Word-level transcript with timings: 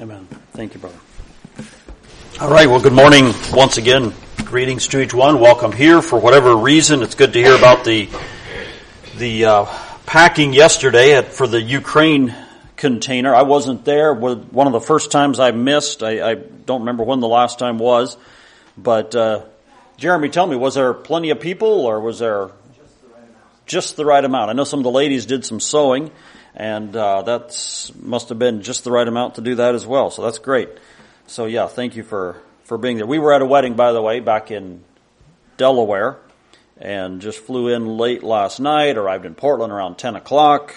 Amen. 0.00 0.28
Thank 0.52 0.74
you, 0.74 0.80
brother. 0.80 0.96
All 2.40 2.48
right. 2.48 2.68
Well, 2.68 2.80
good 2.80 2.92
morning 2.92 3.34
once 3.52 3.78
again. 3.78 4.14
Greetings 4.44 4.86
to 4.88 5.00
each 5.00 5.12
one. 5.12 5.40
Welcome 5.40 5.72
here 5.72 6.00
for 6.02 6.20
whatever 6.20 6.56
reason. 6.56 7.02
It's 7.02 7.16
good 7.16 7.32
to 7.32 7.40
hear 7.40 7.56
about 7.56 7.84
the 7.84 8.08
the 9.16 9.44
uh, 9.44 9.64
packing 10.06 10.52
yesterday 10.52 11.16
at, 11.16 11.32
for 11.32 11.48
the 11.48 11.60
Ukraine 11.60 12.32
container. 12.76 13.34
I 13.34 13.42
wasn't 13.42 13.84
there. 13.84 14.14
One 14.14 14.68
of 14.68 14.72
the 14.72 14.80
first 14.80 15.10
times 15.10 15.40
I 15.40 15.50
missed. 15.50 16.04
I, 16.04 16.30
I 16.30 16.34
don't 16.36 16.82
remember 16.82 17.02
when 17.02 17.18
the 17.18 17.26
last 17.26 17.58
time 17.58 17.78
was, 17.78 18.16
but 18.76 19.16
uh, 19.16 19.46
Jeremy, 19.96 20.28
tell 20.28 20.46
me, 20.46 20.54
was 20.54 20.76
there 20.76 20.94
plenty 20.94 21.30
of 21.30 21.40
people, 21.40 21.86
or 21.86 21.98
was 21.98 22.20
there 22.20 22.52
just 23.66 23.96
the 23.96 24.04
right 24.04 24.24
amount? 24.24 24.48
I 24.48 24.52
know 24.52 24.62
some 24.62 24.78
of 24.78 24.84
the 24.84 24.92
ladies 24.92 25.26
did 25.26 25.44
some 25.44 25.58
sewing 25.58 26.12
and 26.58 26.94
uh, 26.96 27.22
that 27.22 27.92
must 28.02 28.28
have 28.30 28.38
been 28.38 28.62
just 28.62 28.82
the 28.82 28.90
right 28.90 29.06
amount 29.06 29.36
to 29.36 29.40
do 29.40 29.54
that 29.54 29.76
as 29.76 29.86
well. 29.86 30.10
So 30.10 30.22
that's 30.22 30.38
great. 30.38 30.68
So 31.28 31.46
yeah, 31.46 31.68
thank 31.68 31.94
you 31.94 32.02
for 32.02 32.42
for 32.64 32.76
being 32.76 32.96
there. 32.98 33.06
We 33.06 33.20
were 33.20 33.32
at 33.32 33.40
a 33.40 33.46
wedding, 33.46 33.74
by 33.74 33.92
the 33.92 34.02
way, 34.02 34.20
back 34.20 34.50
in 34.50 34.82
Delaware, 35.56 36.18
and 36.76 37.22
just 37.22 37.38
flew 37.38 37.68
in 37.68 37.96
late 37.96 38.24
last 38.24 38.58
night. 38.58 38.98
Arrived 38.98 39.24
in 39.24 39.34
Portland 39.34 39.72
around 39.72 39.96
ten 39.96 40.16
o'clock. 40.16 40.74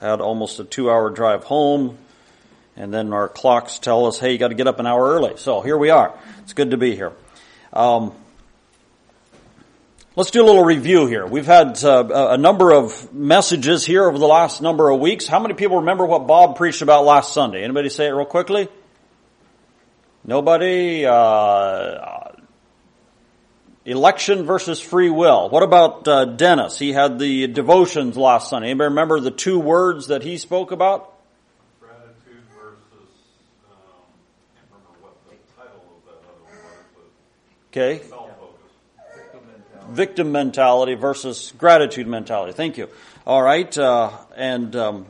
Had 0.00 0.20
almost 0.20 0.58
a 0.58 0.64
two-hour 0.64 1.10
drive 1.10 1.44
home, 1.44 1.98
and 2.76 2.92
then 2.92 3.12
our 3.12 3.28
clocks 3.28 3.78
tell 3.78 4.06
us, 4.06 4.18
"Hey, 4.18 4.32
you 4.32 4.38
got 4.38 4.48
to 4.48 4.54
get 4.54 4.66
up 4.66 4.80
an 4.80 4.86
hour 4.86 5.14
early." 5.14 5.36
So 5.36 5.60
here 5.60 5.76
we 5.76 5.90
are. 5.90 6.18
It's 6.42 6.54
good 6.54 6.70
to 6.70 6.78
be 6.78 6.96
here. 6.96 7.12
Um, 7.72 8.12
Let's 10.16 10.30
do 10.30 10.44
a 10.44 10.46
little 10.46 10.62
review 10.62 11.06
here. 11.06 11.26
We've 11.26 11.44
had 11.44 11.82
uh, 11.82 12.28
a 12.30 12.38
number 12.38 12.70
of 12.70 13.12
messages 13.12 13.84
here 13.84 14.04
over 14.04 14.16
the 14.16 14.28
last 14.28 14.62
number 14.62 14.88
of 14.88 15.00
weeks. 15.00 15.26
How 15.26 15.40
many 15.40 15.54
people 15.54 15.78
remember 15.78 16.06
what 16.06 16.28
Bob 16.28 16.54
preached 16.54 16.82
about 16.82 17.04
last 17.04 17.34
Sunday? 17.34 17.64
Anybody 17.64 17.88
say 17.88 18.06
it 18.06 18.10
real 18.10 18.24
quickly? 18.24 18.68
Nobody? 20.22 21.04
Uh, 21.04 22.30
election 23.84 24.44
versus 24.44 24.80
free 24.80 25.10
will. 25.10 25.48
What 25.48 25.64
about 25.64 26.06
uh, 26.06 26.26
Dennis? 26.26 26.78
He 26.78 26.92
had 26.92 27.18
the 27.18 27.48
devotions 27.48 28.16
last 28.16 28.50
Sunday. 28.50 28.68
Anybody 28.68 28.90
remember 28.90 29.18
the 29.18 29.32
two 29.32 29.58
words 29.58 30.06
that 30.06 30.22
he 30.22 30.36
spoke 30.36 30.70
about? 30.70 31.12
Gratitude 31.80 32.44
versus, 32.56 33.10
um, 33.68 33.74
I 34.54 34.60
can't 34.60 34.70
remember 34.70 34.94
what 35.00 35.16
the 35.28 35.34
title 35.56 35.82
of 35.90 36.04
that 36.06 36.22
other 36.22 36.54
one 36.54 36.62
was. 36.94 37.98
Okay 37.98 38.13
victim 39.94 40.32
mentality 40.32 40.94
versus 40.94 41.52
gratitude 41.56 42.06
mentality. 42.06 42.52
Thank 42.52 42.76
you. 42.76 42.88
All 43.26 43.42
right, 43.42 43.76
uh, 43.78 44.10
and 44.36 44.74
um, 44.76 45.06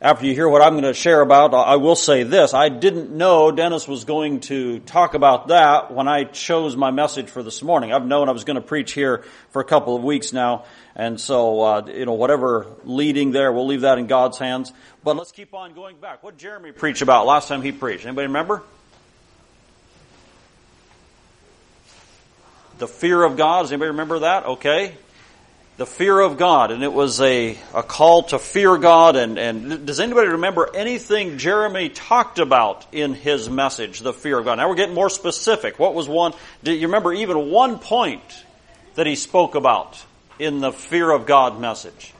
after 0.00 0.26
you 0.26 0.32
hear 0.32 0.48
what 0.48 0.62
I'm 0.62 0.74
going 0.74 0.84
to 0.84 0.94
share 0.94 1.20
about, 1.20 1.52
I 1.52 1.76
will 1.76 1.96
say 1.96 2.22
this: 2.22 2.54
I 2.54 2.68
didn't 2.68 3.10
know 3.10 3.50
Dennis 3.50 3.86
was 3.86 4.04
going 4.04 4.40
to 4.40 4.78
talk 4.80 5.14
about 5.14 5.48
that 5.48 5.92
when 5.92 6.08
I 6.08 6.24
chose 6.24 6.76
my 6.76 6.90
message 6.90 7.28
for 7.28 7.42
this 7.42 7.62
morning. 7.62 7.92
I've 7.92 8.06
known 8.06 8.28
I 8.28 8.32
was 8.32 8.44
going 8.44 8.54
to 8.54 8.62
preach 8.66 8.92
here 8.92 9.24
for 9.50 9.60
a 9.60 9.64
couple 9.64 9.96
of 9.96 10.04
weeks 10.04 10.32
now, 10.32 10.64
and 10.94 11.20
so 11.20 11.60
uh, 11.60 11.86
you 11.86 12.06
know 12.06 12.14
whatever 12.14 12.66
leading 12.84 13.32
there, 13.32 13.52
we'll 13.52 13.66
leave 13.66 13.82
that 13.82 13.98
in 13.98 14.06
God's 14.06 14.38
hands. 14.38 14.72
But 15.02 15.16
let's 15.16 15.32
keep 15.32 15.52
on 15.52 15.74
going 15.74 15.98
back. 15.98 16.22
What 16.22 16.38
Jeremy 16.38 16.72
preach 16.72 17.02
about 17.02 17.26
last 17.26 17.48
time 17.48 17.62
he 17.62 17.72
preached? 17.72 18.06
Anybody 18.06 18.28
remember? 18.28 18.62
The 22.78 22.88
fear 22.88 23.22
of 23.22 23.36
God. 23.36 23.62
Does 23.62 23.72
anybody 23.72 23.90
remember 23.90 24.20
that? 24.20 24.46
Okay. 24.46 24.94
The 25.76 25.86
fear 25.86 26.18
of 26.18 26.38
God, 26.38 26.72
and 26.72 26.82
it 26.82 26.92
was 26.92 27.20
a, 27.20 27.56
a 27.72 27.84
call 27.84 28.24
to 28.24 28.40
fear 28.40 28.78
God. 28.78 29.14
And, 29.14 29.38
and 29.38 29.86
does 29.86 30.00
anybody 30.00 30.28
remember 30.28 30.68
anything 30.74 31.38
Jeremy 31.38 31.88
talked 31.88 32.40
about 32.40 32.84
in 32.90 33.14
his 33.14 33.48
message, 33.48 34.00
the 34.00 34.12
fear 34.12 34.40
of 34.40 34.44
God? 34.44 34.56
Now 34.56 34.68
we're 34.68 34.74
getting 34.74 34.96
more 34.96 35.10
specific. 35.10 35.78
What 35.78 35.94
was 35.94 36.08
one? 36.08 36.32
Do 36.64 36.72
you 36.72 36.88
remember 36.88 37.12
even 37.12 37.50
one 37.50 37.78
point 37.78 38.22
that 38.96 39.06
he 39.06 39.14
spoke 39.14 39.54
about 39.54 40.04
in 40.40 40.58
the 40.58 40.72
fear 40.72 41.08
of 41.12 41.26
God 41.26 41.60
message? 41.60 42.12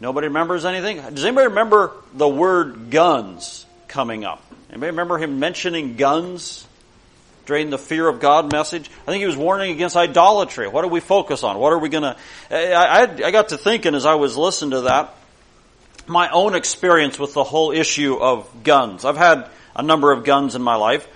Nobody 0.00 0.28
remembers 0.28 0.64
anything? 0.64 1.02
Does 1.12 1.24
anybody 1.24 1.48
remember 1.48 1.92
the 2.14 2.28
word 2.28 2.90
guns 2.90 3.66
coming 3.88 4.24
up? 4.24 4.42
Anybody 4.70 4.90
remember 4.90 5.18
him 5.18 5.40
mentioning 5.40 5.96
guns 5.96 6.67
during 7.48 7.70
the 7.70 7.78
fear 7.78 8.06
of 8.06 8.20
God 8.20 8.52
message. 8.52 8.90
I 9.02 9.10
think 9.10 9.20
he 9.20 9.26
was 9.26 9.36
warning 9.36 9.70
against 9.70 9.96
idolatry. 9.96 10.68
What 10.68 10.82
do 10.82 10.88
we 10.88 11.00
focus 11.00 11.42
on? 11.42 11.58
What 11.58 11.72
are 11.72 11.78
we 11.78 11.88
going 11.88 12.02
to? 12.02 12.16
I, 12.50 13.04
I 13.04 13.30
got 13.30 13.48
to 13.48 13.56
thinking 13.56 13.94
as 13.94 14.04
I 14.04 14.16
was 14.16 14.36
listening 14.36 14.72
to 14.72 14.80
that, 14.82 15.14
my 16.06 16.28
own 16.28 16.54
experience 16.54 17.18
with 17.18 17.32
the 17.32 17.42
whole 17.42 17.72
issue 17.72 18.16
of 18.16 18.62
guns. 18.62 19.06
I've 19.06 19.16
had 19.16 19.48
a 19.74 19.82
number 19.82 20.12
of 20.12 20.24
guns 20.24 20.56
in 20.56 20.62
my 20.62 20.74
life. 20.74 21.08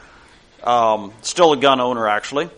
Um, 0.65 1.13
still 1.21 1.53
a 1.53 1.59
gun 1.59 1.81
owner, 1.81 2.09
actually. 2.09 2.49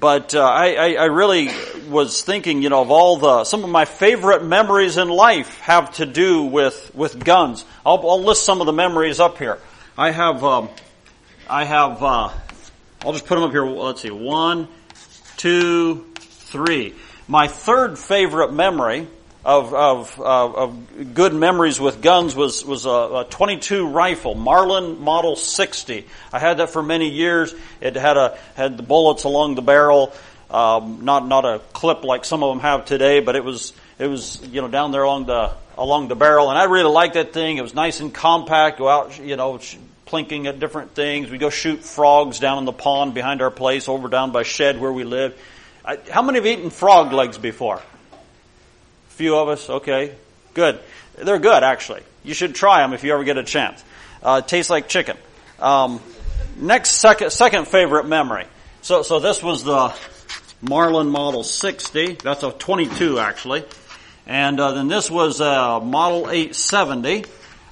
But 0.00 0.34
uh, 0.34 0.42
I, 0.42 0.94
I, 0.94 1.04
really 1.06 1.50
was 1.88 2.22
thinking, 2.22 2.62
you 2.62 2.70
know, 2.70 2.80
of 2.80 2.90
all 2.90 3.16
the 3.16 3.44
some 3.44 3.64
of 3.64 3.70
my 3.70 3.84
favorite 3.84 4.42
memories 4.42 4.96
in 4.96 5.08
life 5.08 5.58
have 5.60 5.94
to 5.96 6.06
do 6.06 6.44
with 6.44 6.94
with 6.94 7.22
guns. 7.22 7.64
I'll, 7.84 8.08
I'll 8.08 8.22
list 8.22 8.44
some 8.44 8.60
of 8.60 8.66
the 8.66 8.72
memories 8.72 9.20
up 9.20 9.38
here. 9.38 9.58
I 9.98 10.12
have 10.12 10.44
um, 10.44 10.68
I 11.48 11.64
have 11.64 12.02
uh, 12.02 12.30
I'll 13.06 13.12
just 13.12 13.26
put 13.26 13.36
them 13.36 13.44
up 13.44 13.52
here. 13.52 13.64
Let's 13.64 14.02
see. 14.02 14.10
One, 14.10 14.66
two, 15.36 16.06
three. 16.16 16.92
My 17.28 17.46
third 17.46 18.00
favorite 18.00 18.52
memory 18.52 19.06
of, 19.44 19.72
of, 19.72 20.20
of 20.20 21.14
good 21.14 21.32
memories 21.32 21.78
with 21.78 22.02
guns 22.02 22.34
was, 22.34 22.64
was 22.64 22.84
a, 22.84 22.90
a 22.90 23.26
22 23.30 23.86
rifle, 23.86 24.34
Marlin 24.34 25.00
Model 25.00 25.36
60. 25.36 26.04
I 26.32 26.38
had 26.40 26.56
that 26.56 26.70
for 26.70 26.82
many 26.82 27.08
years. 27.08 27.54
It 27.80 27.94
had 27.94 28.16
a, 28.16 28.36
had 28.56 28.76
the 28.76 28.82
bullets 28.82 29.22
along 29.22 29.54
the 29.54 29.62
barrel. 29.62 30.12
Um, 30.50 31.04
not, 31.04 31.28
not 31.28 31.44
a 31.44 31.60
clip 31.72 32.02
like 32.02 32.24
some 32.24 32.42
of 32.42 32.56
them 32.56 32.60
have 32.60 32.86
today, 32.86 33.20
but 33.20 33.36
it 33.36 33.44
was, 33.44 33.72
it 34.00 34.08
was, 34.08 34.44
you 34.48 34.60
know, 34.62 34.68
down 34.68 34.90
there 34.90 35.04
along 35.04 35.26
the, 35.26 35.52
along 35.78 36.08
the 36.08 36.16
barrel. 36.16 36.50
And 36.50 36.58
I 36.58 36.64
really 36.64 36.90
liked 36.90 37.14
that 37.14 37.32
thing. 37.32 37.56
It 37.56 37.62
was 37.62 37.72
nice 37.74 38.00
and 38.00 38.12
compact. 38.12 38.78
Go 38.78 38.88
out, 38.88 39.16
you 39.20 39.36
know, 39.36 39.60
plinking 40.06 40.46
at 40.46 40.60
different 40.60 40.94
things. 40.94 41.30
We 41.30 41.38
go 41.38 41.50
shoot 41.50 41.82
frogs 41.82 42.38
down 42.38 42.58
in 42.58 42.64
the 42.64 42.72
pond 42.72 43.14
behind 43.14 43.42
our 43.42 43.50
place, 43.50 43.88
over 43.88 44.08
down 44.08 44.32
by 44.32 44.44
shed 44.44 44.80
where 44.80 44.92
we 44.92 45.04
live. 45.04 45.38
I, 45.84 45.98
how 46.10 46.22
many 46.22 46.38
have 46.38 46.46
eaten 46.46 46.70
frog 46.70 47.12
legs 47.12 47.38
before? 47.38 47.76
A 47.76 49.10
few 49.10 49.36
of 49.36 49.48
us. 49.48 49.68
Okay, 49.68 50.14
good. 50.54 50.80
They're 51.16 51.38
good, 51.38 51.62
actually. 51.62 52.02
You 52.24 52.34
should 52.34 52.54
try 52.54 52.82
them 52.82 52.92
if 52.92 53.04
you 53.04 53.12
ever 53.12 53.24
get 53.24 53.38
a 53.38 53.44
chance. 53.44 53.82
Uh, 54.22 54.40
tastes 54.40 54.70
like 54.70 54.88
chicken. 54.88 55.16
Um, 55.58 56.00
next, 56.56 56.90
second, 56.90 57.30
second 57.30 57.68
favorite 57.68 58.06
memory. 58.06 58.46
So, 58.82 59.02
so 59.02 59.20
this 59.20 59.42
was 59.42 59.64
the 59.64 59.94
Marlin 60.60 61.08
Model 61.08 61.42
60. 61.42 62.14
That's 62.14 62.42
a 62.42 62.52
22, 62.52 63.18
actually. 63.18 63.64
And 64.26 64.58
uh, 64.58 64.72
then 64.72 64.88
this 64.88 65.10
was 65.10 65.40
a 65.40 65.80
Model 65.80 66.30
870. 66.30 67.24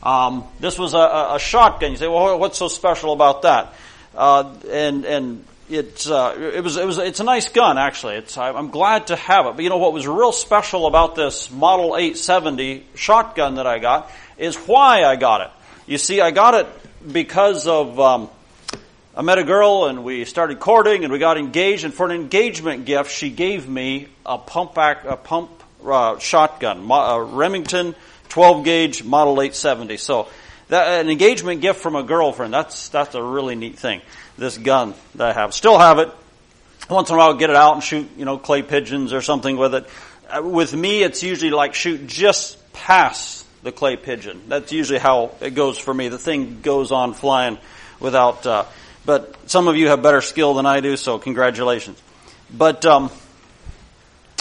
Um, 0.04 0.44
this 0.60 0.78
was 0.78 0.94
a, 0.94 0.98
a, 1.34 1.38
shotgun. 1.38 1.92
You 1.92 1.96
say, 1.96 2.08
well, 2.08 2.38
what's 2.38 2.58
so 2.58 2.68
special 2.68 3.12
about 3.12 3.42
that? 3.42 3.72
Uh, 4.14 4.54
and 4.70 5.04
and 5.06 5.44
it's 5.70 6.08
uh, 6.08 6.50
it 6.54 6.62
was 6.62 6.76
it 6.76 6.86
was 6.86 6.98
it's 6.98 7.20
a 7.20 7.24
nice 7.24 7.48
gun 7.48 7.78
actually. 7.78 8.16
It's 8.16 8.36
I'm 8.36 8.70
glad 8.70 9.06
to 9.06 9.16
have 9.16 9.46
it. 9.46 9.56
But 9.56 9.62
you 9.62 9.70
know 9.70 9.78
what 9.78 9.94
was 9.94 10.06
real 10.06 10.32
special 10.32 10.86
about 10.86 11.14
this 11.14 11.50
Model 11.50 11.96
870 11.96 12.84
shotgun 12.94 13.54
that 13.54 13.66
I 13.66 13.78
got 13.78 14.10
is 14.36 14.56
why 14.56 15.04
I 15.04 15.16
got 15.16 15.40
it. 15.40 15.50
You 15.86 15.96
see, 15.96 16.20
I 16.20 16.30
got 16.30 16.54
it 16.54 16.66
because 17.12 17.66
of. 17.66 17.98
Um, 17.98 18.30
I 19.16 19.22
met 19.22 19.38
a 19.38 19.44
girl 19.44 19.86
and 19.86 20.02
we 20.02 20.24
started 20.24 20.58
courting 20.58 21.04
and 21.04 21.12
we 21.12 21.20
got 21.20 21.38
engaged. 21.38 21.84
And 21.84 21.94
for 21.94 22.04
an 22.04 22.10
engagement 22.10 22.84
gift, 22.84 23.12
she 23.12 23.30
gave 23.30 23.68
me 23.68 24.08
a 24.26 24.38
pump 24.38 24.74
back, 24.74 25.04
a 25.04 25.16
pump 25.16 25.62
uh, 25.86 26.18
shotgun, 26.18 26.90
a 26.90 27.22
Remington 27.22 27.94
12 28.34 28.64
gauge 28.64 29.04
Model 29.04 29.40
870. 29.40 29.96
So 29.96 30.26
that, 30.66 31.00
an 31.00 31.08
engagement 31.08 31.60
gift 31.60 31.80
from 31.80 31.94
a 31.94 32.02
girlfriend, 32.02 32.52
that's, 32.52 32.88
that's 32.88 33.14
a 33.14 33.22
really 33.22 33.54
neat 33.54 33.78
thing. 33.78 34.02
This 34.36 34.58
gun 34.58 34.94
that 35.14 35.28
I 35.28 35.32
have. 35.32 35.54
Still 35.54 35.78
have 35.78 36.00
it. 36.00 36.10
Once 36.90 37.10
in 37.10 37.14
a 37.14 37.18
while 37.18 37.28
I'll 37.28 37.36
get 37.36 37.50
it 37.50 37.54
out 37.54 37.74
and 37.74 37.82
shoot, 37.82 38.08
you 38.16 38.24
know, 38.24 38.36
clay 38.36 38.62
pigeons 38.62 39.12
or 39.12 39.22
something 39.22 39.56
with 39.56 39.76
it. 39.76 39.88
Uh, 40.28 40.42
with 40.42 40.74
me, 40.74 41.04
it's 41.04 41.22
usually 41.22 41.52
like 41.52 41.74
shoot 41.74 42.08
just 42.08 42.58
past 42.72 43.46
the 43.62 43.70
clay 43.70 43.94
pigeon. 43.94 44.42
That's 44.48 44.72
usually 44.72 44.98
how 44.98 45.30
it 45.40 45.54
goes 45.54 45.78
for 45.78 45.94
me. 45.94 46.08
The 46.08 46.18
thing 46.18 46.60
goes 46.60 46.90
on 46.90 47.14
flying 47.14 47.56
without, 48.00 48.44
uh, 48.44 48.64
but 49.06 49.48
some 49.48 49.68
of 49.68 49.76
you 49.76 49.90
have 49.90 50.02
better 50.02 50.20
skill 50.20 50.54
than 50.54 50.66
I 50.66 50.80
do, 50.80 50.96
so 50.96 51.20
congratulations. 51.20 52.02
But, 52.52 52.84
um, 52.84 53.12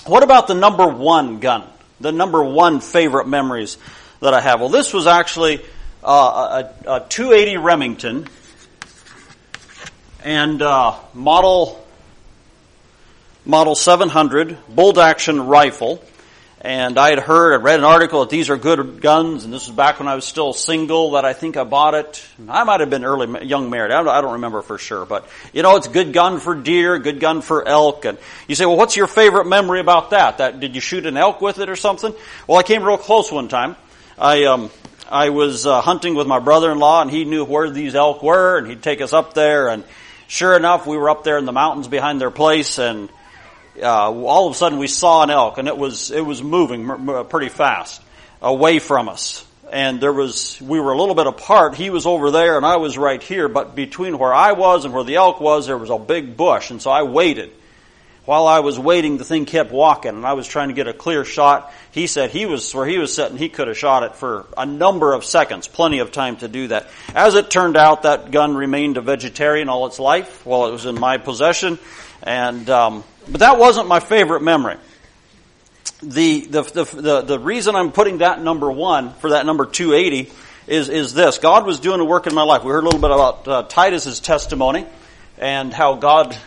what 0.07 0.23
about 0.23 0.47
the 0.47 0.56
number 0.56 0.88
one 0.88 1.39
gun? 1.39 1.69
The 2.03 2.11
number 2.11 2.44
one 2.44 2.81
favorite 2.81 3.27
memories 3.27 3.77
that 4.19 4.33
I 4.33 4.41
have. 4.41 4.59
Well, 4.59 4.69
this 4.69 4.94
was 4.94 5.07
actually 5.07 5.61
uh, 6.03 6.63
a, 6.85 6.91
a, 6.95 7.00
280 7.07 7.57
Remington 7.57 8.27
and 10.21 10.61
uh, 10.61 11.00
model 11.13 11.79
model 13.45 13.75
700 13.75 14.57
bolt 14.67 14.97
action 14.97 15.47
rifle. 15.47 16.03
And 16.65 16.98
I 16.98 17.10
had 17.10 17.19
heard, 17.19 17.54
I 17.54 17.62
read 17.62 17.80
an 17.80 17.83
article 17.83 18.21
that 18.21 18.30
these 18.30 18.50
are 18.50 18.56
good 18.56 19.01
guns, 19.01 19.44
and 19.44 19.54
this 19.54 19.68
was 19.68 19.75
back 19.75 20.00
when 20.00 20.07
I 20.07 20.15
was 20.15 20.24
still 20.24 20.54
single 20.54 21.12
that 21.12 21.25
I 21.25 21.33
think 21.33 21.57
I 21.57 21.65
bought 21.65 21.94
it. 21.94 22.25
I 22.48 22.63
might 22.63 22.80
have 22.80 22.89
been 22.89 23.04
early, 23.04 23.45
young 23.45 23.69
married. 23.69 23.92
I 23.92 24.21
don't, 24.21 24.31
remember 24.31 24.62
for 24.62 24.77
sure, 24.77 25.06
but 25.06 25.27
you 25.51 25.62
know, 25.62 25.75
it's 25.75 25.89
good 25.89 26.13
gun 26.13 26.39
for 26.39 26.56
deer, 26.56 27.00
good 27.00 27.19
gun 27.19 27.42
for 27.42 27.68
elk. 27.68 28.06
And 28.06 28.18
you 28.48 28.56
say, 28.56 28.65
well, 28.65 28.77
what's 28.77 28.95
your 28.95 29.07
favorite 29.07 29.45
memory 29.45 29.81
about 29.81 30.12
that? 30.12 30.38
That, 30.38 30.62
did 30.62 30.74
you 30.74 30.80
shoot 30.80 31.06
an 31.06 31.18
elk 31.18 31.42
with 31.42 31.60
it 31.60 31.68
or 31.68 31.75
something? 31.75 32.15
Well, 32.48 32.57
I 32.57 32.63
came 32.63 32.81
real 32.81 32.98
close 32.98 33.30
one 33.30 33.50
time. 33.50 33.75
I, 34.18 34.45
um, 34.45 34.71
I 35.12 35.31
was 35.31 35.66
uh, 35.66 35.81
hunting 35.81 36.16
with 36.16 36.27
my 36.27 36.39
brother-in-law 36.39 37.01
and 37.01 37.12
he 37.12 37.25
knew 37.25 37.44
where 37.44 37.69
these 37.69 37.94
elk 37.94 38.24
were 38.24 38.57
and 38.57 38.68
he'd 38.68 38.81
take 38.81 39.01
us 39.01 39.12
up 39.12 39.33
there 39.33 39.68
and 39.68 39.83
sure 40.27 40.56
enough, 40.56 40.88
we 40.88 40.95
were 40.95 41.09
up 41.09 41.25
there 41.25 41.38
in 41.38 41.44
the 41.44 41.51
mountains 41.51 41.89
behind 41.89 42.21
their 42.21 42.31
place 42.31 42.80
and 42.80 43.09
uh, 43.81 44.11
all 44.11 44.47
of 44.47 44.53
a 44.53 44.55
sudden 44.55 44.79
we 44.79 44.87
saw 44.87 45.23
an 45.23 45.29
elk 45.29 45.57
and 45.57 45.67
it 45.67 45.77
was 45.77 46.11
it 46.11 46.21
was 46.21 46.43
moving 46.43 47.25
pretty 47.29 47.49
fast 47.49 48.01
away 48.41 48.79
from 48.79 49.09
us. 49.09 49.45
And 49.71 49.99
there 49.99 50.13
was 50.13 50.61
we 50.61 50.79
were 50.79 50.91
a 50.91 50.97
little 50.97 51.15
bit 51.15 51.25
apart. 51.25 51.75
He 51.75 51.89
was 51.89 52.05
over 52.05 52.29
there 52.29 52.57
and 52.57 52.65
i 52.65 52.77
was 52.77 52.97
right 52.97 53.21
here 53.21 53.47
but 53.47 53.75
between 53.75 54.19
where 54.19 54.33
i 54.33 54.51
was 54.51 54.85
and 54.85 54.93
where 54.93 55.03
the 55.03 55.15
elk 55.15 55.39
was 55.39 55.67
there 55.67 55.77
was 55.77 55.89
a 55.89 55.97
big 55.97 56.37
bush. 56.37 56.69
And 56.69 56.81
so 56.81 56.91
i 56.91 57.03
waited. 57.03 57.51
While 58.25 58.47
i 58.47 58.59
was 58.59 58.77
waiting 58.77 59.17
the 59.17 59.25
thing 59.25 59.45
kept 59.45 59.71
walking 59.71 60.11
and 60.11 60.25
i 60.25 60.33
was 60.33 60.47
trying 60.47 60.67
to 60.67 60.75
get 60.75 60.87
a 60.87 60.93
clear 60.93 61.25
shot. 61.25 61.73
He 61.91 62.05
said 62.05 62.29
he 62.29 62.45
was 62.45 62.73
where 62.75 62.85
he 62.85 62.99
was 62.99 63.15
sitting 63.15 63.37
he 63.37 63.49
could 63.49 63.67
have 63.67 63.77
shot 63.77 64.03
it 64.03 64.15
for 64.15 64.45
a 64.55 64.67
number 64.67 65.13
of 65.13 65.25
seconds 65.25 65.67
plenty 65.67 65.99
of 65.99 66.11
time 66.11 66.37
to 66.37 66.47
do 66.47 66.67
that. 66.67 66.87
As 67.15 67.33
it 67.33 67.49
turned 67.49 67.75
out 67.75 68.03
that 68.03 68.29
gun 68.29 68.55
remained 68.55 68.97
a 68.97 69.01
vegetarian 69.01 69.67
all 69.67 69.87
its 69.87 69.99
life 69.99 70.45
while 70.45 70.67
it 70.67 70.71
was 70.71 70.85
in 70.85 70.99
my 70.99 71.17
possession 71.17 71.79
and 72.23 72.69
um, 72.69 73.03
but 73.29 73.39
that 73.39 73.57
wasn't 73.57 73.87
my 73.87 73.99
favorite 73.99 74.41
memory. 74.41 74.77
The, 76.01 76.41
the, 76.41 76.63
the, 76.63 76.83
the, 76.83 77.21
the 77.21 77.39
reason 77.39 77.75
I'm 77.75 77.91
putting 77.91 78.17
that 78.17 78.41
number 78.41 78.69
one 78.69 79.13
for 79.15 79.29
that 79.29 79.45
number 79.45 79.65
280 79.65 80.31
is, 80.67 80.89
is 80.89 81.13
this. 81.13 81.37
God 81.37 81.65
was 81.65 81.79
doing 81.79 82.01
a 82.01 82.05
work 82.05 82.27
in 82.27 82.33
my 82.33 82.43
life. 82.43 82.63
We 82.63 82.71
heard 82.71 82.83
a 82.83 82.85
little 82.85 82.99
bit 82.99 83.11
about 83.11 83.47
uh, 83.47 83.63
Titus's 83.63 84.19
testimony 84.19 84.85
and 85.37 85.73
how 85.73 85.95
God 85.95 86.37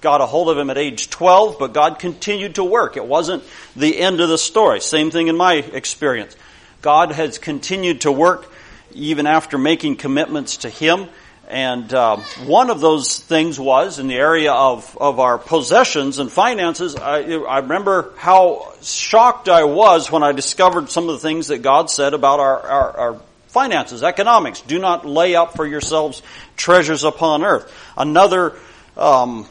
got 0.00 0.20
a 0.20 0.26
hold 0.26 0.48
of 0.48 0.56
him 0.58 0.70
at 0.70 0.78
age 0.78 1.10
12, 1.10 1.58
but 1.58 1.74
God 1.74 1.98
continued 1.98 2.54
to 2.54 2.64
work. 2.64 2.96
It 2.96 3.04
wasn't 3.04 3.44
the 3.76 3.98
end 3.98 4.20
of 4.20 4.28
the 4.28 4.38
story. 4.38 4.80
Same 4.80 5.10
thing 5.10 5.28
in 5.28 5.36
my 5.36 5.54
experience. 5.54 6.34
God 6.80 7.12
has 7.12 7.38
continued 7.38 8.02
to 8.02 8.12
work 8.12 8.52
even 8.92 9.26
after 9.26 9.58
making 9.58 9.96
commitments 9.96 10.58
to 10.58 10.68
Him 10.68 11.08
and 11.52 11.92
uh, 11.92 12.16
one 12.46 12.70
of 12.70 12.80
those 12.80 13.18
things 13.18 13.60
was 13.60 13.98
in 13.98 14.08
the 14.08 14.14
area 14.14 14.54
of, 14.54 14.96
of 14.98 15.20
our 15.20 15.36
possessions 15.36 16.18
and 16.18 16.32
finances. 16.32 16.96
I, 16.96 17.20
I 17.20 17.58
remember 17.58 18.14
how 18.16 18.72
shocked 18.80 19.50
I 19.50 19.64
was 19.64 20.10
when 20.10 20.22
I 20.22 20.32
discovered 20.32 20.88
some 20.88 21.10
of 21.10 21.14
the 21.14 21.18
things 21.18 21.48
that 21.48 21.58
God 21.58 21.90
said 21.90 22.14
about 22.14 22.40
our, 22.40 22.58
our, 22.58 22.96
our 22.96 23.20
finances, 23.48 24.02
economics. 24.02 24.62
Do 24.62 24.78
not 24.78 25.04
lay 25.04 25.34
up 25.34 25.54
for 25.54 25.66
yourselves 25.66 26.22
treasures 26.56 27.04
upon 27.04 27.44
earth. 27.44 27.70
Another 27.98 28.56
um, 28.96 29.46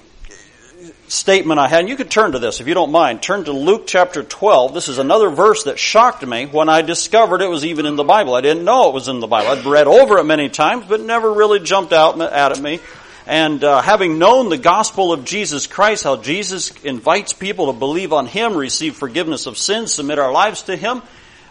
statement 1.11 1.59
I 1.59 1.67
had, 1.67 1.81
and 1.81 1.89
you 1.89 1.97
could 1.97 2.09
turn 2.09 2.31
to 2.31 2.39
this 2.39 2.61
if 2.61 2.67
you 2.67 2.73
don't 2.73 2.91
mind. 2.91 3.21
Turn 3.21 3.43
to 3.43 3.51
Luke 3.51 3.83
chapter 3.85 4.23
12. 4.23 4.73
This 4.73 4.87
is 4.87 4.97
another 4.97 5.29
verse 5.29 5.65
that 5.65 5.77
shocked 5.77 6.25
me 6.25 6.45
when 6.45 6.69
I 6.69 6.81
discovered 6.81 7.41
it 7.41 7.49
was 7.49 7.65
even 7.65 7.85
in 7.85 7.97
the 7.97 8.03
Bible. 8.03 8.33
I 8.33 8.39
didn't 8.39 8.63
know 8.63 8.89
it 8.89 8.93
was 8.93 9.09
in 9.09 9.19
the 9.19 9.27
Bible. 9.27 9.51
I'd 9.51 9.65
read 9.65 9.87
over 9.87 10.19
it 10.19 10.23
many 10.23 10.47
times, 10.47 10.85
but 10.87 11.01
never 11.01 11.31
really 11.33 11.59
jumped 11.59 11.91
out 11.91 12.19
at 12.21 12.61
me. 12.61 12.79
And 13.27 13.61
uh, 13.63 13.81
having 13.81 14.19
known 14.19 14.49
the 14.49 14.57
gospel 14.57 15.11
of 15.11 15.25
Jesus 15.25 15.67
Christ, 15.67 16.05
how 16.05 16.15
Jesus 16.15 16.71
invites 16.83 17.33
people 17.33 17.71
to 17.71 17.77
believe 17.77 18.13
on 18.13 18.25
Him, 18.25 18.55
receive 18.55 18.95
forgiveness 18.95 19.47
of 19.47 19.57
sins, 19.57 19.93
submit 19.93 20.17
our 20.17 20.31
lives 20.31 20.63
to 20.63 20.77
Him, 20.77 21.01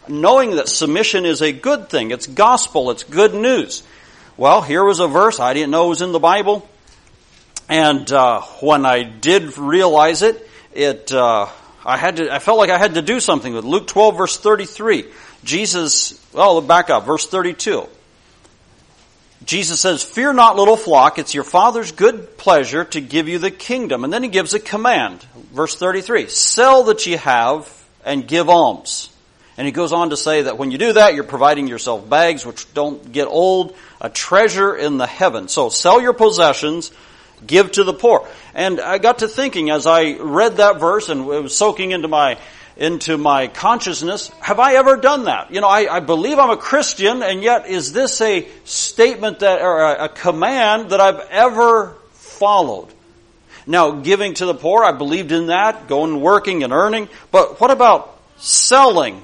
knowing 0.09 0.57
that 0.57 0.69
submission 0.69 1.27
is 1.27 1.43
a 1.43 1.53
good 1.53 1.91
thing. 1.91 2.13
It's 2.13 2.27
gospel. 2.27 2.91
It's 2.91 3.05
good 3.05 3.35
news. 3.35 3.83
Well, 4.39 4.63
here 4.63 4.83
was 4.83 5.01
a 5.01 5.07
verse 5.07 5.39
I 5.39 5.53
didn't 5.53 5.71
know 5.71 5.89
was 5.89 6.01
in 6.01 6.13
the 6.13 6.19
Bible. 6.19 6.67
And 7.71 8.11
uh, 8.11 8.41
when 8.61 8.85
I 8.85 9.05
did 9.05 9.57
realize 9.57 10.23
it, 10.23 10.45
it 10.75 11.13
uh, 11.13 11.47
I 11.85 11.97
had 11.97 12.17
to. 12.17 12.35
I 12.35 12.41
felt 12.41 12.59
like 12.59 12.69
I 12.69 12.79
had 12.79 12.95
to 12.95 13.03
do 13.03 13.21
something 13.21 13.55
with 13.55 13.65
Luke 13.65 13.87
12 13.87 14.17
verse 14.17 14.37
33. 14.37 15.05
Jesus. 15.45 16.21
Well, 16.33 16.61
back 16.63 16.91
up 16.91 17.07
verse 17.07 17.29
32. 17.29 17.87
Jesus 19.45 19.81
says, 19.81 20.03
"Fear 20.03 20.33
not, 20.33 20.57
little 20.57 20.77
flock; 20.77 21.21
it's 21.21 21.33
your 21.33 21.45
Father's 21.45 21.93
good 21.93 22.37
pleasure 22.37 22.85
to 22.87 23.01
give 23.01 23.29
you 23.29 23.39
the 23.39 23.53
kingdom." 23.53 24.03
And 24.03 24.13
then 24.13 24.25
he 24.25 24.29
gives 24.29 24.53
a 24.53 24.59
command. 24.59 25.25
Verse 25.53 25.77
33: 25.77 26.27
"Sell 26.29 26.83
that 26.85 27.07
ye 27.07 27.13
have 27.13 27.73
and 28.05 28.27
give 28.27 28.51
alms." 28.51 29.11
And 29.57 29.65
he 29.65 29.73
goes 29.73 29.93
on 29.93 30.11
to 30.11 30.17
say 30.17 30.43
that 30.43 30.59
when 30.59 30.73
you 30.73 30.79
do 30.79 30.95
that, 30.95 31.15
you're 31.15 31.23
providing 31.23 31.69
yourself 31.69 32.09
bags 32.09 32.45
which 32.45 32.75
don't 32.75 33.13
get 33.13 33.29
old, 33.29 33.77
a 34.01 34.11
treasure 34.11 34.75
in 34.75 34.99
the 34.99 35.07
heavens. 35.07 35.53
So 35.53 35.69
sell 35.69 36.01
your 36.01 36.15
possessions 36.15 36.91
give 37.47 37.73
to 37.73 37.85
the 37.85 37.93
poor. 37.93 38.27
And 38.55 38.81
I 38.81 38.99
got 38.99 39.21
to 39.21 39.29
thinking 39.29 39.71
as 39.71 39.87
I 39.87 40.15
read 40.15 40.57
that 40.57 40.81
verse 40.81 41.09
and 41.09 41.21
it 41.23 41.43
was 41.43 41.57
soaking 41.57 41.93
into 41.93 42.09
my 42.09 42.39
into 42.77 43.19
my 43.19 43.47
consciousness, 43.47 44.29
have 44.41 44.59
I 44.59 44.75
ever 44.75 44.97
done 44.97 45.25
that? 45.25 45.53
You 45.53 45.61
know, 45.61 45.69
I, 45.69 45.97
I 45.97 46.01
believe 46.01 46.39
I'm 46.39 46.49
a 46.49 46.57
Christian, 46.57 47.23
and 47.23 47.43
yet 47.43 47.67
is 47.67 47.93
this 47.93 48.19
a 48.23 48.49
statement 48.65 49.41
that 49.41 49.61
or 49.61 49.83
a, 49.83 50.05
a 50.05 50.09
command 50.09 50.91
that 50.91 51.01
I've 51.01 51.21
ever 51.31 51.95
followed? 52.13 52.89
Now, 53.67 53.91
giving 53.91 54.33
to 54.35 54.47
the 54.47 54.55
poor, 54.55 54.83
I 54.83 54.93
believed 54.93 55.31
in 55.31 55.49
that, 55.49 55.89
going 55.89 56.23
working 56.23 56.63
and 56.63 56.73
earning, 56.73 57.11
but 57.31 57.61
what 57.61 57.71
about 57.71 58.19
selling 58.39 59.21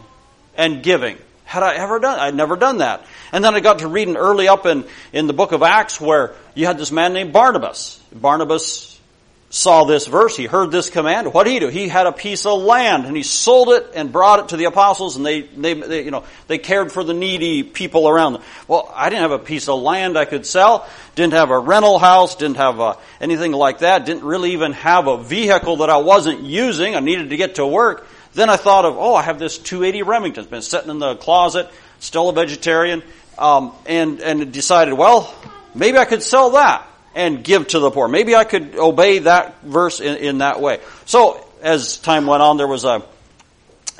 and 0.54 0.82
giving? 0.82 1.16
Had 1.56 1.62
I 1.62 1.76
ever 1.76 1.98
done? 1.98 2.20
I'd 2.20 2.34
never 2.34 2.56
done 2.56 2.78
that. 2.78 3.06
And 3.32 3.42
then 3.42 3.54
I 3.54 3.60
got 3.60 3.78
to 3.78 3.88
reading 3.88 4.18
early 4.18 4.46
up 4.46 4.66
in, 4.66 4.84
in 5.14 5.26
the 5.26 5.32
book 5.32 5.52
of 5.52 5.62
Acts 5.62 5.98
where 5.98 6.34
you 6.54 6.66
had 6.66 6.76
this 6.76 6.92
man 6.92 7.14
named 7.14 7.32
Barnabas. 7.32 7.98
Barnabas 8.12 9.00
saw 9.48 9.84
this 9.84 10.06
verse. 10.06 10.36
He 10.36 10.44
heard 10.44 10.70
this 10.70 10.90
command. 10.90 11.32
What 11.32 11.44
did 11.44 11.54
he 11.54 11.60
do? 11.60 11.68
He 11.68 11.88
had 11.88 12.06
a 12.06 12.12
piece 12.12 12.44
of 12.44 12.60
land 12.60 13.06
and 13.06 13.16
he 13.16 13.22
sold 13.22 13.70
it 13.70 13.92
and 13.94 14.12
brought 14.12 14.40
it 14.40 14.48
to 14.50 14.58
the 14.58 14.66
apostles 14.66 15.16
and 15.16 15.24
they, 15.24 15.40
they, 15.40 15.72
they, 15.72 16.04
you 16.04 16.10
know, 16.10 16.24
they 16.46 16.58
cared 16.58 16.92
for 16.92 17.02
the 17.02 17.14
needy 17.14 17.62
people 17.62 18.06
around 18.06 18.34
them. 18.34 18.42
Well, 18.68 18.92
I 18.94 19.08
didn't 19.08 19.22
have 19.22 19.32
a 19.32 19.38
piece 19.38 19.66
of 19.66 19.80
land 19.80 20.18
I 20.18 20.26
could 20.26 20.44
sell. 20.44 20.86
Didn't 21.14 21.32
have 21.32 21.48
a 21.48 21.58
rental 21.58 21.98
house. 21.98 22.36
Didn't 22.36 22.58
have 22.58 22.80
a, 22.80 22.82
uh, 22.82 23.00
anything 23.18 23.52
like 23.52 23.78
that. 23.78 24.04
Didn't 24.04 24.24
really 24.24 24.52
even 24.52 24.72
have 24.72 25.06
a 25.06 25.16
vehicle 25.22 25.78
that 25.78 25.88
I 25.88 25.96
wasn't 25.96 26.42
using. 26.42 26.94
I 26.94 27.00
needed 27.00 27.30
to 27.30 27.38
get 27.38 27.54
to 27.54 27.66
work. 27.66 28.06
Then 28.36 28.50
I 28.50 28.56
thought 28.56 28.84
of, 28.84 28.98
oh, 28.98 29.14
I 29.14 29.22
have 29.22 29.38
this 29.38 29.56
280 29.56 30.02
Remington. 30.02 30.42
It's 30.42 30.50
been 30.50 30.60
sitting 30.60 30.90
in 30.90 30.98
the 30.98 31.16
closet, 31.16 31.70
still 32.00 32.28
a 32.28 32.34
vegetarian, 32.34 33.02
um, 33.38 33.72
and, 33.86 34.20
and 34.20 34.52
decided, 34.52 34.92
well, 34.92 35.34
maybe 35.74 35.96
I 35.96 36.04
could 36.04 36.22
sell 36.22 36.50
that 36.50 36.86
and 37.14 37.42
give 37.42 37.68
to 37.68 37.78
the 37.78 37.90
poor. 37.90 38.08
Maybe 38.08 38.36
I 38.36 38.44
could 38.44 38.76
obey 38.76 39.20
that 39.20 39.62
verse 39.62 40.00
in, 40.00 40.18
in 40.18 40.38
that 40.38 40.60
way. 40.60 40.80
So, 41.06 41.42
as 41.62 41.96
time 41.96 42.26
went 42.26 42.42
on, 42.42 42.58
there 42.58 42.66
was 42.66 42.84
a, 42.84 43.02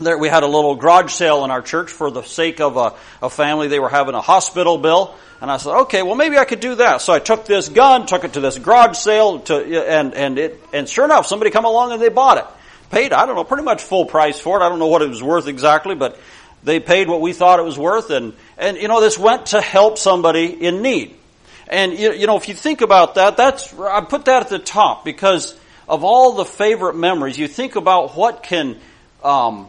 there, 0.00 0.19
we 0.19 0.28
had 0.28 0.43
a 0.43 0.47
little 0.47 0.75
garage 0.75 1.12
sale 1.12 1.43
in 1.47 1.50
our 1.50 1.62
church 1.62 1.90
for 1.90 2.11
the 2.11 2.23
sake 2.23 2.61
of 2.61 2.76
a, 2.76 2.93
a 3.23 3.31
family. 3.31 3.69
They 3.69 3.81
were 3.81 3.88
having 3.88 4.14
a 4.14 4.21
hospital 4.21 4.76
bill. 4.76 5.14
And 5.40 5.50
I 5.50 5.57
said, 5.57 5.75
okay, 5.85 6.02
well 6.02 6.14
maybe 6.14 6.37
I 6.37 6.45
could 6.45 6.61
do 6.61 6.75
that. 6.75 7.00
So 7.00 7.14
I 7.14 7.21
took 7.21 7.47
this 7.47 7.71
gun, 7.71 8.05
took 8.05 8.25
it 8.25 8.35
to 8.35 8.40
this 8.40 8.59
garage 8.59 8.99
sale, 8.99 9.40
to, 9.40 9.88
and, 9.90 10.12
and 10.12 10.38
it, 10.38 10.62
and 10.75 10.87
sure 10.87 11.07
enough, 11.07 11.26
somebody 11.26 11.50
come 11.50 11.64
along 11.64 11.93
and 11.93 12.02
they 12.02 12.11
bought 12.11 12.37
it 12.37 12.47
paid, 12.90 13.12
I 13.12 13.26
don't 13.26 13.37
know, 13.37 13.45
pretty 13.45 13.64
much 13.64 13.83
full 13.83 14.05
price 14.05 14.38
for 14.38 14.61
it. 14.61 14.64
I 14.64 14.69
don't 14.69 14.78
know 14.78 14.87
what 14.87 15.02
it 15.02 15.09
was 15.09 15.23
worth 15.23 15.49
exactly, 15.49 15.95
but 15.95 16.19
they 16.62 16.81
paid 16.81 17.09
what 17.09 17.21
we 17.21 17.33
thought 17.33 17.59
it 17.59 17.64
was 17.64 17.78
worth. 17.78 18.11
And, 18.11 18.35
and 18.59 18.76
you 18.76 18.88
know, 18.88 19.00
this 19.00 19.19
went 19.19 19.47
to 19.47 19.61
help 19.61 19.99
somebody 19.99 20.47
in 20.47 20.83
need. 20.83 21.14
And, 21.69 21.99
you, 21.99 22.12
you 22.12 22.26
know, 22.26 22.37
if 22.37 22.49
you 22.49 22.55
think 22.55 22.81
about 22.81 23.16
that, 23.16 23.37
that's, 23.37 23.73
I 23.78 24.00
put 24.02 24.26
that 24.26 24.43
at 24.43 24.49
the 24.49 24.59
top 24.59 25.05
because 25.05 25.59
of 25.88 26.05
all 26.05 26.33
the 26.33 26.45
favorite 26.45 26.97
memories, 26.97 27.38
you 27.38 27.49
think 27.49 27.76
about 27.76 28.16
what 28.16 28.43
can, 28.43 28.78
um, 29.23 29.69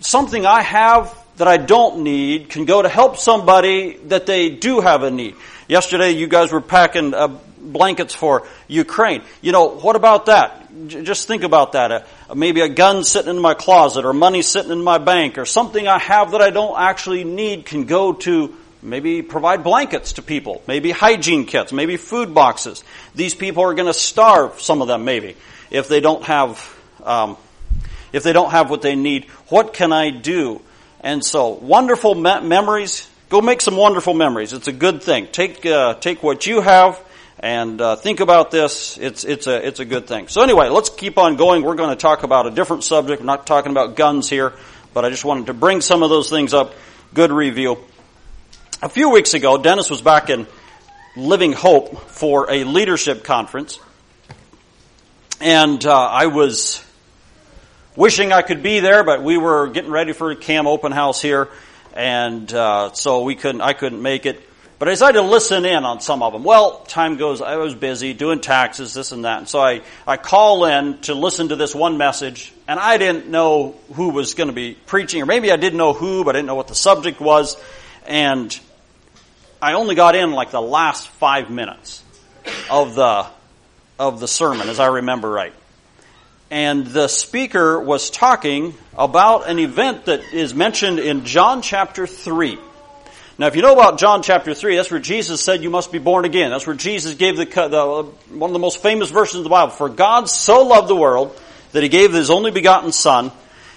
something 0.00 0.44
I 0.44 0.62
have 0.62 1.16
that 1.36 1.48
I 1.48 1.56
don't 1.56 2.02
need 2.02 2.48
can 2.48 2.64
go 2.64 2.82
to 2.82 2.88
help 2.88 3.16
somebody 3.16 3.96
that 4.06 4.26
they 4.26 4.50
do 4.50 4.80
have 4.80 5.02
a 5.02 5.10
need. 5.10 5.34
Yesterday, 5.68 6.10
you 6.10 6.26
guys 6.26 6.52
were 6.52 6.60
packing 6.60 7.14
uh, 7.14 7.38
blankets 7.72 8.14
for 8.14 8.46
Ukraine. 8.68 9.22
You 9.40 9.52
know, 9.52 9.68
what 9.68 9.96
about 9.96 10.26
that? 10.26 10.64
just 10.88 11.28
think 11.28 11.44
about 11.44 11.72
that. 11.72 11.92
Uh, 11.92 12.34
maybe 12.34 12.60
a 12.60 12.68
gun 12.68 13.04
sitting 13.04 13.30
in 13.30 13.40
my 13.40 13.54
closet 13.54 14.04
or 14.04 14.12
money 14.12 14.42
sitting 14.42 14.72
in 14.72 14.82
my 14.82 14.98
bank 14.98 15.38
or 15.38 15.44
something 15.44 15.86
I 15.86 15.98
have 15.98 16.32
that 16.32 16.40
I 16.40 16.50
don't 16.50 16.78
actually 16.78 17.24
need 17.24 17.66
can 17.66 17.84
go 17.84 18.12
to 18.12 18.54
maybe 18.82 19.22
provide 19.22 19.64
blankets 19.64 20.14
to 20.14 20.22
people, 20.22 20.62
maybe 20.66 20.90
hygiene 20.90 21.46
kits, 21.46 21.72
maybe 21.72 21.96
food 21.96 22.34
boxes. 22.34 22.84
These 23.14 23.34
people 23.34 23.62
are 23.62 23.74
going 23.74 23.86
to 23.86 23.98
starve, 23.98 24.60
some 24.60 24.82
of 24.82 24.88
them 24.88 25.04
maybe, 25.04 25.36
if 25.70 25.88
they 25.88 26.00
don't 26.00 26.24
have, 26.24 26.76
um, 27.02 27.36
if 28.12 28.22
they 28.22 28.32
don't 28.32 28.50
have 28.50 28.68
what 28.68 28.82
they 28.82 28.96
need. 28.96 29.26
What 29.48 29.72
can 29.72 29.92
I 29.92 30.10
do? 30.10 30.60
And 31.00 31.24
so, 31.24 31.48
wonderful 31.48 32.14
me- 32.14 32.40
memories. 32.40 33.08
Go 33.28 33.40
make 33.40 33.60
some 33.60 33.76
wonderful 33.76 34.14
memories. 34.14 34.52
It's 34.52 34.68
a 34.68 34.72
good 34.72 35.02
thing. 35.02 35.28
Take 35.32 35.64
uh, 35.66 35.94
take 35.94 36.22
what 36.22 36.46
you 36.46 36.60
have 36.60 37.00
and 37.38 37.80
uh, 37.80 37.96
think 37.96 38.20
about 38.20 38.50
this. 38.50 38.96
It's 38.98 39.24
it's 39.24 39.46
a 39.46 39.66
it's 39.66 39.80
a 39.80 39.84
good 39.84 40.06
thing. 40.06 40.28
So 40.28 40.42
anyway, 40.42 40.68
let's 40.68 40.88
keep 40.88 41.18
on 41.18 41.36
going. 41.36 41.62
We're 41.62 41.74
going 41.74 41.90
to 41.90 41.96
talk 41.96 42.22
about 42.22 42.46
a 42.46 42.50
different 42.50 42.84
subject. 42.84 43.20
I'm 43.20 43.26
not 43.26 43.46
talking 43.46 43.72
about 43.72 43.96
guns 43.96 44.28
here, 44.30 44.52
but 44.92 45.04
I 45.04 45.10
just 45.10 45.24
wanted 45.24 45.46
to 45.46 45.54
bring 45.54 45.80
some 45.80 46.02
of 46.02 46.10
those 46.10 46.30
things 46.30 46.54
up. 46.54 46.74
Good 47.12 47.32
review. 47.32 47.78
A 48.82 48.88
few 48.88 49.10
weeks 49.10 49.34
ago, 49.34 49.56
Dennis 49.58 49.90
was 49.90 50.02
back 50.02 50.30
in 50.30 50.46
Living 51.16 51.52
Hope 51.52 51.98
for 52.10 52.50
a 52.50 52.64
leadership 52.64 53.24
conference, 53.24 53.78
and 55.40 55.84
uh, 55.84 55.92
I 55.92 56.26
was 56.26 56.84
wishing 57.96 58.32
I 58.32 58.42
could 58.42 58.62
be 58.62 58.80
there, 58.80 59.04
but 59.04 59.22
we 59.22 59.38
were 59.38 59.68
getting 59.68 59.90
ready 59.90 60.12
for 60.12 60.30
a 60.30 60.36
CAM 60.36 60.66
open 60.66 60.92
house 60.92 61.22
here, 61.22 61.48
and 61.94 62.52
uh, 62.52 62.92
so 62.92 63.22
we 63.22 63.34
couldn't. 63.36 63.60
I 63.60 63.72
couldn't 63.72 64.02
make 64.02 64.26
it. 64.26 64.42
But 64.78 64.88
I 64.88 64.92
decided 64.92 65.20
to 65.20 65.26
listen 65.26 65.64
in 65.64 65.84
on 65.84 66.00
some 66.00 66.22
of 66.22 66.32
them. 66.32 66.42
Well, 66.42 66.80
time 66.80 67.16
goes. 67.16 67.40
I 67.40 67.56
was 67.56 67.74
busy 67.74 68.12
doing 68.12 68.40
taxes, 68.40 68.92
this 68.92 69.12
and 69.12 69.24
that, 69.24 69.38
and 69.38 69.48
so 69.48 69.60
I 69.60 69.82
I 70.06 70.16
call 70.16 70.64
in 70.64 70.98
to 71.02 71.14
listen 71.14 71.48
to 71.48 71.56
this 71.56 71.74
one 71.74 71.96
message, 71.96 72.52
and 72.66 72.80
I 72.80 72.98
didn't 72.98 73.28
know 73.28 73.76
who 73.94 74.10
was 74.10 74.34
going 74.34 74.48
to 74.48 74.54
be 74.54 74.74
preaching, 74.86 75.22
or 75.22 75.26
maybe 75.26 75.52
I 75.52 75.56
didn't 75.56 75.78
know 75.78 75.92
who, 75.92 76.24
but 76.24 76.34
I 76.34 76.38
didn't 76.38 76.48
know 76.48 76.56
what 76.56 76.68
the 76.68 76.74
subject 76.74 77.20
was, 77.20 77.56
and 78.06 78.58
I 79.62 79.74
only 79.74 79.94
got 79.94 80.16
in 80.16 80.32
like 80.32 80.50
the 80.50 80.62
last 80.62 81.08
five 81.08 81.50
minutes 81.50 82.02
of 82.70 82.94
the 82.94 83.26
of 83.98 84.20
the 84.20 84.28
sermon, 84.28 84.68
as 84.68 84.80
I 84.80 84.86
remember 84.86 85.30
right 85.30 85.54
and 86.54 86.86
the 86.86 87.08
speaker 87.08 87.80
was 87.80 88.10
talking 88.10 88.74
about 88.96 89.48
an 89.48 89.58
event 89.58 90.04
that 90.04 90.20
is 90.32 90.54
mentioned 90.54 91.00
in 91.00 91.24
John 91.24 91.62
chapter 91.62 92.06
3. 92.06 92.58
Now, 93.36 93.48
if 93.48 93.56
you 93.56 93.62
know 93.62 93.72
about 93.72 93.98
John 93.98 94.22
chapter 94.22 94.54
3, 94.54 94.76
that's 94.76 94.90
where 94.90 95.00
Jesus 95.00 95.40
said 95.40 95.62
you 95.62 95.70
must 95.70 95.90
be 95.90 95.98
born 95.98 96.24
again. 96.24 96.50
That's 96.50 96.66
where 96.66 96.76
Jesus 96.76 97.14
gave 97.14 97.36
the, 97.36 97.44
the 97.46 98.36
one 98.36 98.50
of 98.50 98.52
the 98.52 98.60
most 98.60 98.80
famous 98.80 99.10
verses 99.10 99.36
of 99.36 99.44
the 99.44 99.50
Bible. 99.50 99.72
For 99.72 99.88
God 99.88 100.28
so 100.28 100.62
loved 100.64 100.86
the 100.86 100.94
world 100.94 101.36
that 101.72 101.82
he 101.82 101.88
gave 101.88 102.12
his 102.12 102.30
only 102.30 102.52
begotten 102.52 102.92
son. 102.92 103.32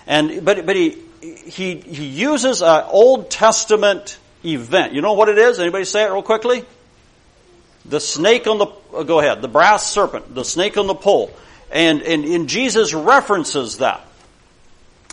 And, 0.05 0.45
but, 0.45 0.63
but 0.65 0.75
he, 0.75 1.01
he, 1.21 1.75
he 1.75 2.05
uses 2.05 2.61
an 2.61 2.83
Old 2.87 3.31
Testament 3.31 4.19
event. 4.45 4.93
You 4.93 5.01
know 5.01 5.13
what 5.13 5.27
it 5.27 5.39
is? 5.39 5.59
Anybody 5.59 5.85
say 5.85 6.03
it 6.03 6.11
real 6.11 6.21
quickly? 6.21 6.63
The 7.85 7.99
snake 7.99 8.45
on 8.45 8.59
the, 8.59 8.67
uh, 8.93 9.03
go 9.03 9.19
ahead, 9.19 9.41
the 9.41 9.47
brass 9.47 9.89
serpent, 9.89 10.35
the 10.35 10.45
snake 10.45 10.77
on 10.77 10.85
the 10.85 10.95
pole. 10.95 11.31
And, 11.71 12.03
and, 12.03 12.25
and 12.25 12.47
Jesus 12.47 12.93
references 12.93 13.77
that. 13.77 14.05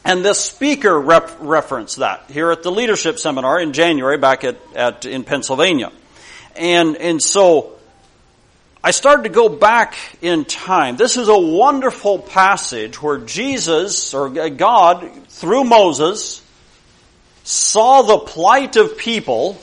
And 0.04 0.25
this 0.25 0.38
speaker 0.38 1.00
rep- 1.00 1.37
referenced 1.40 1.96
that 1.96 2.25
here 2.30 2.50
at 2.50 2.62
the 2.62 2.70
leadership 2.70 3.18
seminar 3.18 3.58
in 3.58 3.73
January 3.73 4.18
back 4.18 4.44
at, 4.44 4.58
at 4.75 5.06
in 5.06 5.25
Pennsylvania. 5.25 5.92
And, 6.56 6.96
and 6.96 7.23
so 7.23 7.73
I 8.82 8.90
started 8.90 9.23
to 9.23 9.30
go 9.30 9.49
back 9.49 9.96
in 10.20 10.44
time. 10.44 10.96
This 10.96 11.16
is 11.16 11.28
a 11.28 11.38
wonderful 11.38 12.18
passage 12.18 13.00
where 13.00 13.16
Jesus 13.16 14.12
or 14.12 14.28
God 14.50 15.11
through 15.28 15.64
Moses 15.64 16.42
saw 17.44 18.02
the 18.02 18.18
plight 18.18 18.76
of 18.76 18.99
people 18.99 19.58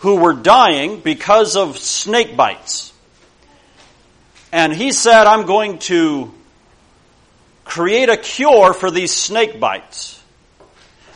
who 0.00 0.16
were 0.16 0.34
dying 0.34 0.98
because 0.98 1.54
of 1.54 1.78
snake 1.78 2.36
bites. 2.36 2.92
And 4.50 4.72
he 4.72 4.90
said, 4.90 5.28
I'm 5.28 5.46
going 5.46 5.78
to 5.80 6.34
create 7.64 8.08
a 8.08 8.16
cure 8.16 8.72
for 8.74 8.90
these 8.90 9.12
snake 9.12 9.58
bites 9.58 10.22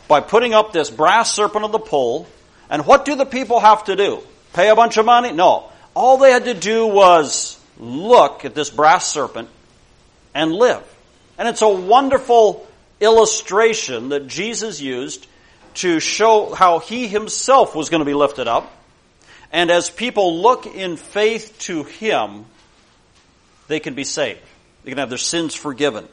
by 0.09 0.21
putting 0.21 0.55
up 0.55 0.73
this 0.73 0.91
brass 0.91 1.33
serpent 1.33 1.65
on 1.65 1.73
the 1.73 1.79
pole. 1.79 2.27
And 2.71 2.85
what 2.87 3.05
do 3.05 3.15
the 3.15 3.27
people 3.27 3.61
have 3.61 3.85
to 3.85 3.97
do? 3.97 4.21
Pay 4.55 4.69
a 4.69 4.75
bunch 4.75 4.97
of 4.97 5.07
money? 5.07 5.33
No. 5.33 5.71
All 5.95 6.19
they 6.19 6.31
had 6.31 6.45
to 6.47 6.55
do 6.55 6.87
was 6.87 7.59
look 7.79 8.45
at 8.45 8.55
this 8.55 8.71
brass 8.71 9.07
serpent 9.07 9.49
and 10.35 10.53
live. 10.53 10.83
And 11.39 11.47
it's 11.47 11.63
a 11.63 11.69
wonderful 11.69 12.67
illustration 13.01 14.09
that 14.09 14.27
Jesus 14.27 14.81
used 14.81 15.27
to 15.75 16.01
show 16.01 16.53
how 16.53 16.81
he 16.81 17.07
himself 17.07 17.75
was 17.75 17.91
going 17.91 18.01
to 18.01 18.07
be 18.07 18.15
lifted 18.15 18.49
up. 18.49 18.73
And 19.53 19.71
as 19.71 19.89
people 19.89 20.43
look 20.43 20.67
in 20.67 20.97
faith 20.97 21.57
to 21.61 21.85
him, 21.85 22.45
they 23.69 23.81
can 23.81 23.95
be 23.95 24.05
saved. 24.05 24.41
They 24.85 24.91
can 24.91 24.99
have 24.99 25.09
their 25.09 25.19
sins 25.19 25.55
forgiven. 25.55 26.09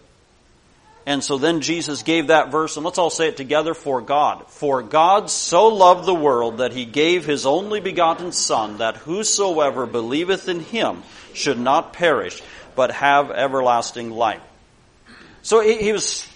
And 1.07 1.24
so 1.24 1.38
then 1.38 1.62
Jesus 1.62 2.01
gave 2.01 2.27
that 2.27 2.51
verse, 2.51 2.77
and 2.77 2.85
let's 2.85 2.97
all 2.97 3.12
say 3.12 3.27
it 3.27 3.38
together 3.38 3.75
for 3.75 4.01
God. 4.01 4.47
For 4.47 4.81
God 4.81 5.29
so 5.29 5.67
loved 5.67 6.05
the 6.05 6.15
world 6.15 6.57
that 6.57 6.74
he 6.74 6.85
gave 6.85 7.25
his 7.25 7.45
only 7.45 7.79
begotten 7.79 8.31
Son, 8.31 8.79
that 8.79 8.97
whosoever 8.97 9.85
believeth 9.85 10.50
in 10.50 10.62
him 10.62 11.03
should 11.33 11.59
not 11.59 11.93
perish, 11.93 12.41
but 12.75 12.91
have 12.91 13.29
everlasting 13.29 14.09
life. 14.09 14.41
So 15.43 15.59
he, 15.59 15.77
he 15.77 15.93
was 15.93 16.27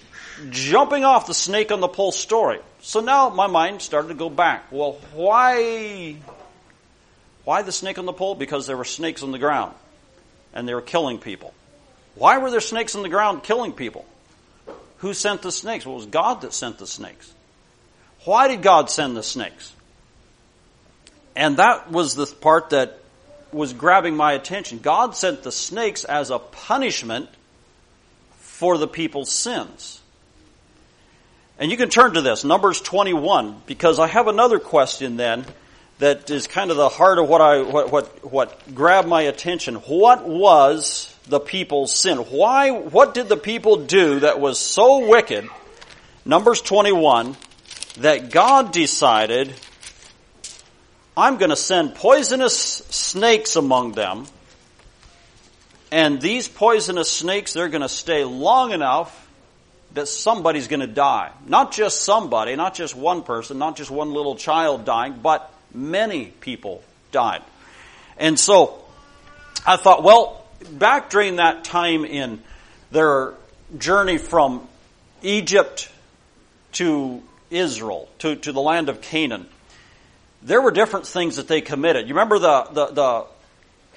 jumping 0.52 1.04
off 1.04 1.26
the 1.26 1.34
snake 1.34 1.72
on 1.72 1.80
the 1.80 1.88
pole 1.88 2.12
story. 2.12 2.60
So 2.82 3.00
now 3.00 3.30
my 3.30 3.48
mind 3.48 3.82
started 3.82 4.10
to 4.10 4.14
go 4.14 4.30
back. 4.30 4.72
Well, 4.72 5.00
why, 5.14 6.16
why 7.44 7.64
the 7.64 7.72
snake 7.72 7.98
on 7.98 8.06
the 8.06 8.14
pole? 8.14 8.36
Because 8.36 8.68
there 8.68 8.78
were 8.78 8.86
snakes 8.86 9.24
on 9.24 9.32
the 9.32 9.40
ground 9.40 9.74
and 10.54 10.68
they 10.68 10.76
were 10.76 10.82
killing 10.82 11.18
people. 11.18 11.56
Why 12.14 12.38
were 12.38 12.52
there 12.52 12.62
snakes 12.62 12.96
on 12.96 13.02
the 13.02 13.10
ground 13.10 13.44
killing 13.44 13.74
people? 13.74 14.06
Who 15.00 15.14
sent 15.14 15.42
the 15.42 15.52
snakes? 15.52 15.86
Well, 15.86 15.96
it 15.96 15.98
was 15.98 16.06
God 16.08 16.42
that 16.42 16.54
sent 16.54 16.78
the 16.78 16.88
snakes. 16.88 17.34
Why 18.26 18.48
did 18.48 18.62
God 18.62 18.90
send 18.90 19.16
the 19.16 19.24
snakes? 19.24 19.74
And 21.36 21.58
that 21.58 21.92
was 21.92 22.16
the 22.16 22.26
part 22.26 22.72
that 22.72 23.00
was 23.52 23.74
grabbing 23.74 24.16
my 24.16 24.34
attention. 24.34 24.80
God 24.80 25.16
sent 25.16 25.44
the 25.44 25.52
snakes 25.52 26.04
as 26.04 26.30
a 26.30 26.40
punishment 26.40 27.30
for 28.40 28.78
the 28.78 28.88
people's 28.88 29.32
sins. 29.32 30.02
And 31.58 31.72
you 31.72 31.78
can 31.78 31.90
turn 31.90 32.14
to 32.14 32.22
this, 32.22 32.44
Numbers 32.44 32.82
21, 32.82 33.64
because 33.66 34.00
I 34.00 34.08
have 34.08 34.28
another 34.28 34.60
question 34.60 35.18
then 35.18 35.46
that 36.00 36.30
is 36.30 36.48
kind 36.48 36.72
of 36.72 36.78
the 36.78 36.90
heart 36.90 37.20
of 37.20 37.28
what 37.28 37.42
I 37.42 37.62
what 37.62 37.92
what, 37.92 38.32
what 38.32 38.76
grabbed 38.76 39.08
my 39.08 39.24
attention. 39.24 39.76
What 39.76 40.28
was 40.28 41.14
the 41.30 41.40
people's 41.40 41.94
sin? 41.94 42.18
Why 42.18 42.72
what 42.72 43.14
did 43.14 43.30
the 43.30 43.38
people 43.38 43.86
do 43.86 44.22
that 44.22 44.40
was 44.40 44.60
so 44.60 45.08
wicked? 45.08 45.48
Numbers 46.26 46.62
21 46.62 47.36
that 48.00 48.32
God 48.32 48.72
decided 48.72 49.54
I'm 51.16 51.38
going 51.38 51.50
to 51.50 51.56
send 51.56 51.96
poisonous 51.96 52.58
snakes 52.58 53.56
among 53.56 53.92
them. 53.92 54.26
And 55.92 56.22
these 56.22 56.48
poisonous 56.48 57.12
snakes, 57.12 57.52
they're 57.54 57.68
going 57.68 57.82
to 57.82 57.90
stay 57.90 58.24
long 58.24 58.72
enough 58.72 59.28
that 59.96 60.08
somebody's 60.08 60.68
going 60.68 60.82
to 60.82 60.88
die. 60.88 61.32
Not 61.48 61.74
just 61.74 62.02
somebody, 62.02 62.56
not 62.56 62.76
just 62.76 62.96
one 62.96 63.24
person, 63.24 63.58
not 63.58 63.76
just 63.76 63.90
one 63.90 64.14
little 64.14 64.36
child 64.36 64.86
dying, 64.86 65.20
but 65.22 65.52
many 65.74 66.26
people 66.26 66.84
died. 67.12 67.42
And 68.18 68.40
so 68.40 68.82
I 69.66 69.78
thought, 69.78 70.04
well, 70.04 70.39
back 70.72 71.10
during 71.10 71.38
that 71.38 71.64
time 71.64 72.06
in 72.06 72.42
their 72.92 73.34
journey 73.78 74.18
from 74.18 74.68
Egypt 75.22 75.92
to 76.74 77.22
Israel, 77.50 78.08
to, 78.20 78.36
to 78.36 78.52
the 78.52 78.62
land 78.62 78.90
of 78.90 79.02
Canaan, 79.02 79.48
there 80.42 80.62
were 80.62 80.72
different 80.72 81.08
things 81.08 81.36
that 81.36 81.48
they 81.48 81.62
committed. 81.62 82.08
You 82.08 82.14
remember 82.14 82.40
the, 82.40 82.64
the, 82.72 82.86
the 82.88 83.26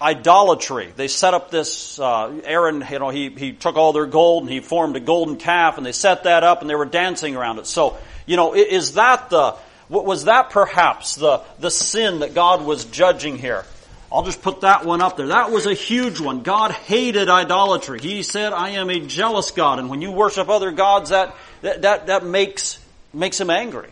idolatry. 0.00 0.92
They 0.96 1.08
set 1.08 1.34
up 1.34 1.50
this, 1.50 1.98
uh, 1.98 2.40
Aaron, 2.44 2.84
you 2.90 2.98
know, 2.98 3.10
he, 3.10 3.30
he 3.30 3.52
took 3.52 3.76
all 3.76 3.92
their 3.92 4.06
gold 4.06 4.44
and 4.44 4.52
he 4.52 4.60
formed 4.60 4.96
a 4.96 5.00
golden 5.00 5.36
calf 5.36 5.76
and 5.76 5.86
they 5.86 5.92
set 5.92 6.24
that 6.24 6.42
up 6.42 6.60
and 6.60 6.68
they 6.68 6.74
were 6.74 6.86
dancing 6.86 7.36
around 7.36 7.58
it. 7.58 7.66
So, 7.66 7.96
you 8.26 8.36
know, 8.36 8.54
is 8.54 8.94
that 8.94 9.30
the, 9.30 9.56
was 9.88 10.24
that 10.24 10.50
perhaps 10.50 11.14
the, 11.16 11.42
the 11.60 11.70
sin 11.70 12.20
that 12.20 12.34
God 12.34 12.64
was 12.64 12.84
judging 12.86 13.38
here? 13.38 13.64
I'll 14.12 14.24
just 14.24 14.42
put 14.42 14.60
that 14.60 14.84
one 14.84 15.00
up 15.00 15.16
there. 15.16 15.28
That 15.28 15.50
was 15.50 15.66
a 15.66 15.72
huge 15.72 16.20
one. 16.20 16.42
God 16.42 16.70
hated 16.70 17.30
idolatry. 17.30 17.98
He 17.98 18.22
said, 18.22 18.52
I 18.52 18.70
am 18.70 18.90
a 18.90 19.00
jealous 19.00 19.50
God. 19.50 19.78
And 19.78 19.88
when 19.88 20.02
you 20.02 20.12
worship 20.12 20.48
other 20.48 20.70
gods, 20.70 21.10
that, 21.10 21.34
that, 21.62 21.82
that, 21.82 22.06
that 22.08 22.24
makes, 22.24 22.78
makes 23.14 23.40
him 23.40 23.48
angry. 23.48 23.88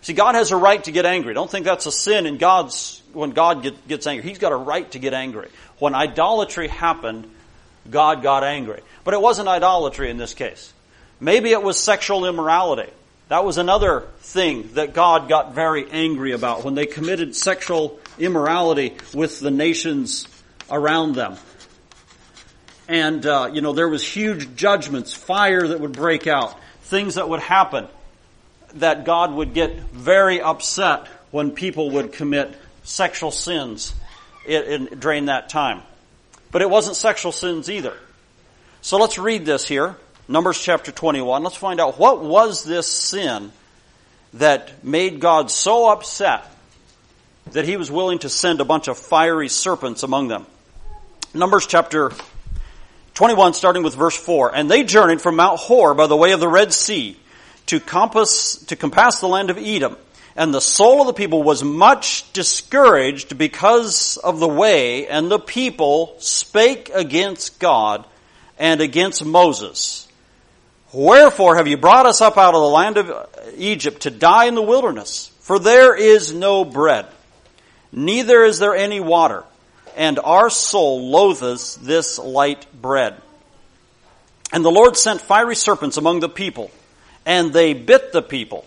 See, 0.00 0.14
God 0.14 0.34
has 0.34 0.50
a 0.50 0.56
right 0.56 0.82
to 0.84 0.90
get 0.90 1.06
angry. 1.06 1.32
Don't 1.32 1.50
think 1.50 1.64
that's 1.64 1.86
a 1.86 1.92
sin 1.92 2.26
in 2.26 2.38
God's, 2.38 3.00
when 3.12 3.30
God 3.30 3.62
get, 3.62 3.86
gets 3.86 4.06
angry. 4.06 4.28
He's 4.28 4.38
got 4.38 4.50
a 4.50 4.56
right 4.56 4.90
to 4.92 4.98
get 4.98 5.14
angry. 5.14 5.48
When 5.78 5.94
idolatry 5.94 6.66
happened, 6.66 7.30
God 7.88 8.22
got 8.22 8.42
angry. 8.42 8.80
But 9.04 9.14
it 9.14 9.20
wasn't 9.20 9.46
idolatry 9.46 10.10
in 10.10 10.16
this 10.16 10.34
case. 10.34 10.72
Maybe 11.20 11.52
it 11.52 11.62
was 11.62 11.78
sexual 11.78 12.26
immorality. 12.26 12.90
That 13.32 13.46
was 13.46 13.56
another 13.56 14.02
thing 14.18 14.68
that 14.74 14.92
God 14.92 15.26
got 15.26 15.54
very 15.54 15.90
angry 15.90 16.32
about 16.32 16.64
when 16.64 16.74
they 16.74 16.84
committed 16.84 17.34
sexual 17.34 17.98
immorality 18.18 18.94
with 19.14 19.40
the 19.40 19.50
nations 19.50 20.28
around 20.70 21.14
them. 21.14 21.38
And, 22.88 23.24
uh, 23.24 23.48
you 23.50 23.62
know, 23.62 23.72
there 23.72 23.88
was 23.88 24.06
huge 24.06 24.54
judgments, 24.54 25.14
fire 25.14 25.66
that 25.66 25.80
would 25.80 25.92
break 25.92 26.26
out, 26.26 26.54
things 26.82 27.14
that 27.14 27.26
would 27.26 27.40
happen 27.40 27.88
that 28.74 29.06
God 29.06 29.32
would 29.32 29.54
get 29.54 29.80
very 29.80 30.42
upset 30.42 31.06
when 31.30 31.52
people 31.52 31.92
would 31.92 32.12
commit 32.12 32.54
sexual 32.82 33.30
sins 33.30 33.94
in, 34.46 34.62
in, 34.62 34.98
during 34.98 35.24
that 35.24 35.48
time. 35.48 35.80
But 36.50 36.60
it 36.60 36.68
wasn't 36.68 36.96
sexual 36.96 37.32
sins 37.32 37.70
either. 37.70 37.96
So 38.82 38.98
let's 38.98 39.16
read 39.16 39.46
this 39.46 39.66
here. 39.66 39.96
Numbers 40.32 40.58
chapter 40.58 40.90
21. 40.90 41.42
Let's 41.42 41.56
find 41.56 41.78
out 41.78 41.98
what 41.98 42.24
was 42.24 42.64
this 42.64 42.88
sin 42.88 43.52
that 44.32 44.82
made 44.82 45.20
God 45.20 45.50
so 45.50 45.92
upset 45.92 46.50
that 47.50 47.66
he 47.66 47.76
was 47.76 47.90
willing 47.90 48.18
to 48.20 48.30
send 48.30 48.62
a 48.62 48.64
bunch 48.64 48.88
of 48.88 48.96
fiery 48.96 49.50
serpents 49.50 50.02
among 50.02 50.28
them. 50.28 50.46
Numbers 51.34 51.66
chapter 51.66 52.12
21 53.12 53.52
starting 53.52 53.82
with 53.82 53.94
verse 53.94 54.16
4. 54.16 54.56
And 54.56 54.70
they 54.70 54.84
journeyed 54.84 55.20
from 55.20 55.36
Mount 55.36 55.60
Hor 55.60 55.92
by 55.92 56.06
the 56.06 56.16
way 56.16 56.32
of 56.32 56.40
the 56.40 56.48
Red 56.48 56.72
Sea 56.72 57.14
to 57.66 57.78
compass, 57.78 58.56
to 58.68 58.74
compass 58.74 59.20
the 59.20 59.28
land 59.28 59.50
of 59.50 59.58
Edom. 59.58 59.98
And 60.34 60.54
the 60.54 60.62
soul 60.62 61.02
of 61.02 61.08
the 61.08 61.12
people 61.12 61.42
was 61.42 61.62
much 61.62 62.32
discouraged 62.32 63.36
because 63.36 64.16
of 64.16 64.40
the 64.40 64.48
way, 64.48 65.06
and 65.08 65.30
the 65.30 65.38
people 65.38 66.16
spake 66.20 66.90
against 66.94 67.60
God 67.60 68.06
and 68.58 68.80
against 68.80 69.22
Moses. 69.26 70.08
Wherefore 70.92 71.56
have 71.56 71.68
you 71.68 71.76
brought 71.76 72.06
us 72.06 72.20
up 72.20 72.36
out 72.36 72.54
of 72.54 72.60
the 72.60 72.68
land 72.68 72.98
of 72.98 73.54
Egypt 73.56 74.02
to 74.02 74.10
die 74.10 74.44
in 74.46 74.54
the 74.54 74.62
wilderness? 74.62 75.30
For 75.40 75.58
there 75.58 75.94
is 75.96 76.32
no 76.32 76.64
bread, 76.64 77.06
neither 77.90 78.44
is 78.44 78.58
there 78.58 78.74
any 78.74 79.00
water, 79.00 79.44
and 79.96 80.18
our 80.18 80.50
soul 80.50 81.10
loatheth 81.10 81.76
this 81.76 82.18
light 82.18 82.66
bread. 82.80 83.20
And 84.52 84.64
the 84.64 84.70
Lord 84.70 84.96
sent 84.96 85.20
fiery 85.20 85.56
serpents 85.56 85.96
among 85.96 86.20
the 86.20 86.28
people, 86.28 86.70
and 87.24 87.52
they 87.52 87.72
bit 87.72 88.12
the 88.12 88.22
people 88.22 88.66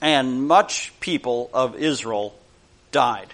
and 0.00 0.46
much 0.46 0.92
people 1.00 1.50
of 1.52 1.76
Israel 1.76 2.34
died. 2.92 3.28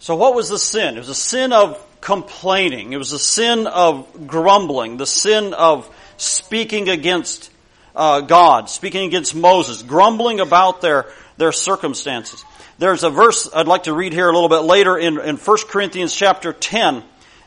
So 0.00 0.16
what 0.16 0.34
was 0.34 0.48
the 0.48 0.58
sin? 0.58 0.96
It 0.96 0.98
was 0.98 1.08
a 1.08 1.14
sin 1.14 1.52
of 1.52 1.80
complaining. 2.02 2.92
It 2.92 2.98
was 2.98 3.12
a 3.12 3.18
sin 3.18 3.66
of 3.66 4.26
grumbling, 4.26 4.98
the 4.98 5.06
sin 5.06 5.54
of 5.54 5.88
speaking 6.18 6.90
against 6.90 7.50
uh, 7.96 8.20
God, 8.20 8.68
speaking 8.68 9.06
against 9.06 9.34
Moses, 9.34 9.82
grumbling 9.82 10.40
about 10.40 10.82
their, 10.82 11.06
their 11.38 11.52
circumstances. 11.52 12.44
There's 12.78 13.04
a 13.04 13.10
verse 13.10 13.48
I'd 13.54 13.66
like 13.66 13.84
to 13.84 13.94
read 13.94 14.12
here 14.12 14.28
a 14.28 14.32
little 14.32 14.50
bit 14.50 14.60
later 14.60 14.98
in, 14.98 15.18
in 15.18 15.36
1 15.36 15.58
Corinthians 15.68 16.14
chapter 16.14 16.52
10 16.52 17.02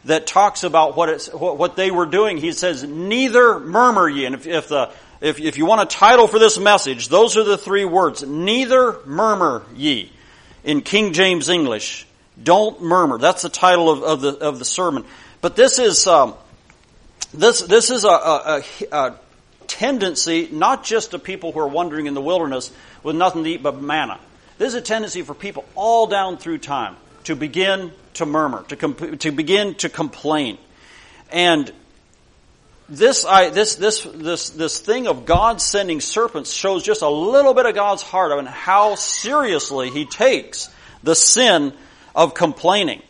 that 0.05 0.25
talks 0.25 0.63
about 0.63 0.95
what, 0.95 1.09
it's, 1.09 1.31
what, 1.31 1.57
what 1.57 1.75
they 1.75 1.91
were 1.91 2.05
doing. 2.05 2.37
He 2.37 2.51
says, 2.51 2.83
neither 2.83 3.59
murmur 3.59 4.07
ye. 4.07 4.25
And 4.25 4.33
if, 4.33 4.47
if 4.47 4.69
the 4.69 4.91
if, 5.21 5.39
if 5.39 5.57
you 5.57 5.65
want 5.65 5.81
a 5.81 5.85
title 5.85 6.27
for 6.27 6.39
this 6.39 6.59
message, 6.59 7.07
those 7.07 7.37
are 7.37 7.43
the 7.43 7.57
three 7.57 7.85
words. 7.85 8.23
Neither 8.23 8.99
murmur 9.05 9.63
ye. 9.75 10.11
In 10.63 10.81
King 10.81 11.13
James 11.13 11.49
English. 11.49 12.05
Don't 12.41 12.81
murmur. 12.81 13.17
That's 13.17 13.41
the 13.41 13.49
title 13.49 13.89
of, 13.89 14.03
of 14.03 14.21
the, 14.21 14.37
of 14.37 14.59
the 14.59 14.65
sermon. 14.65 15.05
But 15.41 15.55
this 15.55 15.79
is, 15.79 16.05
um, 16.07 16.33
this, 17.33 17.61
this 17.61 17.89
is 17.89 18.03
a, 18.03 18.09
a, 18.09 18.63
a, 18.91 19.15
tendency, 19.67 20.47
not 20.51 20.83
just 20.83 21.13
of 21.13 21.23
people 21.23 21.51
who 21.51 21.59
are 21.59 21.67
wandering 21.67 22.05
in 22.05 22.13
the 22.13 22.21
wilderness 22.21 22.71
with 23.03 23.15
nothing 23.15 23.43
to 23.43 23.49
eat 23.49 23.63
but 23.63 23.81
manna. 23.81 24.19
This 24.57 24.69
is 24.69 24.75
a 24.75 24.81
tendency 24.81 25.21
for 25.21 25.33
people 25.33 25.65
all 25.75 26.07
down 26.07 26.37
through 26.37 26.59
time 26.59 26.95
to 27.25 27.35
begin 27.35 27.91
to 28.15 28.25
murmur, 28.25 28.63
to, 28.69 28.75
comp- 28.75 29.19
to 29.19 29.31
begin 29.31 29.75
to 29.75 29.89
complain. 29.89 30.57
And 31.31 31.71
this, 32.87 33.25
I, 33.25 33.49
this, 33.49 33.75
this, 33.75 34.01
this, 34.01 34.51
this 34.51 34.79
thing 34.79 35.07
of 35.07 35.25
God 35.25 35.59
sending 35.61 35.99
serpents 35.99 36.53
shows 36.53 36.83
just 36.83 37.01
a 37.01 37.09
little 37.09 37.53
bit 37.53 37.65
of 37.65 37.75
God's 37.75 38.03
heart 38.03 38.31
and 38.31 38.47
how 38.47 38.95
seriously 38.95 39.89
He 39.89 40.05
takes 40.05 40.69
the 41.03 41.15
sin 41.15 41.73
of 42.15 42.33
complaining. 42.33 43.01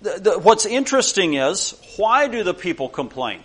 The, 0.00 0.20
the, 0.20 0.38
what's 0.38 0.64
interesting 0.64 1.34
is, 1.34 1.74
why 1.96 2.28
do 2.28 2.44
the 2.44 2.54
people 2.54 2.88
complain? 2.88 3.42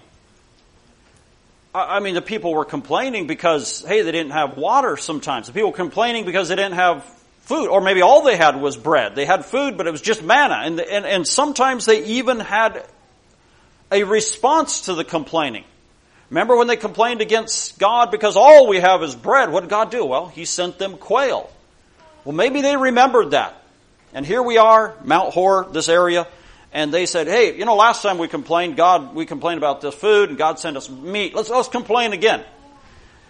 I, 1.73 1.97
I 1.97 1.99
mean, 1.99 2.13
the 2.13 2.21
people 2.21 2.53
were 2.53 2.65
complaining 2.65 3.25
because, 3.25 3.81
hey, 3.81 4.03
they 4.03 4.11
didn't 4.11 4.33
have 4.33 4.55
water 4.55 4.95
sometimes. 4.95 5.47
The 5.47 5.53
people 5.53 5.71
complaining 5.71 6.25
because 6.25 6.49
they 6.49 6.55
didn't 6.55 6.75
have 6.75 7.03
food, 7.41 7.67
or 7.67 7.81
maybe 7.81 8.01
all 8.01 8.23
they 8.23 8.37
had 8.37 8.61
was 8.61 8.77
bread. 8.77 9.15
They 9.15 9.25
had 9.25 9.45
food, 9.45 9.77
but 9.77 9.87
it 9.87 9.91
was 9.91 10.01
just 10.01 10.23
manna. 10.23 10.61
And, 10.63 10.79
and, 10.79 11.05
and 11.05 11.27
sometimes 11.27 11.85
they 11.85 12.05
even 12.05 12.39
had 12.39 12.85
a 13.91 14.03
response 14.03 14.81
to 14.81 14.93
the 14.93 15.03
complaining. 15.03 15.65
Remember 16.29 16.55
when 16.55 16.67
they 16.67 16.77
complained 16.77 17.21
against 17.21 17.77
God 17.79 18.11
because 18.11 18.37
all 18.37 18.67
we 18.67 18.79
have 18.79 19.03
is 19.03 19.15
bread? 19.15 19.51
What 19.51 19.61
did 19.61 19.69
God 19.69 19.91
do? 19.91 20.05
Well, 20.05 20.27
He 20.27 20.45
sent 20.45 20.77
them 20.77 20.97
quail. 20.97 21.49
Well, 22.23 22.35
maybe 22.35 22.61
they 22.61 22.77
remembered 22.77 23.31
that. 23.31 23.62
And 24.13 24.25
here 24.25 24.41
we 24.41 24.57
are, 24.57 24.95
Mount 25.03 25.33
Hor, 25.33 25.67
this 25.71 25.89
area, 25.89 26.27
and 26.71 26.93
they 26.93 27.05
said, 27.05 27.27
hey, 27.27 27.57
you 27.57 27.65
know, 27.65 27.75
last 27.75 28.01
time 28.01 28.17
we 28.17 28.27
complained, 28.27 28.77
God, 28.77 29.13
we 29.13 29.25
complained 29.25 29.59
about 29.59 29.81
this 29.81 29.93
food 29.93 30.29
and 30.29 30.37
God 30.37 30.59
sent 30.59 30.75
us 30.75 30.89
meat. 30.89 31.35
Let's, 31.35 31.49
let's 31.49 31.67
complain 31.67 32.13
again. 32.13 32.43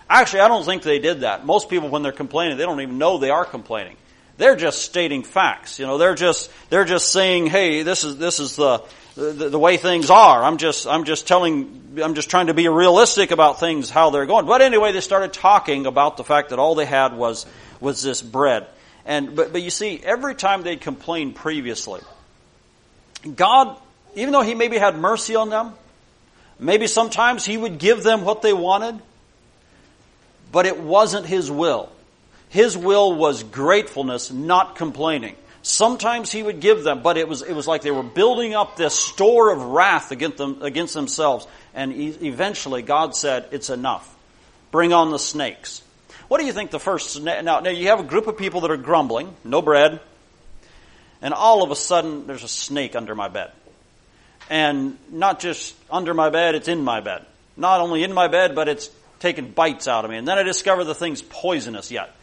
Actually, 0.09 0.41
I 0.41 0.47
don't 0.47 0.65
think 0.65 0.83
they 0.83 0.99
did 0.99 1.21
that. 1.21 1.45
Most 1.45 1.69
people, 1.69 1.89
when 1.89 2.03
they're 2.03 2.11
complaining, 2.11 2.57
they 2.57 2.63
don't 2.63 2.79
even 2.79 2.97
know 2.97 3.17
they 3.17 3.29
are 3.29 3.45
complaining. 3.45 3.97
They're 4.37 4.55
just 4.55 4.81
stating 4.81 5.23
facts. 5.23 5.79
You 5.79 5.85
know, 5.85 5.97
they're 5.97 6.15
just, 6.15 6.51
they're 6.69 6.85
just 6.85 7.11
saying, 7.11 7.47
hey, 7.47 7.83
this 7.83 8.03
is, 8.03 8.17
this 8.17 8.39
is 8.39 8.55
the, 8.55 8.83
the, 9.15 9.49
the, 9.49 9.59
way 9.59 9.77
things 9.77 10.09
are. 10.09 10.43
I'm 10.43 10.57
just, 10.57 10.87
I'm 10.87 11.03
just 11.03 11.27
telling, 11.27 11.99
I'm 12.01 12.15
just 12.15 12.29
trying 12.29 12.47
to 12.47 12.53
be 12.53 12.67
realistic 12.67 13.31
about 13.31 13.59
things, 13.59 13.89
how 13.89 14.09
they're 14.09 14.25
going. 14.25 14.45
But 14.45 14.61
anyway, 14.61 14.91
they 14.91 15.01
started 15.01 15.33
talking 15.33 15.85
about 15.85 16.17
the 16.17 16.23
fact 16.23 16.49
that 16.49 16.59
all 16.59 16.75
they 16.75 16.85
had 16.85 17.15
was, 17.15 17.45
was 17.79 18.01
this 18.01 18.21
bread. 18.21 18.67
And, 19.05 19.35
but, 19.35 19.51
but 19.51 19.61
you 19.61 19.69
see, 19.69 19.99
every 20.03 20.35
time 20.35 20.63
they'd 20.63 20.81
complained 20.81 21.35
previously, 21.35 22.01
God, 23.35 23.77
even 24.15 24.31
though 24.31 24.41
He 24.41 24.55
maybe 24.55 24.77
had 24.77 24.97
mercy 24.97 25.35
on 25.35 25.49
them, 25.49 25.73
maybe 26.59 26.87
sometimes 26.87 27.45
He 27.45 27.57
would 27.57 27.79
give 27.79 28.03
them 28.03 28.23
what 28.23 28.41
they 28.41 28.53
wanted, 28.53 28.99
but 30.51 30.65
it 30.65 30.79
wasn't 30.79 31.25
His 31.25 31.51
will. 31.51 31.89
His 32.49 32.77
will 32.77 33.15
was 33.15 33.41
gratefulness, 33.41 34.31
not 34.31 34.75
complaining. 34.75 35.35
Sometimes 35.63 36.29
he 36.29 36.43
would 36.43 36.59
give 36.59 36.83
them, 36.83 37.01
but 37.01 37.17
it 37.17 37.27
was, 37.27 37.41
it 37.41 37.53
was 37.53 37.67
like 37.67 37.81
they 37.81 37.89
were 37.89 38.03
building 38.03 38.53
up 38.53 38.75
this 38.75 38.93
store 38.93 39.51
of 39.51 39.63
wrath 39.63 40.11
against, 40.11 40.37
them, 40.37 40.61
against 40.61 40.93
themselves. 40.93 41.47
And 41.73 41.93
eventually 41.93 42.81
God 42.81 43.15
said, 43.15 43.47
it's 43.51 43.69
enough. 43.69 44.13
Bring 44.71 44.91
on 44.91 45.09
the 45.09 45.17
snakes. 45.17 45.81
What 46.33 46.39
do 46.39 46.47
you 46.47 46.53
think 46.53 46.71
the 46.71 46.79
first, 46.79 47.21
now, 47.21 47.59
now 47.59 47.69
you 47.69 47.89
have 47.89 47.99
a 47.99 48.03
group 48.03 48.25
of 48.25 48.39
people 48.39 48.61
that 48.61 48.71
are 48.71 48.77
grumbling, 48.77 49.35
no 49.43 49.61
bread, 49.61 49.99
and 51.21 51.31
all 51.31 51.61
of 51.61 51.69
a 51.69 51.75
sudden 51.75 52.25
there's 52.25 52.41
a 52.41 52.47
snake 52.47 52.95
under 52.95 53.13
my 53.13 53.27
bed. 53.27 53.51
And 54.49 54.97
not 55.11 55.39
just 55.39 55.75
under 55.91 56.15
my 56.15 56.31
bed, 56.31 56.55
it's 56.55 56.67
in 56.67 56.83
my 56.83 57.01
bed. 57.01 57.23
Not 57.55 57.81
only 57.81 58.03
in 58.03 58.13
my 58.13 58.29
bed, 58.29 58.55
but 58.55 58.67
it's 58.67 58.89
taking 59.19 59.51
bites 59.51 59.87
out 59.87 60.05
of 60.05 60.09
me. 60.09 60.17
And 60.17 60.27
then 60.27 60.39
I 60.39 60.41
discover 60.41 60.83
the 60.83 60.95
thing's 60.95 61.21
poisonous 61.21 61.91
yet. 61.91 62.15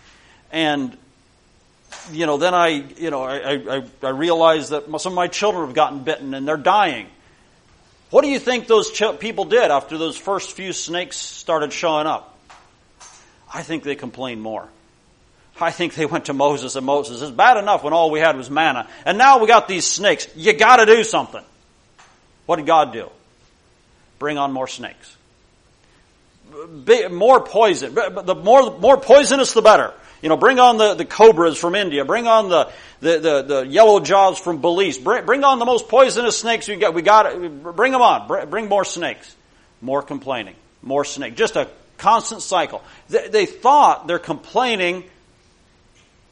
And 0.50 0.96
you 2.10 2.26
know, 2.26 2.36
then 2.36 2.52
I, 2.52 2.66
you 2.70 3.12
know, 3.12 3.22
I, 3.22 3.76
I, 3.76 3.82
I 4.02 4.08
realized 4.08 4.70
that 4.70 4.86
some 5.00 5.12
of 5.12 5.16
my 5.16 5.28
children 5.28 5.66
have 5.66 5.74
gotten 5.76 6.02
bitten 6.02 6.34
and 6.34 6.48
they're 6.48 6.56
dying. 6.56 7.06
What 8.10 8.22
do 8.22 8.28
you 8.28 8.40
think 8.40 8.66
those 8.66 8.90
ch- 8.90 9.20
people 9.20 9.44
did 9.44 9.70
after 9.70 9.98
those 9.98 10.16
first 10.16 10.50
few 10.50 10.72
snakes 10.72 11.16
started 11.16 11.72
showing 11.72 12.08
up? 12.08 12.29
I 13.52 13.62
think 13.62 13.82
they 13.82 13.96
complained 13.96 14.40
more. 14.42 14.68
I 15.60 15.70
think 15.70 15.94
they 15.94 16.06
went 16.06 16.26
to 16.26 16.32
Moses 16.32 16.76
and 16.76 16.86
Moses, 16.86 17.20
it's 17.20 17.30
bad 17.30 17.58
enough 17.58 17.82
when 17.82 17.92
all 17.92 18.10
we 18.10 18.20
had 18.20 18.36
was 18.36 18.50
manna. 18.50 18.88
And 19.04 19.18
now 19.18 19.40
we 19.40 19.46
got 19.46 19.68
these 19.68 19.84
snakes. 19.84 20.26
You 20.34 20.52
gotta 20.52 20.86
do 20.86 21.04
something. 21.04 21.42
What 22.46 22.56
did 22.56 22.66
God 22.66 22.92
do? 22.92 23.10
Bring 24.18 24.38
on 24.38 24.52
more 24.52 24.68
snakes. 24.68 25.16
More 27.10 27.40
poison. 27.40 27.94
The 27.94 28.34
more, 28.34 28.78
more 28.78 28.96
poisonous, 28.96 29.52
the 29.52 29.62
better. 29.62 29.92
You 30.22 30.28
know, 30.28 30.36
bring 30.36 30.58
on 30.58 30.76
the, 30.76 30.94
the 30.94 31.04
cobras 31.04 31.56
from 31.56 31.74
India. 31.74 32.04
Bring 32.04 32.26
on 32.26 32.48
the, 32.48 32.72
the, 33.00 33.18
the, 33.18 33.42
the 33.42 33.66
yellow 33.66 34.00
jaws 34.00 34.38
from 34.38 34.60
Belize. 34.60 34.98
Bring, 34.98 35.24
bring 35.24 35.44
on 35.44 35.58
the 35.58 35.64
most 35.64 35.88
poisonous 35.88 36.38
snakes 36.38 36.68
we 36.68 36.76
got. 36.76 36.92
We 36.92 37.02
got. 37.02 37.32
Bring 37.76 37.92
them 37.92 38.02
on. 38.02 38.28
Bring, 38.28 38.50
bring 38.50 38.68
more 38.68 38.84
snakes. 38.84 39.34
More 39.80 40.02
complaining. 40.02 40.56
More 40.82 41.04
snake. 41.04 41.36
Just 41.36 41.56
a 41.56 41.68
constant 42.00 42.42
cycle. 42.42 42.82
They, 43.08 43.28
they 43.28 43.46
thought 43.46 44.06
their 44.06 44.18
complaining 44.18 45.04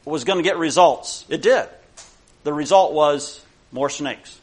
was 0.04 0.24
going 0.24 0.38
to 0.38 0.42
get 0.42 0.56
results. 0.56 1.24
It 1.28 1.42
did. 1.42 1.68
The 2.44 2.52
result 2.52 2.92
was 2.92 3.44
more 3.70 3.90
snakes. 3.90 4.38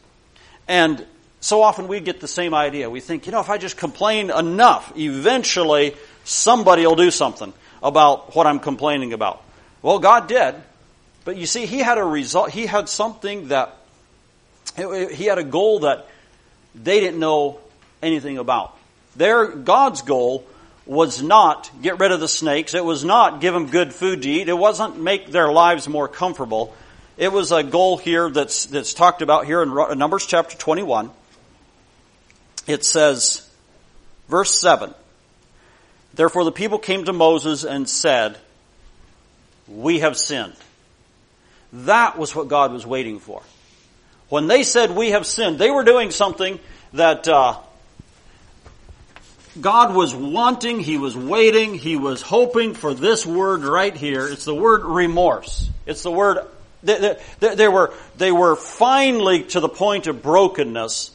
And 0.68 1.04
so 1.40 1.62
often 1.62 1.88
we 1.88 2.00
get 2.00 2.20
the 2.20 2.28
same 2.28 2.54
idea. 2.54 2.88
We 2.88 3.00
think, 3.00 3.26
you 3.26 3.32
know, 3.32 3.40
if 3.40 3.50
I 3.50 3.58
just 3.58 3.76
complain 3.76 4.30
enough, 4.30 4.92
eventually 4.96 5.94
somebody 6.24 6.86
will 6.86 6.96
do 6.96 7.10
something 7.10 7.52
about 7.82 8.34
what 8.34 8.46
I'm 8.46 8.60
complaining 8.60 9.12
about. 9.12 9.42
Well, 9.82 9.98
God 9.98 10.28
did. 10.28 10.54
But 11.24 11.36
you 11.36 11.46
see, 11.46 11.66
He 11.66 11.78
had 11.78 11.98
a 11.98 12.04
result, 12.04 12.50
He 12.50 12.66
had 12.66 12.88
something 12.88 13.48
that, 13.48 13.76
He 14.76 15.24
had 15.24 15.38
a 15.38 15.44
goal 15.44 15.80
that 15.80 16.06
they 16.74 17.00
didn't 17.00 17.18
know 17.18 17.58
anything 18.00 18.38
about. 18.38 18.76
Their, 19.16 19.46
God's 19.48 20.02
goal 20.02 20.46
was 20.86 21.20
not 21.20 21.70
get 21.82 21.98
rid 21.98 22.12
of 22.12 22.20
the 22.20 22.28
snakes. 22.28 22.72
It 22.72 22.84
was 22.84 23.04
not 23.04 23.40
give 23.40 23.52
them 23.52 23.66
good 23.66 23.92
food 23.92 24.22
to 24.22 24.30
eat. 24.30 24.48
It 24.48 24.56
wasn't 24.56 25.00
make 25.00 25.30
their 25.30 25.50
lives 25.50 25.88
more 25.88 26.08
comfortable. 26.08 26.74
it 27.16 27.32
was 27.32 27.50
a 27.50 27.62
goal 27.62 27.96
here 27.96 28.30
that's, 28.30 28.66
that's 28.66 28.94
talked 28.94 29.20
about 29.20 29.46
here 29.46 29.62
in 29.62 29.98
Numbers 29.98 30.26
chapter 30.26 30.56
21. 30.56 31.10
It 32.66 32.84
says, 32.84 33.48
verse 34.28 34.58
7, 34.60 34.94
Therefore 36.14 36.44
the 36.44 36.52
people 36.52 36.78
came 36.78 37.04
to 37.04 37.12
Moses 37.12 37.64
and 37.64 37.88
said, 37.88 38.38
We 39.66 40.00
have 40.00 40.16
sinned. 40.16 40.54
That 41.72 42.16
was 42.16 42.34
what 42.34 42.48
God 42.48 42.72
was 42.72 42.86
waiting 42.86 43.18
for. 43.18 43.42
When 44.28 44.46
they 44.46 44.62
said, 44.62 44.92
We 44.92 45.10
have 45.10 45.26
sinned, 45.26 45.58
they 45.58 45.70
were 45.70 45.84
doing 45.84 46.10
something 46.10 46.58
that 46.92 47.28
uh, 47.28 47.58
God 49.60 49.94
was 49.94 50.14
wanting, 50.14 50.80
He 50.80 50.98
was 50.98 51.16
waiting, 51.16 51.74
He 51.74 51.96
was 51.96 52.22
hoping 52.22 52.74
for 52.74 52.94
this 52.94 53.24
word 53.24 53.62
right 53.62 53.96
here. 53.96 54.26
It's 54.28 54.44
the 54.44 54.54
word 54.54 54.84
remorse. 54.84 55.70
It's 55.86 56.02
the 56.02 56.10
word 56.10 56.38
they, 56.82 57.16
they, 57.40 57.54
they, 57.54 57.68
were, 57.68 57.92
they 58.16 58.32
were 58.32 58.54
finally 58.56 59.42
to 59.44 59.60
the 59.60 59.68
point 59.68 60.06
of 60.06 60.22
brokenness 60.22 61.10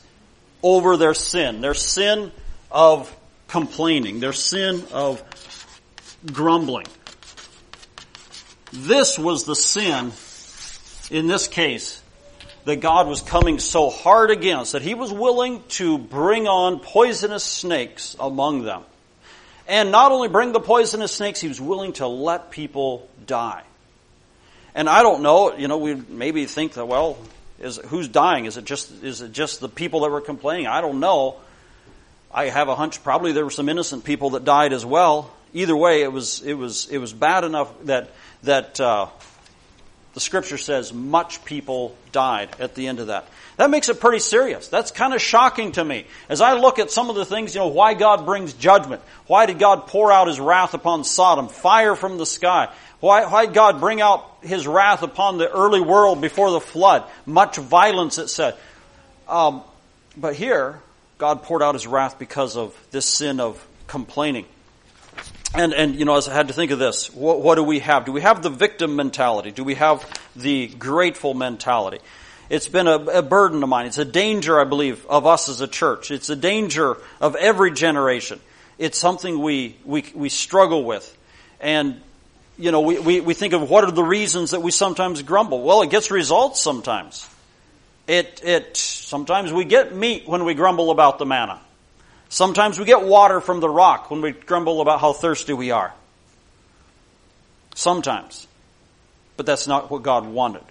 over 0.62 0.98
their 0.98 1.14
sin, 1.14 1.62
their 1.62 1.74
sin 1.74 2.32
of 2.70 3.16
complaining, 3.48 4.20
their 4.20 4.34
sin 4.34 4.84
of 4.92 5.24
grumbling. 6.32 6.88
This 8.74 9.18
was 9.18 9.46
the 9.46 9.56
sin, 9.56 10.12
in 11.10 11.28
this 11.28 11.48
case, 11.48 12.01
that 12.66 12.78
God 12.78 13.08
was 13.08 13.22
coming 13.22 13.60
so 13.60 13.90
hard 13.90 14.32
against 14.32 14.74
that 14.74 14.82
He 14.82 14.94
was 14.94 15.12
willing 15.12 15.64
to 15.70 15.98
bring 15.98 16.48
on 16.48 16.80
poisonous 16.80 17.44
snakes 17.44 18.16
among 18.20 18.64
them. 18.64 18.84
And 19.68 19.92
not 19.92 20.12
only 20.12 20.28
bring 20.28 20.52
the 20.52 20.60
poisonous 20.60 21.12
snakes, 21.12 21.40
He 21.40 21.48
was 21.48 21.62
willing 21.62 21.94
to 21.94 22.08
let 22.08 22.52
people 22.52 23.10
die. 23.26 23.64
And 24.74 24.88
I 24.90 25.04
don't 25.04 25.22
know, 25.22 25.56
you 25.56 25.68
know, 25.68 25.78
we 25.78 25.96
maybe 25.96 26.46
think 26.46 26.74
that, 26.74 26.88
well, 26.88 27.18
is 27.62 27.78
who's 27.78 28.08
dying? 28.08 28.46
Is 28.46 28.58
it 28.58 28.66
just 28.66 29.04
is 29.04 29.22
it 29.22 29.32
just 29.32 29.60
the 29.60 29.70
people 29.70 30.02
that 30.02 30.12
were 30.12 30.22
complaining? 30.22 30.68
I 30.68 30.82
don't 30.82 31.00
know. 31.00 31.36
I 32.34 32.46
have 32.46 32.70
a 32.70 32.76
hunch 32.76 33.04
probably 33.04 33.34
there 33.34 33.44
were 33.44 33.52
some 33.52 33.70
innocent 33.70 34.04
people 34.04 34.32
that 34.32 34.46
died 34.46 34.74
as 34.74 34.86
well. 34.86 35.32
Either 35.54 35.76
way, 35.76 36.02
it 36.02 36.12
was 36.12 36.42
it 36.42 36.54
was 36.54 36.88
it 36.90 36.98
was 36.98 37.14
bad 37.14 37.44
enough 37.44 37.72
that 37.86 38.10
that 38.44 38.80
uh, 38.80 39.08
the 40.14 40.20
scripture 40.20 40.58
says 40.58 40.94
much 40.94 41.46
people 41.46 41.96
died 42.12 42.50
at 42.60 42.76
the 42.76 42.88
end 42.88 43.00
of 43.00 43.08
that. 43.08 43.28
That 43.58 43.70
makes 43.70 43.90
it 43.90 44.00
pretty 44.00 44.20
serious. 44.20 44.68
That's 44.68 44.92
kind 44.92 45.14
of 45.14 45.22
shocking 45.22 45.72
to 45.74 45.84
me. 45.84 46.06
As 46.28 46.42
I 46.42 46.54
look 46.54 46.80
at 46.80 46.92
some 46.92 47.10
of 47.10 47.16
the 47.16 47.26
things, 47.26 47.54
you 47.56 47.62
know, 47.62 47.68
why 47.68 47.94
God 47.94 48.26
brings 48.26 48.54
judgment. 48.54 49.02
Why 49.28 49.46
did 49.46 49.60
God 49.60 49.88
pour 49.88 50.12
out 50.12 50.28
His 50.28 50.40
wrath 50.40 50.74
upon 50.74 51.04
Sodom? 51.04 51.48
Fire 51.48 51.96
from 51.96 52.18
the 52.18 52.26
sky. 52.26 52.70
Why, 53.00 53.26
why 53.26 53.46
did 53.46 53.56
God 53.56 53.80
bring 53.80 54.02
out 54.02 54.26
His 54.42 54.68
wrath 54.68 55.04
upon 55.04 55.38
the 55.38 55.50
early 55.50 55.82
world 55.82 56.22
before 56.22 56.52
the 56.52 56.60
flood? 56.60 57.04
Much 57.26 57.58
violence, 57.58 58.18
it 58.18 58.28
said. 58.30 58.56
Um, 59.28 59.64
but 60.18 60.36
here, 60.36 60.80
God 61.18 61.44
poured 61.44 61.62
out 61.62 61.76
His 61.76 61.88
wrath 61.88 62.20
because 62.20 62.58
of 62.58 62.76
this 62.92 63.06
sin 63.06 63.40
of 63.40 63.66
complaining. 63.88 64.46
And, 65.54 65.74
and, 65.74 65.96
you 65.96 66.06
know, 66.06 66.16
as 66.16 66.30
I 66.30 66.34
had 66.34 66.48
to 66.48 66.54
think 66.54 66.72
of 66.72 66.80
this, 66.80 67.14
what, 67.14 67.42
what 67.42 67.56
do 67.56 67.64
we 67.64 67.80
have? 67.80 68.06
Do 68.06 68.14
we 68.14 68.22
have 68.22 68.42
the 68.42 68.50
victim 68.50 68.96
mentality? 68.96 69.52
Do 69.52 69.64
we 69.64 69.76
have 69.76 70.06
the 70.36 70.68
grateful 70.68 71.34
mentality? 71.34 72.00
It's 72.50 72.70
been 72.70 72.88
a, 72.88 72.96
a, 72.96 73.22
burden 73.22 73.62
of 73.62 73.70
mine. 73.70 73.86
It's 73.86 73.98
a 73.98 74.06
danger, 74.06 74.60
I 74.60 74.64
believe, 74.64 75.06
of 75.08 75.26
us 75.26 75.50
as 75.50 75.62
a 75.62 75.68
church. 75.68 76.12
It's 76.12 76.30
a 76.30 76.36
danger 76.36 76.98
of 77.20 77.36
every 77.36 77.72
generation. 77.72 78.40
It's 78.78 78.98
something 78.98 79.40
we, 79.40 79.76
we, 79.86 80.06
we 80.16 80.30
struggle 80.30 80.86
with. 80.86 81.18
And, 81.60 82.02
you 82.58 82.72
know, 82.72 82.82
we, 82.82 83.00
we, 83.00 83.20
we 83.20 83.34
think 83.34 83.54
of 83.54 83.70
what 83.70 83.84
are 83.84 83.92
the 83.92 84.04
reasons 84.04 84.52
that 84.52 84.62
we 84.62 84.72
sometimes 84.72 85.22
grumble. 85.22 85.64
Well, 85.64 85.82
it 85.82 85.90
gets 85.90 86.12
results 86.12 86.62
sometimes. 86.62 87.28
It, 88.08 88.42
it, 88.44 88.78
sometimes 88.78 89.54
we 89.54 89.66
get 89.66 89.96
meat 89.96 90.28
when 90.28 90.46
we 90.46 90.54
grumble 90.54 90.92
about 90.92 91.20
the 91.20 91.26
manna. 91.26 91.62
Sometimes 92.32 92.80
we 92.80 92.86
get 92.86 93.04
water 93.04 93.42
from 93.42 93.60
the 93.60 93.70
rock 93.70 94.10
when 94.10 94.22
we 94.22 94.32
grumble 94.32 94.80
about 94.80 95.02
how 95.02 95.12
thirsty 95.12 95.52
we 95.52 95.72
are. 95.72 95.94
Sometimes. 97.76 98.48
But 99.36 99.46
that's 99.46 99.68
not 99.68 99.92
what 99.92 100.02
God 100.02 100.26
wanted. 100.26 100.64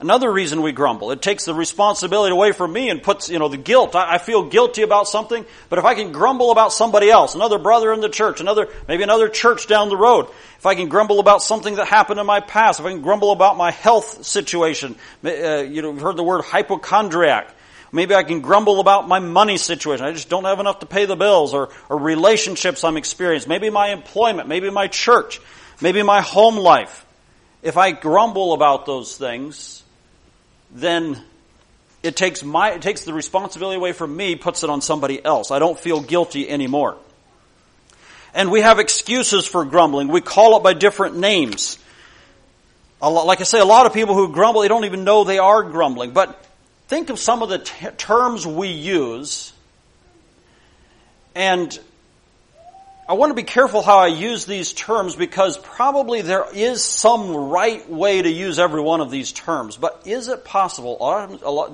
Another 0.00 0.32
reason 0.32 0.62
we 0.62 0.72
grumble, 0.72 1.10
it 1.10 1.20
takes 1.20 1.44
the 1.44 1.52
responsibility 1.52 2.32
away 2.32 2.52
from 2.52 2.72
me 2.72 2.88
and 2.88 3.02
puts, 3.02 3.28
you 3.28 3.38
know, 3.38 3.48
the 3.48 3.58
guilt. 3.58 3.94
I, 3.94 4.14
I, 4.14 4.18
feel 4.18 4.48
guilty 4.48 4.82
about 4.82 5.06
something, 5.06 5.44
but 5.68 5.78
if 5.78 5.84
I 5.84 5.94
can 5.94 6.12
grumble 6.12 6.50
about 6.50 6.72
somebody 6.72 7.10
else, 7.10 7.34
another 7.34 7.58
brother 7.58 7.92
in 7.92 8.00
the 8.00 8.08
church, 8.08 8.40
another, 8.40 8.68
maybe 8.88 9.02
another 9.02 9.28
church 9.28 9.66
down 9.66 9.90
the 9.90 9.96
road, 9.96 10.28
if 10.58 10.64
I 10.64 10.74
can 10.74 10.88
grumble 10.88 11.20
about 11.20 11.42
something 11.42 11.76
that 11.76 11.88
happened 11.88 12.20
in 12.20 12.26
my 12.26 12.40
past, 12.40 12.80
if 12.80 12.86
I 12.86 12.90
can 12.90 13.02
grumble 13.02 13.32
about 13.32 13.58
my 13.58 13.70
health 13.70 14.24
situation, 14.24 14.96
uh, 15.24 15.30
you 15.30 15.82
know, 15.82 15.92
you've 15.92 16.00
heard 16.00 16.16
the 16.16 16.24
word 16.24 16.42
hypochondriac. 16.42 17.54
Maybe 17.96 18.14
I 18.14 18.22
can 18.22 18.42
grumble 18.42 18.78
about 18.78 19.08
my 19.08 19.18
money 19.20 19.56
situation. 19.56 20.04
I 20.04 20.12
just 20.12 20.28
don't 20.28 20.44
have 20.44 20.60
enough 20.60 20.80
to 20.80 20.86
pay 20.86 21.06
the 21.06 21.16
bills 21.16 21.54
or, 21.54 21.70
or 21.88 21.98
relationships 21.98 22.84
I'm 22.84 22.98
experiencing. 22.98 23.48
Maybe 23.48 23.70
my 23.70 23.88
employment, 23.88 24.48
maybe 24.48 24.68
my 24.68 24.86
church, 24.86 25.40
maybe 25.80 26.02
my 26.02 26.20
home 26.20 26.56
life. 26.56 27.06
If 27.62 27.78
I 27.78 27.92
grumble 27.92 28.52
about 28.52 28.84
those 28.84 29.16
things, 29.16 29.82
then 30.70 31.20
it 32.02 32.16
takes 32.16 32.44
my, 32.44 32.72
it 32.72 32.82
takes 32.82 33.04
the 33.04 33.14
responsibility 33.14 33.76
away 33.76 33.92
from 33.92 34.14
me, 34.14 34.36
puts 34.36 34.62
it 34.62 34.68
on 34.68 34.82
somebody 34.82 35.24
else. 35.24 35.50
I 35.50 35.58
don't 35.58 35.78
feel 35.78 36.00
guilty 36.00 36.48
anymore. 36.48 36.98
And 38.34 38.50
we 38.50 38.60
have 38.60 38.78
excuses 38.78 39.46
for 39.46 39.64
grumbling. 39.64 40.08
We 40.08 40.20
call 40.20 40.58
it 40.58 40.62
by 40.62 40.74
different 40.74 41.16
names. 41.16 41.78
Lot, 43.00 43.26
like 43.26 43.40
I 43.40 43.44
say, 43.44 43.58
a 43.58 43.64
lot 43.64 43.86
of 43.86 43.94
people 43.94 44.14
who 44.14 44.30
grumble, 44.32 44.60
they 44.60 44.68
don't 44.68 44.84
even 44.84 45.04
know 45.04 45.24
they 45.24 45.38
are 45.38 45.62
grumbling. 45.62 46.10
But 46.10 46.45
think 46.88 47.10
of 47.10 47.18
some 47.18 47.42
of 47.42 47.48
the 47.48 47.58
t- 47.58 47.86
terms 47.96 48.46
we 48.46 48.68
use, 48.68 49.52
and 51.34 51.78
I 53.08 53.12
want 53.12 53.30
to 53.30 53.34
be 53.34 53.44
careful 53.44 53.82
how 53.82 53.98
I 53.98 54.08
use 54.08 54.46
these 54.46 54.72
terms 54.72 55.14
because 55.14 55.56
probably 55.58 56.22
there 56.22 56.44
is 56.52 56.82
some 56.82 57.36
right 57.36 57.88
way 57.88 58.20
to 58.20 58.28
use 58.28 58.58
every 58.58 58.80
one 58.80 59.00
of 59.00 59.12
these 59.12 59.30
terms. 59.30 59.76
But 59.76 60.02
is 60.06 60.26
it 60.26 60.44
possible 60.44 60.98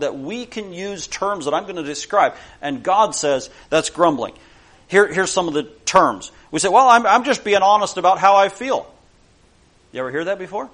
that 0.01 0.19
we 0.19 0.45
can 0.45 0.75
use 0.75 1.07
terms 1.07 1.47
that 1.47 1.55
I'm 1.55 1.63
going 1.63 1.77
to 1.77 1.83
describe 1.83 2.35
and 2.61 2.83
God 2.83 3.15
says 3.15 3.49
that's 3.71 3.89
grumbling? 3.89 4.35
Here, 4.89 5.11
here's 5.11 5.31
some 5.31 5.49
of 5.49 5.55
the 5.55 5.63
terms. 5.87 6.31
We 6.51 6.59
say, 6.59 6.69
well, 6.69 6.87
I'm, 6.87 7.07
I'm 7.07 7.25
just 7.25 7.45
being 7.45 7.63
honest 7.63 7.97
about 7.97 8.19
how 8.19 8.37
I 8.37 8.51
feel. 8.51 8.87
You 9.93 10.01
ever 10.01 10.11
hear 10.11 10.25
that 10.25 10.39
before? 10.39 10.69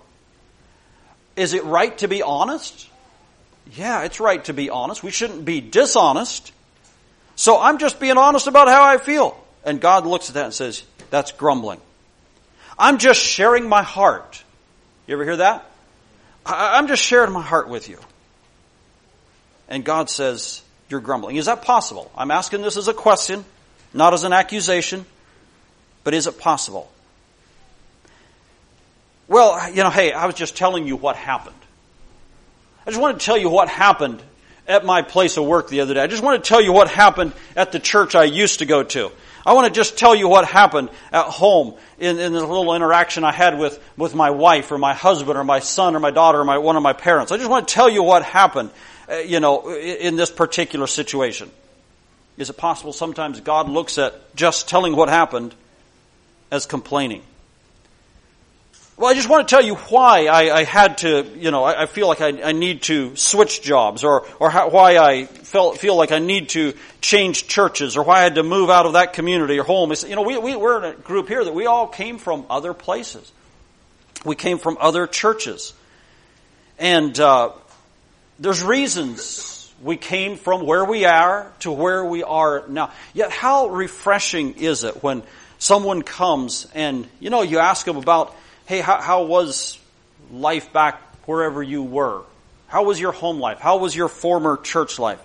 Is 1.37 1.53
it 1.53 1.63
right 1.65 1.97
to 1.99 2.09
be 2.09 2.23
honest? 2.23 2.89
Yeah, 3.75 4.03
it's 4.03 4.21
right 4.21 4.45
to 4.47 4.53
be 4.53 4.71
honest. 4.71 5.03
We 5.03 5.11
shouldn't 5.11 5.45
be 5.45 5.61
dishonest. 5.61 6.53
So 7.37 7.61
I'm 7.61 7.79
just 7.79 8.01
being 8.01 8.17
honest 8.17 8.47
about 8.47 8.69
how 8.69 8.85
I 8.85 8.99
feel. 8.99 9.39
And 9.65 9.81
God 9.81 10.07
looks 10.07 10.31
at 10.31 10.35
that 10.35 10.45
and 10.47 10.55
says, 10.55 10.83
that's 11.11 11.33
grumbling. 11.33 11.81
I'm 12.79 12.99
just 12.99 13.21
sharing 13.21 13.69
my 13.69 13.83
heart. 13.83 14.43
You 15.07 15.15
ever 15.15 15.25
hear 15.25 15.37
that? 15.39 15.65
I'm 16.47 16.89
just 16.89 17.03
sharing 17.03 17.33
my 17.33 17.43
heart 17.43 17.69
with 17.69 17.89
you. 17.89 17.99
And 19.69 19.85
God 19.85 20.09
says, 20.09 20.63
you're 20.89 21.01
grumbling. 21.01 21.37
Is 21.37 21.47
that 21.47 21.63
possible? 21.63 22.11
I'm 22.17 22.31
asking 22.31 22.63
this 22.63 22.77
as 22.77 22.89
a 22.89 22.95
question, 22.95 23.45
not 23.93 24.15
as 24.15 24.25
an 24.25 24.33
accusation, 24.33 25.05
but 26.05 26.15
is 26.15 26.27
it 26.27 26.39
possible? 26.39 26.91
Well, 29.27 29.71
you 29.71 29.83
know, 29.83 29.91
hey, 29.91 30.13
I 30.13 30.25
was 30.25 30.35
just 30.35 30.57
telling 30.57 30.87
you 30.87 30.97
what 30.97 31.17
happened. 31.17 31.55
I 32.89 32.91
just 32.91 33.03
want 33.03 33.21
to 33.21 33.27
tell 33.27 33.37
you 33.37 33.51
what 33.51 33.69
happened 33.69 34.23
at 34.67 34.83
my 34.83 35.03
place 35.03 35.37
of 35.37 35.45
work 35.45 35.69
the 35.69 35.83
other 35.83 35.93
day. 35.93 36.01
I 36.01 36.07
just 36.07 36.23
want 36.23 36.43
to 36.43 36.49
tell 36.49 36.63
you 36.63 36.73
what 36.73 36.89
happened 36.89 37.35
at 37.55 37.71
the 37.71 37.79
church 37.79 38.15
I 38.15 38.25
used 38.25 38.61
to 38.61 38.65
go 38.65 38.83
to. 38.83 39.13
I 39.45 39.53
want 39.53 39.67
to 39.67 39.79
just 39.79 39.99
tell 39.99 40.15
you 40.15 40.27
what 40.27 40.49
happened 40.49 40.89
at 41.13 41.27
home 41.27 41.75
in, 41.99 42.19
in 42.19 42.33
the 42.33 42.41
little 42.41 42.75
interaction 42.75 43.25
I 43.25 43.33
had 43.33 43.59
with, 43.59 43.79
with 43.99 44.15
my 44.15 44.31
wife 44.31 44.73
or 44.73 44.79
my 44.79 44.95
husband 44.95 45.37
or 45.37 45.45
my 45.45 45.59
son 45.59 45.97
or 45.97 46.01
my 46.01 46.11
daughter 46.11 46.41
or 46.41 46.45
my, 46.45 46.57
one 46.57 46.77
of 46.77 46.83
my 46.83 46.95
parents. 46.95 47.31
I 47.31 47.37
just 47.37 47.51
want 47.51 47.69
to 47.69 47.75
tell 47.75 47.91
you 47.91 48.03
what 48.03 48.23
happened, 48.23 48.71
uh, 49.07 49.17
you 49.17 49.41
know, 49.41 49.71
in 49.71 50.17
this 50.17 50.31
particular 50.31 50.87
situation. 50.87 51.51
Is 52.39 52.49
it 52.49 52.57
possible 52.57 52.95
sometimes 52.95 53.39
God 53.41 53.69
looks 53.69 53.99
at 53.99 54.35
just 54.35 54.67
telling 54.67 54.97
what 54.97 55.11
happened 55.11 55.55
as 56.51 56.65
complaining? 56.65 57.23
Well, 58.99 59.09
I 59.09 59.15
just 59.15 59.29
want 59.29 59.47
to 59.47 59.55
tell 59.55 59.65
you 59.65 59.77
why 59.77 60.27
I, 60.27 60.53
I 60.53 60.65
had 60.65 60.99
to, 60.99 61.25
you 61.37 61.53
know, 61.53 61.63
I, 61.63 61.83
I 61.83 61.87
feel 61.87 62.09
like 62.09 62.21
I, 62.21 62.43
I, 62.43 62.51
need 62.51 62.83
to 62.83 63.15
switch 63.15 63.63
jobs 63.63 64.03
or, 64.03 64.27
or 64.41 64.51
how, 64.51 64.71
why 64.71 64.99
I 64.99 65.27
felt, 65.27 65.79
feel 65.79 65.95
like 65.95 66.11
I 66.11 66.19
need 66.19 66.49
to 66.51 66.75
change 67.01 67.47
churches 67.47 67.97
or 67.97 68.03
why 68.03 68.19
I 68.19 68.23
had 68.25 68.35
to 68.35 68.43
move 68.43 68.71
out 68.71 68.87
of 68.87 68.95
that 68.95 69.13
community 69.13 69.57
or 69.61 69.63
home. 69.63 69.93
It's, 69.93 70.03
you 70.03 70.17
know, 70.17 70.23
we, 70.23 70.37
we, 70.37 70.57
we're 70.57 70.79
in 70.79 70.85
a 70.85 70.95
group 70.97 71.29
here 71.29 71.45
that 71.45 71.55
we 71.55 71.67
all 71.67 71.87
came 71.87 72.19
from 72.19 72.45
other 72.51 72.75
places. 72.75 73.31
We 74.25 74.35
came 74.35 74.59
from 74.59 74.77
other 74.81 75.07
churches. 75.07 75.75
And, 76.77 77.19
uh, 77.21 77.53
there's 78.41 78.65
reasons 78.65 79.73
we 79.81 79.97
came 79.97 80.37
from 80.37 80.67
where 80.67 80.85
we 80.85 81.05
are 81.05 81.53
to 81.61 81.71
where 81.71 82.05
we 82.05 82.25
are 82.25 82.67
now. 82.67 82.91
Yet 83.15 83.31
how 83.31 83.69
refreshing 83.69 84.55
is 84.55 84.83
it 84.83 85.05
when 85.05 85.23
someone 85.61 86.03
comes 86.03 86.67
and, 86.75 87.07
you 87.21 87.31
know, 87.31 87.43
you 87.43 87.61
ask 87.61 87.87
them 87.87 87.97
about 87.97 88.35
hey, 88.69 88.81
how, 88.81 89.01
how 89.01 89.25
was 89.25 89.79
life 90.31 90.75
back 90.75 91.01
wherever 91.25 91.63
you 91.63 91.83
were? 91.83 92.21
How 92.67 92.85
was 92.85 93.01
your 93.01 93.13
home 93.13 93.41
life? 93.41 93.61
How 93.61 93.79
was 93.79 93.97
your 93.97 94.09
former 94.09 94.59
church 94.59 94.99
life? 94.99 95.21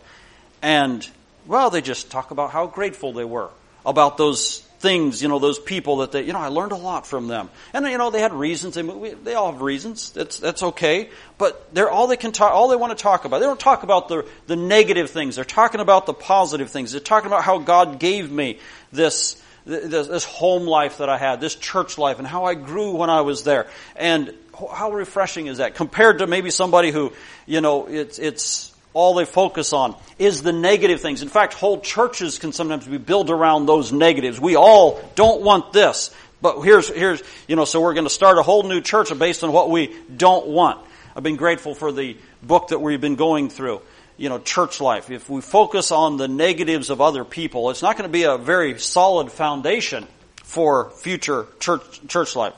And, 0.62 1.06
well, 1.45 1.69
they 1.69 1.82
just 1.82 2.10
talk 2.10 2.32
about 2.32 2.51
how 2.51 2.67
grateful 2.67 3.12
they 3.12 3.25
were 3.25 3.49
about 3.86 4.17
those 4.17 4.60
things, 4.79 5.21
you 5.21 5.27
know, 5.27 5.39
those 5.39 5.60
people 5.60 5.97
that 5.97 6.13
they, 6.13 6.23
you 6.23 6.32
know, 6.32 6.39
I 6.39 6.47
learned 6.47 6.71
a 6.71 6.77
lot 6.77 7.06
from 7.06 7.27
them. 7.27 7.49
And, 7.73 7.86
you 7.86 7.97
know, 7.97 8.12
they 8.12 8.21
had 8.21 8.32
reasons. 8.32 8.75
They, 8.75 9.13
they 9.13 9.34
all 9.34 9.51
have 9.51 9.62
reasons. 9.62 10.12
That's, 10.12 10.39
that's 10.39 10.63
okay. 10.63 11.10
But 11.38 11.73
they're 11.73 11.89
all 11.89 12.08
they 12.08 12.15
can 12.15 12.32
talk, 12.32 12.53
all 12.53 12.69
they 12.69 12.77
want 12.77 12.97
to 12.97 13.01
talk 13.01 13.25
about. 13.25 13.39
They 13.39 13.45
don't 13.45 13.60
talk 13.60 13.84
about 13.84 14.08
the, 14.08 14.25
the 14.47 14.56
negative 14.56 15.10
things. 15.10 15.36
They're 15.36 15.43
talking 15.43 15.82
about 15.82 16.06
the 16.06 16.13
positive 16.13 16.69
things. 16.69 16.93
They're 16.93 17.01
talking 17.01 17.27
about 17.27 17.43
how 17.43 17.60
God 17.60 17.99
gave 17.99 18.32
me 18.32 18.60
this, 18.93 19.41
this, 19.65 20.08
this 20.08 20.23
home 20.23 20.65
life 20.65 20.97
that 20.97 21.10
I 21.10 21.17
had, 21.17 21.39
this 21.41 21.56
church 21.56 21.97
life, 21.97 22.19
and 22.19 22.28
how 22.28 22.45
I 22.45 22.54
grew 22.54 22.95
when 22.95 23.10
I 23.10 23.21
was 23.21 23.43
there. 23.43 23.67
And 23.95 24.34
how 24.71 24.91
refreshing 24.91 25.47
is 25.47 25.58
that 25.58 25.76
compared 25.76 26.19
to 26.19 26.28
maybe 26.28 26.52
somebody 26.52 26.91
who, 26.91 27.13
you 27.45 27.62
know, 27.62 27.88
it's, 27.88 28.19
it's, 28.19 28.73
all 28.93 29.15
they 29.15 29.26
focus 29.26 29.73
on 29.73 29.95
is 30.19 30.43
the 30.43 30.54
negative 30.54 31.02
things. 31.02 31.23
In 31.23 31.30
fact, 31.30 31.54
whole 31.56 31.82
churches 31.82 32.38
can 32.38 32.54
sometimes 32.54 32.88
be 32.88 32.99
built 32.99 33.32
around 33.32 33.65
those 33.65 33.91
negatives. 33.91 34.39
We 34.39 34.56
all 34.56 35.02
don't 35.15 35.41
want 35.41 35.73
this. 35.73 36.13
But 36.41 36.62
here's, 36.62 36.89
here's, 36.89 37.23
you 37.47 37.56
know, 37.56 37.65
so 37.65 37.82
we're 37.82 37.93
going 37.93 38.06
to 38.06 38.13
start 38.13 38.38
a 38.38 38.43
whole 38.43 38.63
new 38.63 38.82
church 38.82 39.17
based 39.17 39.43
on 39.43 39.52
what 39.52 39.69
we 39.69 39.95
don't 40.15 40.47
want. 40.47 40.86
I've 41.15 41.23
been 41.23 41.38
grateful 41.38 41.73
for 41.73 41.91
the 41.91 42.17
book 42.41 42.67
that 42.67 42.80
we've 42.80 43.02
been 43.02 43.15
going 43.15 43.49
through. 43.49 43.82
You 44.17 44.30
know, 44.30 44.39
church 44.39 44.80
life. 44.80 45.10
If 45.10 45.30
we 45.30 45.41
focus 45.41 45.91
on 45.91 46.17
the 46.17 46.28
negatives 46.28 46.89
of 46.89 47.02
other 47.02 47.26
people, 47.26 47.69
it's 47.69 47.82
not 47.82 47.97
going 47.97 48.08
to 48.08 48.13
be 48.13 48.23
a 48.23 48.38
very 48.38 48.80
solid 48.80 49.32
foundation 49.32 50.08
for 50.43 50.91
future 50.91 51.47
church, 51.60 52.08
church 52.08 52.36
life. 52.36 52.54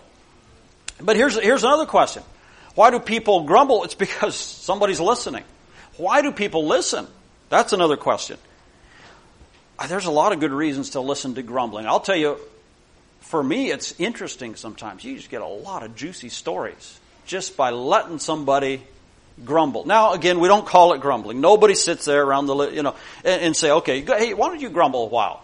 But 1.00 1.16
here's, 1.16 1.40
here's 1.40 1.64
another 1.64 1.86
question. 1.86 2.24
Why 2.76 2.92
do 2.92 3.00
people 3.00 3.44
grumble? 3.44 3.84
It's 3.86 3.96
because 3.96 4.36
somebody's 4.36 5.00
listening. 5.00 5.44
Why 5.98 6.22
do 6.22 6.32
people 6.32 6.68
listen? 6.68 7.08
That's 7.50 7.74
another 7.74 7.96
question. 7.96 8.38
Uh, 9.80 9.88
there's 9.88 10.06
a 10.06 10.12
lot 10.12 10.34
of 10.34 10.40
good 10.40 10.52
reasons 10.52 10.92
to 10.92 11.02
listen 11.02 11.36
to 11.36 11.44
grumbling. 11.44 11.86
I'll 11.86 12.00
tell 12.00 12.16
you, 12.16 12.38
for 13.22 13.42
me, 13.44 13.72
it's 13.72 13.98
interesting 14.00 14.56
sometimes. 14.56 15.04
You 15.04 15.16
just 15.16 15.30
get 15.30 15.42
a 15.42 15.48
lot 15.48 15.84
of 15.84 15.96
juicy 15.96 16.30
stories 16.30 17.00
just 17.26 17.58
by 17.58 17.72
letting 17.72 18.20
somebody 18.20 18.82
grumble. 19.44 19.86
Now, 19.86 20.14
again, 20.14 20.40
we 20.40 20.48
don't 20.48 20.66
call 20.66 20.94
it 20.94 21.02
grumbling. 21.02 21.42
Nobody 21.42 21.76
sits 21.76 22.06
there 22.06 22.24
around 22.24 22.48
the, 22.48 22.56
you 22.70 22.84
know, 22.84 22.96
and, 23.24 23.42
and 23.42 23.56
say, 23.56 23.72
okay, 23.72 24.02
hey, 24.02 24.34
why 24.34 24.48
don't 24.48 24.62
you 24.62 24.70
grumble 24.70 25.04
a 25.04 25.08
while? 25.08 25.44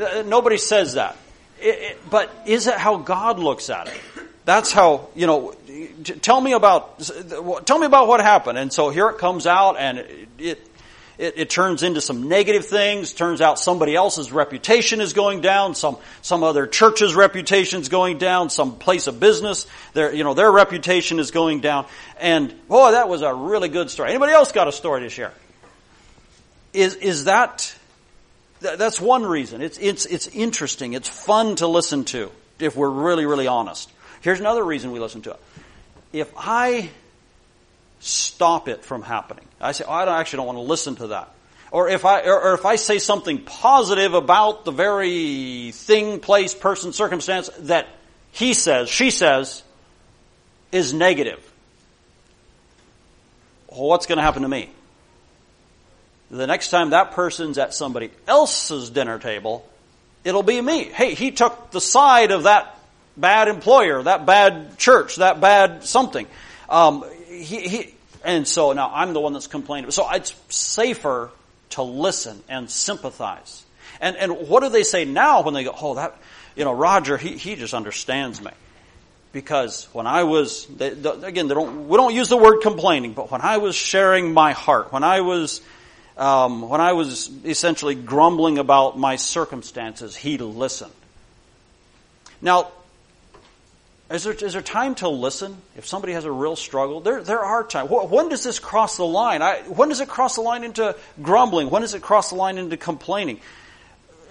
Uh, 0.00 0.22
nobody 0.26 0.56
says 0.56 0.94
that. 0.94 1.16
It, 1.60 1.78
it, 1.78 2.10
but 2.10 2.30
is 2.46 2.66
it 2.66 2.74
how 2.74 2.96
God 2.96 3.38
looks 3.38 3.68
at 3.68 3.88
it? 3.88 4.00
That's 4.46 4.72
how, 4.72 5.08
you 5.14 5.26
know, 5.26 5.54
tell 6.22 6.40
me 6.40 6.52
about, 6.52 6.98
tell 7.66 7.78
me 7.78 7.86
about 7.86 8.08
what 8.08 8.20
happened. 8.20 8.58
And 8.58 8.72
so 8.72 8.88
here 8.88 9.08
it 9.10 9.18
comes 9.18 9.46
out 9.46 9.76
and 9.76 10.04
it, 10.38 10.66
it, 11.20 11.34
it, 11.36 11.50
turns 11.50 11.82
into 11.82 12.00
some 12.00 12.28
negative 12.28 12.64
things. 12.64 13.12
Turns 13.12 13.42
out 13.42 13.58
somebody 13.58 13.94
else's 13.94 14.32
reputation 14.32 15.02
is 15.02 15.12
going 15.12 15.42
down. 15.42 15.74
Some, 15.74 15.98
some 16.22 16.42
other 16.42 16.66
church's 16.66 17.14
reputation 17.14 17.82
is 17.82 17.90
going 17.90 18.16
down. 18.16 18.48
Some 18.48 18.76
place 18.76 19.06
of 19.06 19.20
business, 19.20 19.66
their, 19.92 20.14
you 20.14 20.24
know, 20.24 20.32
their 20.32 20.50
reputation 20.50 21.18
is 21.18 21.30
going 21.30 21.60
down. 21.60 21.84
And 22.18 22.54
boy, 22.68 22.92
that 22.92 23.06
was 23.08 23.20
a 23.20 23.34
really 23.34 23.68
good 23.68 23.90
story. 23.90 24.08
Anybody 24.08 24.32
else 24.32 24.50
got 24.52 24.66
a 24.66 24.72
story 24.72 25.02
to 25.02 25.10
share? 25.10 25.34
Is, 26.72 26.94
is 26.94 27.24
that, 27.24 27.74
that's 28.60 28.98
one 28.98 29.24
reason. 29.26 29.60
It's, 29.60 29.76
it's, 29.76 30.06
it's 30.06 30.26
interesting. 30.28 30.94
It's 30.94 31.08
fun 31.08 31.56
to 31.56 31.66
listen 31.66 32.06
to 32.06 32.32
if 32.58 32.76
we're 32.76 32.88
really, 32.88 33.26
really 33.26 33.46
honest. 33.46 33.92
Here's 34.22 34.40
another 34.40 34.64
reason 34.64 34.90
we 34.90 35.00
listen 35.00 35.20
to 35.22 35.32
it. 35.32 35.40
If 36.14 36.32
I 36.34 36.88
stop 38.00 38.68
it 38.68 38.84
from 38.84 39.02
happening, 39.02 39.44
I 39.60 39.72
say, 39.72 39.84
oh, 39.86 39.92
I 39.92 40.04
don't, 40.04 40.18
actually 40.18 40.38
don't 40.38 40.46
want 40.46 40.58
to 40.58 40.62
listen 40.62 40.96
to 40.96 41.06
that. 41.08 41.32
Or 41.70 41.88
if 41.88 42.04
I, 42.04 42.22
or, 42.22 42.40
or 42.40 42.54
if 42.54 42.66
I 42.66 42.76
say 42.76 42.98
something 42.98 43.44
positive 43.44 44.14
about 44.14 44.64
the 44.64 44.72
very 44.72 45.70
thing, 45.72 46.18
place, 46.18 46.54
person, 46.54 46.92
circumstance 46.92 47.48
that 47.60 47.86
he 48.32 48.54
says, 48.54 48.88
she 48.88 49.10
says, 49.10 49.62
is 50.72 50.92
negative. 50.92 51.46
Well, 53.68 53.88
what's 53.88 54.06
going 54.06 54.16
to 54.16 54.22
happen 54.22 54.42
to 54.42 54.48
me? 54.48 54.70
The 56.30 56.46
next 56.46 56.70
time 56.70 56.90
that 56.90 57.12
person's 57.12 57.58
at 57.58 57.74
somebody 57.74 58.10
else's 58.26 58.90
dinner 58.90 59.18
table, 59.18 59.68
it'll 60.24 60.42
be 60.42 60.60
me. 60.60 60.84
Hey, 60.84 61.14
he 61.14 61.30
took 61.30 61.70
the 61.70 61.80
side 61.80 62.30
of 62.30 62.44
that 62.44 62.78
bad 63.16 63.48
employer, 63.48 64.02
that 64.02 64.26
bad 64.26 64.78
church, 64.78 65.16
that 65.16 65.40
bad 65.40 65.84
something. 65.84 66.26
Um, 66.68 67.04
he, 67.30 67.68
he, 67.68 67.94
and 68.24 68.46
so 68.46 68.72
now 68.72 68.90
I'm 68.92 69.12
the 69.12 69.20
one 69.20 69.32
that's 69.32 69.46
complaining. 69.46 69.90
So 69.92 70.10
it's 70.10 70.34
safer 70.48 71.30
to 71.70 71.82
listen 71.82 72.42
and 72.48 72.68
sympathize. 72.68 73.64
And, 74.00 74.16
and 74.16 74.48
what 74.48 74.62
do 74.62 74.68
they 74.68 74.82
say 74.82 75.04
now 75.04 75.42
when 75.42 75.54
they 75.54 75.64
go, 75.64 75.74
oh, 75.80 75.94
that, 75.94 76.16
you 76.56 76.64
know, 76.64 76.72
Roger, 76.72 77.16
he, 77.16 77.36
he 77.36 77.54
just 77.54 77.74
understands 77.74 78.40
me. 78.40 78.50
Because 79.32 79.86
when 79.92 80.08
I 80.08 80.24
was, 80.24 80.66
they, 80.66 80.88
again, 80.88 81.46
they 81.46 81.54
don't, 81.54 81.88
we 81.88 81.96
don't 81.96 82.14
use 82.14 82.28
the 82.28 82.36
word 82.36 82.62
complaining, 82.62 83.12
but 83.12 83.30
when 83.30 83.40
I 83.40 83.58
was 83.58 83.76
sharing 83.76 84.34
my 84.34 84.52
heart, 84.52 84.92
when 84.92 85.04
I 85.04 85.20
was, 85.20 85.60
um, 86.16 86.68
when 86.68 86.80
I 86.80 86.94
was 86.94 87.30
essentially 87.44 87.94
grumbling 87.94 88.58
about 88.58 88.98
my 88.98 89.14
circumstances, 89.16 90.16
he 90.16 90.36
listened. 90.38 90.90
Now, 92.42 92.72
is 94.10 94.24
there, 94.24 94.32
is 94.32 94.54
there 94.54 94.62
time 94.62 94.96
to 94.96 95.08
listen 95.08 95.56
if 95.76 95.86
somebody 95.86 96.14
has 96.14 96.24
a 96.24 96.32
real 96.32 96.56
struggle? 96.56 97.00
There, 97.00 97.22
there 97.22 97.40
are 97.44 97.62
times. 97.62 97.90
When 97.90 98.28
does 98.28 98.42
this 98.42 98.58
cross 98.58 98.96
the 98.96 99.04
line? 99.04 99.40
I, 99.40 99.60
when 99.62 99.88
does 99.88 100.00
it 100.00 100.08
cross 100.08 100.34
the 100.34 100.40
line 100.40 100.64
into 100.64 100.96
grumbling? 101.22 101.70
When 101.70 101.82
does 101.82 101.94
it 101.94 102.02
cross 102.02 102.30
the 102.30 102.36
line 102.36 102.58
into 102.58 102.76
complaining? 102.76 103.40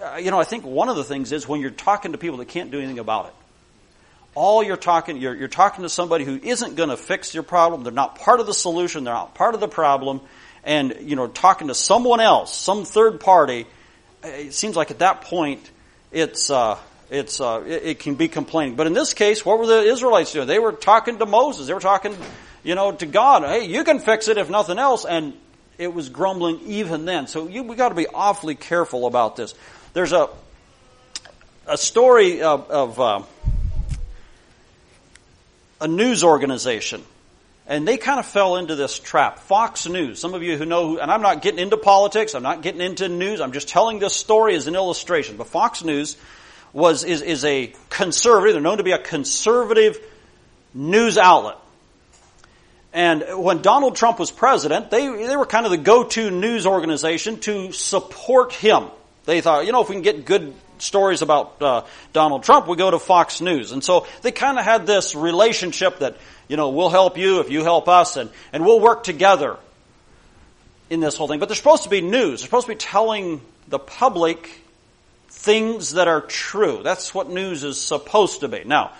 Uh, 0.03 0.17
you 0.17 0.31
know, 0.31 0.39
I 0.39 0.43
think 0.43 0.65
one 0.65 0.89
of 0.89 0.97
the 0.97 1.05
things 1.05 1.31
is 1.31 1.47
when 1.47 1.61
you're 1.61 1.69
talking 1.71 2.11
to 2.11 2.17
people 2.17 2.39
that 2.39 2.49
can't 2.49 2.71
do 2.71 2.77
anything 2.77 2.99
about 2.99 3.27
it. 3.27 3.33
All 4.35 4.61
you're 4.61 4.77
talking, 4.77 5.15
you're, 5.17 5.33
you're 5.33 5.47
talking 5.47 5.83
to 5.83 5.89
somebody 5.89 6.25
who 6.25 6.35
isn't 6.35 6.75
going 6.75 6.89
to 6.89 6.97
fix 6.97 7.33
your 7.33 7.43
problem. 7.43 7.83
They're 7.83 7.93
not 7.93 8.19
part 8.19 8.41
of 8.41 8.47
the 8.47 8.53
solution. 8.53 9.05
They're 9.05 9.13
not 9.13 9.33
part 9.33 9.55
of 9.55 9.61
the 9.61 9.67
problem. 9.69 10.19
And, 10.65 10.93
you 11.01 11.15
know, 11.15 11.27
talking 11.27 11.69
to 11.69 11.73
someone 11.73 12.19
else, 12.19 12.55
some 12.55 12.83
third 12.83 13.21
party, 13.21 13.65
it 14.23 14.53
seems 14.53 14.75
like 14.75 14.91
at 14.91 14.99
that 14.99 15.21
point, 15.21 15.69
it's, 16.11 16.49
uh, 16.49 16.77
it's 17.09 17.41
uh, 17.41 17.63
it, 17.65 17.83
it, 17.83 17.99
can 17.99 18.15
be 18.15 18.27
complaining. 18.27 18.75
But 18.75 18.87
in 18.87 18.93
this 18.93 19.13
case, 19.13 19.45
what 19.45 19.59
were 19.59 19.67
the 19.67 19.81
Israelites 19.81 20.33
doing? 20.33 20.47
They 20.47 20.59
were 20.59 20.71
talking 20.71 21.17
to 21.19 21.25
Moses. 21.25 21.67
They 21.67 21.73
were 21.73 21.79
talking, 21.79 22.15
you 22.63 22.75
know, 22.75 22.91
to 22.91 23.05
God. 23.05 23.43
Hey, 23.43 23.65
you 23.65 23.83
can 23.83 23.99
fix 23.99 24.27
it 24.27 24.37
if 24.37 24.49
nothing 24.49 24.79
else. 24.79 25.05
And 25.05 25.33
it 25.77 25.93
was 25.93 26.09
grumbling 26.09 26.59
even 26.67 27.05
then. 27.05 27.27
So 27.27 27.47
you, 27.47 27.63
we 27.63 27.75
got 27.75 27.89
to 27.89 27.95
be 27.95 28.07
awfully 28.07 28.55
careful 28.55 29.07
about 29.07 29.35
this. 29.35 29.55
There's 29.93 30.13
a 30.13 30.29
a 31.69 31.77
story 31.77 32.41
of, 32.41 32.69
of 32.71 32.99
uh, 32.99 33.21
a 35.79 35.87
news 35.87 36.23
organization. 36.23 37.03
And 37.67 37.87
they 37.87 37.97
kind 37.97 38.19
of 38.19 38.25
fell 38.25 38.57
into 38.57 38.75
this 38.75 38.97
trap. 38.97 39.37
Fox 39.37 39.87
News. 39.87 40.19
Some 40.19 40.33
of 40.33 40.41
you 40.41 40.57
who 40.57 40.65
know, 40.65 40.97
and 40.97 41.11
I'm 41.11 41.21
not 41.21 41.43
getting 41.43 41.59
into 41.59 41.77
politics, 41.77 42.33
I'm 42.33 42.41
not 42.41 42.63
getting 42.63 42.81
into 42.81 43.07
news, 43.07 43.39
I'm 43.39 43.51
just 43.51 43.69
telling 43.69 43.99
this 43.99 44.15
story 44.15 44.55
as 44.55 44.65
an 44.65 44.73
illustration. 44.73 45.37
But 45.37 45.47
Fox 45.47 45.83
News 45.83 46.17
was, 46.73 47.03
is, 47.03 47.21
is 47.21 47.45
a 47.45 47.73
conservative, 47.89 48.53
they're 48.53 48.61
known 48.61 48.77
to 48.77 48.83
be 48.83 48.91
a 48.91 48.99
conservative 48.99 49.99
news 50.73 51.17
outlet. 51.17 51.57
And 52.91 53.23
when 53.43 53.61
Donald 53.61 53.95
Trump 53.95 54.19
was 54.19 54.31
president, 54.31 54.89
they, 54.89 55.07
they 55.07 55.37
were 55.37 55.45
kind 55.45 55.65
of 55.65 55.71
the 55.71 55.77
go-to 55.77 56.31
news 56.31 56.65
organization 56.65 57.39
to 57.41 57.71
support 57.71 58.53
him. 58.53 58.85
They 59.25 59.41
thought, 59.41 59.65
you 59.65 59.71
know, 59.71 59.81
if 59.81 59.89
we 59.89 59.95
can 59.95 60.01
get 60.01 60.25
good 60.25 60.53
stories 60.79 61.21
about 61.21 61.61
uh, 61.61 61.85
Donald 62.13 62.43
Trump, 62.43 62.67
we 62.67 62.75
go 62.77 62.89
to 62.89 62.97
Fox 62.97 63.41
News. 63.41 63.73
And 63.73 63.83
so 63.83 64.07
they 64.23 64.31
kind 64.31 64.57
of 64.57 64.65
had 64.65 64.87
this 64.87 65.13
relationship 65.13 65.99
that, 65.99 66.17
you 66.47 66.57
know, 66.57 66.69
we'll 66.69 66.89
help 66.89 67.17
you 67.17 67.41
if 67.41 67.51
you 67.51 67.63
help 67.63 67.87
us, 67.87 68.17
and, 68.17 68.31
and 68.53 68.65
we'll 68.65 68.79
work 68.79 69.03
together 69.03 69.57
in 70.89 70.99
this 70.99 71.15
whole 71.15 71.27
thing. 71.27 71.39
But 71.39 71.49
they're 71.49 71.55
supposed 71.55 71.83
to 71.83 71.89
be 71.89 72.01
news. 72.01 72.41
They're 72.41 72.47
supposed 72.47 72.65
to 72.65 72.73
be 72.73 72.77
telling 72.77 73.41
the 73.67 73.77
public 73.77 74.49
things 75.39 75.93
that 75.93 76.09
are 76.09 76.19
true. 76.19 76.81
That's 76.83 77.13
what 77.13 77.29
news 77.29 77.63
is 77.63 77.79
supposed 77.79 78.41
to 78.41 78.49
be. 78.49 78.63
Now, 78.65 78.91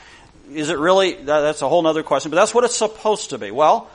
is 0.54 0.70
it 0.70 0.78
really? 0.78 1.14
That's 1.14 1.62
a 1.62 1.68
whole 1.68 1.86
other 1.86 2.02
question, 2.02 2.32
but 2.32 2.36
that's 2.36 2.54
what 2.54 2.64
it's 2.64 2.78
supposed 2.78 3.32
to 3.32 3.38
be. 3.38 3.52
Well, 3.52 3.90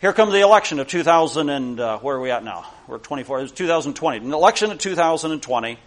here 0.00 0.12
comes 0.12 0.32
the 0.32 0.40
election 0.40 0.80
of 0.80 0.88
2000 0.88 1.48
and, 1.48 1.78
uh, 1.78 1.98
where 1.98 2.16
are 2.16 2.20
we 2.20 2.32
at 2.32 2.42
now? 2.42 2.66
We're 2.88 2.98
24, 2.98 3.38
it 3.38 3.42
was 3.42 3.52
2020. 3.52 4.18
An 4.26 4.32
election 4.32 4.72
of 4.72 4.78
2020. 4.78 5.78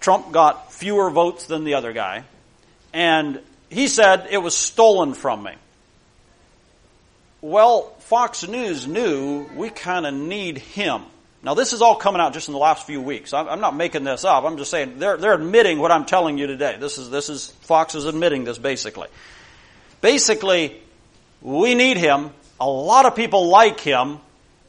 Trump 0.00 0.32
got 0.32 0.72
fewer 0.72 1.08
votes 1.10 1.46
than 1.46 1.64
the 1.64 1.74
other 1.74 1.94
guy. 1.94 2.24
And 2.92 3.40
he 3.70 3.88
said 3.88 4.28
it 4.30 4.38
was 4.38 4.54
stolen 4.54 5.14
from 5.14 5.42
me. 5.42 5.52
Well, 7.40 7.94
Fox 8.00 8.46
News 8.46 8.86
knew 8.86 9.48
we 9.56 9.70
kind 9.70 10.06
of 10.06 10.12
need 10.12 10.58
him. 10.58 11.04
Now, 11.42 11.54
this 11.54 11.72
is 11.72 11.80
all 11.80 11.96
coming 11.96 12.20
out 12.20 12.34
just 12.34 12.48
in 12.48 12.52
the 12.52 12.58
last 12.58 12.86
few 12.86 13.00
weeks. 13.00 13.32
I'm 13.32 13.60
not 13.60 13.74
making 13.74 14.04
this 14.04 14.24
up. 14.24 14.44
I'm 14.44 14.58
just 14.58 14.70
saying 14.70 14.98
they're, 14.98 15.16
they're 15.16 15.34
admitting 15.34 15.78
what 15.78 15.90
I'm 15.90 16.04
telling 16.04 16.36
you 16.36 16.46
today. 16.46 16.76
This 16.78 16.98
is, 16.98 17.08
this 17.08 17.30
is, 17.30 17.48
Fox 17.62 17.94
is 17.94 18.04
admitting 18.04 18.44
this 18.44 18.58
basically. 18.58 19.08
Basically, 20.02 20.80
we 21.40 21.74
need 21.74 21.96
him 21.96 22.30
a 22.60 22.68
lot 22.68 23.06
of 23.06 23.16
people 23.16 23.48
like 23.48 23.80
him. 23.80 24.18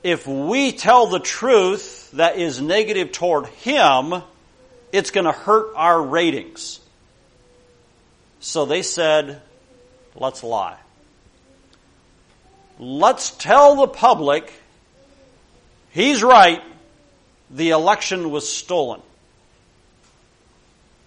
If 0.02 0.26
we 0.26 0.72
tell 0.72 1.08
the 1.08 1.20
truth 1.20 2.10
that 2.12 2.38
is 2.38 2.62
negative 2.62 3.12
toward 3.12 3.48
him, 3.48 4.24
it's 4.92 5.12
going 5.12 5.26
to 5.26 5.32
hurt 5.32 5.74
our 5.76 6.02
ratings. 6.02 6.80
So 8.40 8.66
they 8.66 8.82
said, 8.82 9.42
let's 10.16 10.42
lie. 10.42 10.78
Let's 12.80 13.30
tell 13.32 13.76
the 13.76 13.88
public 13.88 14.52
he's 15.92 16.24
right. 16.24 16.62
The 17.50 17.72
election 17.72 18.32
was 18.32 18.52
stolen 18.52 19.02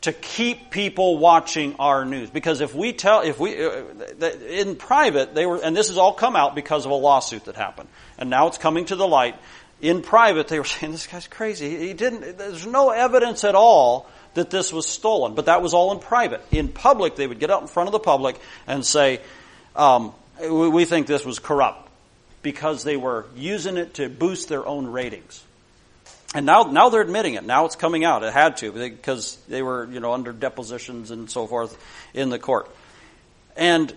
to 0.05 0.13
keep 0.13 0.71
people 0.71 1.17
watching 1.17 1.77
our 1.79 2.05
news. 2.05 2.29
Because 2.29 2.61
if 2.61 2.75
we 2.75 2.93
tell, 2.93 3.23
if 3.23 3.41
we, 3.41 3.65
uh, 3.65 3.85
in 4.51 4.77
private, 4.77 5.35
they 5.35 5.47
were, 5.47 5.57
and 5.57 5.75
this 5.75 5.89
has 5.89 5.97
all 5.97 6.13
come 6.13 6.37
out 6.37 6.55
because 6.55 6.85
of 6.85 6.91
a 6.91 6.95
lawsuit 6.95 7.47
that 7.47 7.57
happened. 7.57 7.89
And 8.19 8.29
now 8.29 8.47
it's 8.49 8.59
coming 8.59 8.85
to 8.87 8.97
the 8.97 9.09
light. 9.09 9.35
In 9.81 10.03
private, 10.03 10.49
they 10.49 10.59
were 10.59 10.65
saying, 10.67 10.93
this 10.93 11.07
guy's 11.07 11.27
crazy. 11.27 11.75
He 11.79 11.95
didn't, 11.95 12.37
there's 12.37 12.67
no 12.67 12.91
evidence 12.91 13.45
at 13.45 13.55
all 13.55 14.07
that 14.35 14.51
this 14.51 14.75
was 14.75 14.87
stolen. 14.87 15.35
But 15.35 15.47
that 15.47 15.63
was 15.63 15.73
all 15.73 15.91
in 15.93 16.01
private. 16.01 16.43
In 16.51 16.69
public, 16.69 17.17
they 17.17 17.27
would 17.27 17.41
get 17.41 17.51
out 17.51 17.63
in 17.63 17.69
front 17.69 17.89
of 17.89 17.93
the 17.93 17.99
public 17.99 18.39
and 18.67 18.85
say, 18.85 19.23
um, 19.75 20.13
we 20.39 20.85
think 20.85 21.07
this 21.07 21.25
was 21.25 21.39
corrupt. 21.39 21.84
Because 22.45 22.85
they 22.85 22.97
were 22.97 23.27
using 23.35 23.77
it 23.77 23.95
to 23.95 24.09
boost 24.09 24.49
their 24.49 24.65
own 24.65 24.87
ratings. 24.87 25.43
And 26.35 26.47
now, 26.47 26.65
now 26.65 26.89
they're 26.89 27.01
admitting 27.01 27.35
it. 27.35 27.45
Now 27.45 27.65
it's 27.65 27.77
coming 27.77 28.05
out. 28.05 28.23
It 28.23 28.33
had 28.33 28.57
to 28.59 28.71
because 28.71 29.37
they 29.49 29.63
were, 29.63 29.89
you 29.91 30.01
know, 30.01 30.13
under 30.13 30.33
depositions 30.33 31.11
and 31.11 31.31
so 31.31 31.47
forth 31.47 31.77
in 32.13 32.29
the 32.29 32.39
court. 32.39 32.69
And 33.57 33.93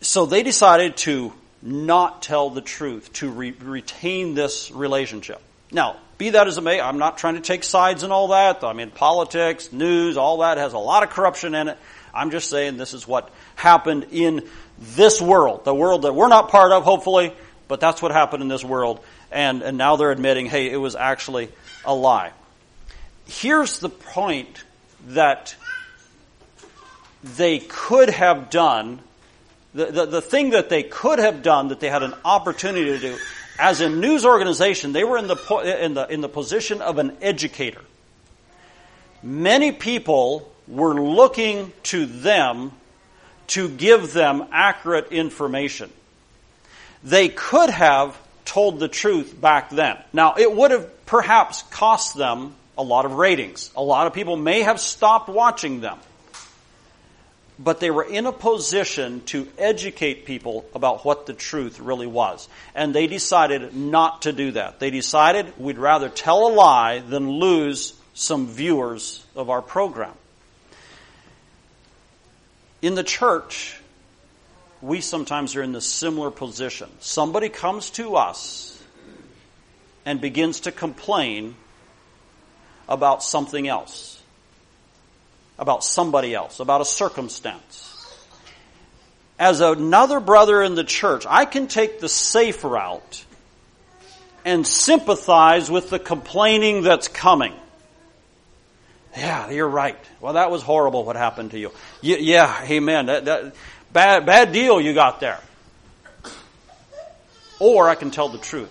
so 0.00 0.26
they 0.26 0.42
decided 0.42 0.96
to 0.98 1.32
not 1.62 2.22
tell 2.22 2.50
the 2.50 2.60
truth, 2.60 3.12
to 3.14 3.30
re- 3.30 3.52
retain 3.60 4.34
this 4.34 4.70
relationship. 4.70 5.40
Now, 5.70 5.96
be 6.18 6.30
that 6.30 6.46
as 6.46 6.58
it 6.58 6.60
may, 6.60 6.80
I'm 6.80 6.98
not 6.98 7.18
trying 7.18 7.34
to 7.34 7.40
take 7.40 7.64
sides 7.64 8.02
and 8.02 8.12
all 8.12 8.28
that. 8.28 8.62
I 8.62 8.72
mean, 8.72 8.90
politics, 8.90 9.72
news, 9.72 10.16
all 10.16 10.38
that 10.38 10.58
has 10.58 10.72
a 10.72 10.78
lot 10.78 11.02
of 11.02 11.10
corruption 11.10 11.54
in 11.54 11.68
it. 11.68 11.78
I'm 12.14 12.30
just 12.30 12.50
saying 12.50 12.76
this 12.76 12.94
is 12.94 13.08
what 13.08 13.30
happened 13.56 14.06
in 14.12 14.48
this 14.78 15.20
world, 15.20 15.64
the 15.64 15.74
world 15.74 16.02
that 16.02 16.14
we're 16.14 16.28
not 16.28 16.48
part 16.48 16.72
of, 16.72 16.84
hopefully, 16.84 17.32
but 17.68 17.80
that's 17.80 18.02
what 18.02 18.12
happened 18.12 18.42
in 18.42 18.48
this 18.48 18.64
world 18.64 19.00
and, 19.32 19.62
and 19.62 19.78
now 19.78 19.96
they're 19.96 20.12
admitting, 20.12 20.46
hey, 20.46 20.70
it 20.70 20.76
was 20.76 20.94
actually 20.94 21.48
a 21.84 21.94
lie. 21.94 22.32
Here's 23.26 23.78
the 23.78 23.88
point 23.88 24.64
that 25.08 25.56
they 27.24 27.58
could 27.58 28.10
have 28.10 28.50
done, 28.50 29.00
the, 29.74 29.86
the, 29.86 30.06
the 30.06 30.22
thing 30.22 30.50
that 30.50 30.68
they 30.68 30.82
could 30.82 31.18
have 31.18 31.42
done 31.42 31.68
that 31.68 31.80
they 31.80 31.88
had 31.88 32.02
an 32.02 32.14
opportunity 32.24 32.84
to 32.86 32.98
do, 32.98 33.16
as 33.58 33.80
a 33.80 33.88
news 33.88 34.24
organization, 34.24 34.92
they 34.92 35.04
were 35.04 35.18
in 35.18 35.26
the, 35.26 35.78
in 35.82 35.94
the, 35.94 36.06
in 36.08 36.20
the 36.20 36.28
position 36.28 36.82
of 36.82 36.98
an 36.98 37.16
educator. 37.22 37.80
Many 39.22 39.72
people 39.72 40.50
were 40.66 40.94
looking 40.94 41.72
to 41.84 42.06
them 42.06 42.72
to 43.52 43.68
give 43.68 44.12
them 44.12 44.46
accurate 44.50 45.12
information. 45.12 45.90
They 47.04 47.28
could 47.28 47.70
have 47.70 48.16
told 48.44 48.80
the 48.80 48.88
truth 48.88 49.38
back 49.38 49.70
then. 49.70 49.98
Now, 50.12 50.34
it 50.38 50.50
would 50.50 50.70
have 50.70 51.06
perhaps 51.06 51.62
cost 51.70 52.16
them 52.16 52.54
a 52.78 52.82
lot 52.82 53.04
of 53.04 53.12
ratings. 53.12 53.70
A 53.76 53.82
lot 53.82 54.06
of 54.06 54.14
people 54.14 54.36
may 54.36 54.62
have 54.62 54.80
stopped 54.80 55.28
watching 55.28 55.80
them. 55.80 55.98
But 57.58 57.78
they 57.78 57.90
were 57.90 58.04
in 58.04 58.24
a 58.24 58.32
position 58.32 59.20
to 59.26 59.46
educate 59.58 60.24
people 60.24 60.64
about 60.74 61.04
what 61.04 61.26
the 61.26 61.34
truth 61.34 61.78
really 61.78 62.06
was. 62.06 62.48
And 62.74 62.94
they 62.94 63.06
decided 63.06 63.76
not 63.76 64.22
to 64.22 64.32
do 64.32 64.52
that. 64.52 64.80
They 64.80 64.90
decided 64.90 65.52
we'd 65.58 65.78
rather 65.78 66.08
tell 66.08 66.48
a 66.48 66.52
lie 66.52 67.00
than 67.00 67.30
lose 67.30 67.92
some 68.14 68.46
viewers 68.48 69.24
of 69.36 69.50
our 69.50 69.60
program. 69.62 70.14
In 72.82 72.96
the 72.96 73.04
church, 73.04 73.76
we 74.80 75.00
sometimes 75.00 75.54
are 75.54 75.62
in 75.62 75.70
the 75.70 75.80
similar 75.80 76.32
position. 76.32 76.90
Somebody 76.98 77.48
comes 77.48 77.90
to 77.90 78.16
us 78.16 78.82
and 80.04 80.20
begins 80.20 80.60
to 80.60 80.72
complain 80.72 81.54
about 82.88 83.22
something 83.22 83.68
else, 83.68 84.20
about 85.60 85.84
somebody 85.84 86.34
else, 86.34 86.58
about 86.58 86.80
a 86.80 86.84
circumstance. 86.84 87.88
As 89.38 89.60
another 89.60 90.18
brother 90.18 90.60
in 90.60 90.74
the 90.74 90.84
church, 90.84 91.24
I 91.28 91.44
can 91.44 91.68
take 91.68 92.00
the 92.00 92.08
safe 92.08 92.64
route 92.64 93.24
and 94.44 94.66
sympathize 94.66 95.70
with 95.70 95.88
the 95.88 96.00
complaining 96.00 96.82
that's 96.82 97.06
coming. 97.06 97.54
Yeah, 99.16 99.50
you're 99.50 99.68
right. 99.68 99.98
Well, 100.20 100.34
that 100.34 100.50
was 100.50 100.62
horrible 100.62 101.04
what 101.04 101.16
happened 101.16 101.50
to 101.50 101.58
you. 101.58 101.70
Yeah, 102.00 102.64
amen. 102.64 103.06
That, 103.06 103.24
that, 103.26 103.54
Bad, 103.92 104.24
bad 104.24 104.52
deal 104.52 104.80
you 104.80 104.94
got 104.94 105.20
there. 105.20 105.38
Or 107.58 107.88
I 107.88 107.94
can 107.94 108.10
tell 108.10 108.28
the 108.28 108.38
truth. 108.38 108.70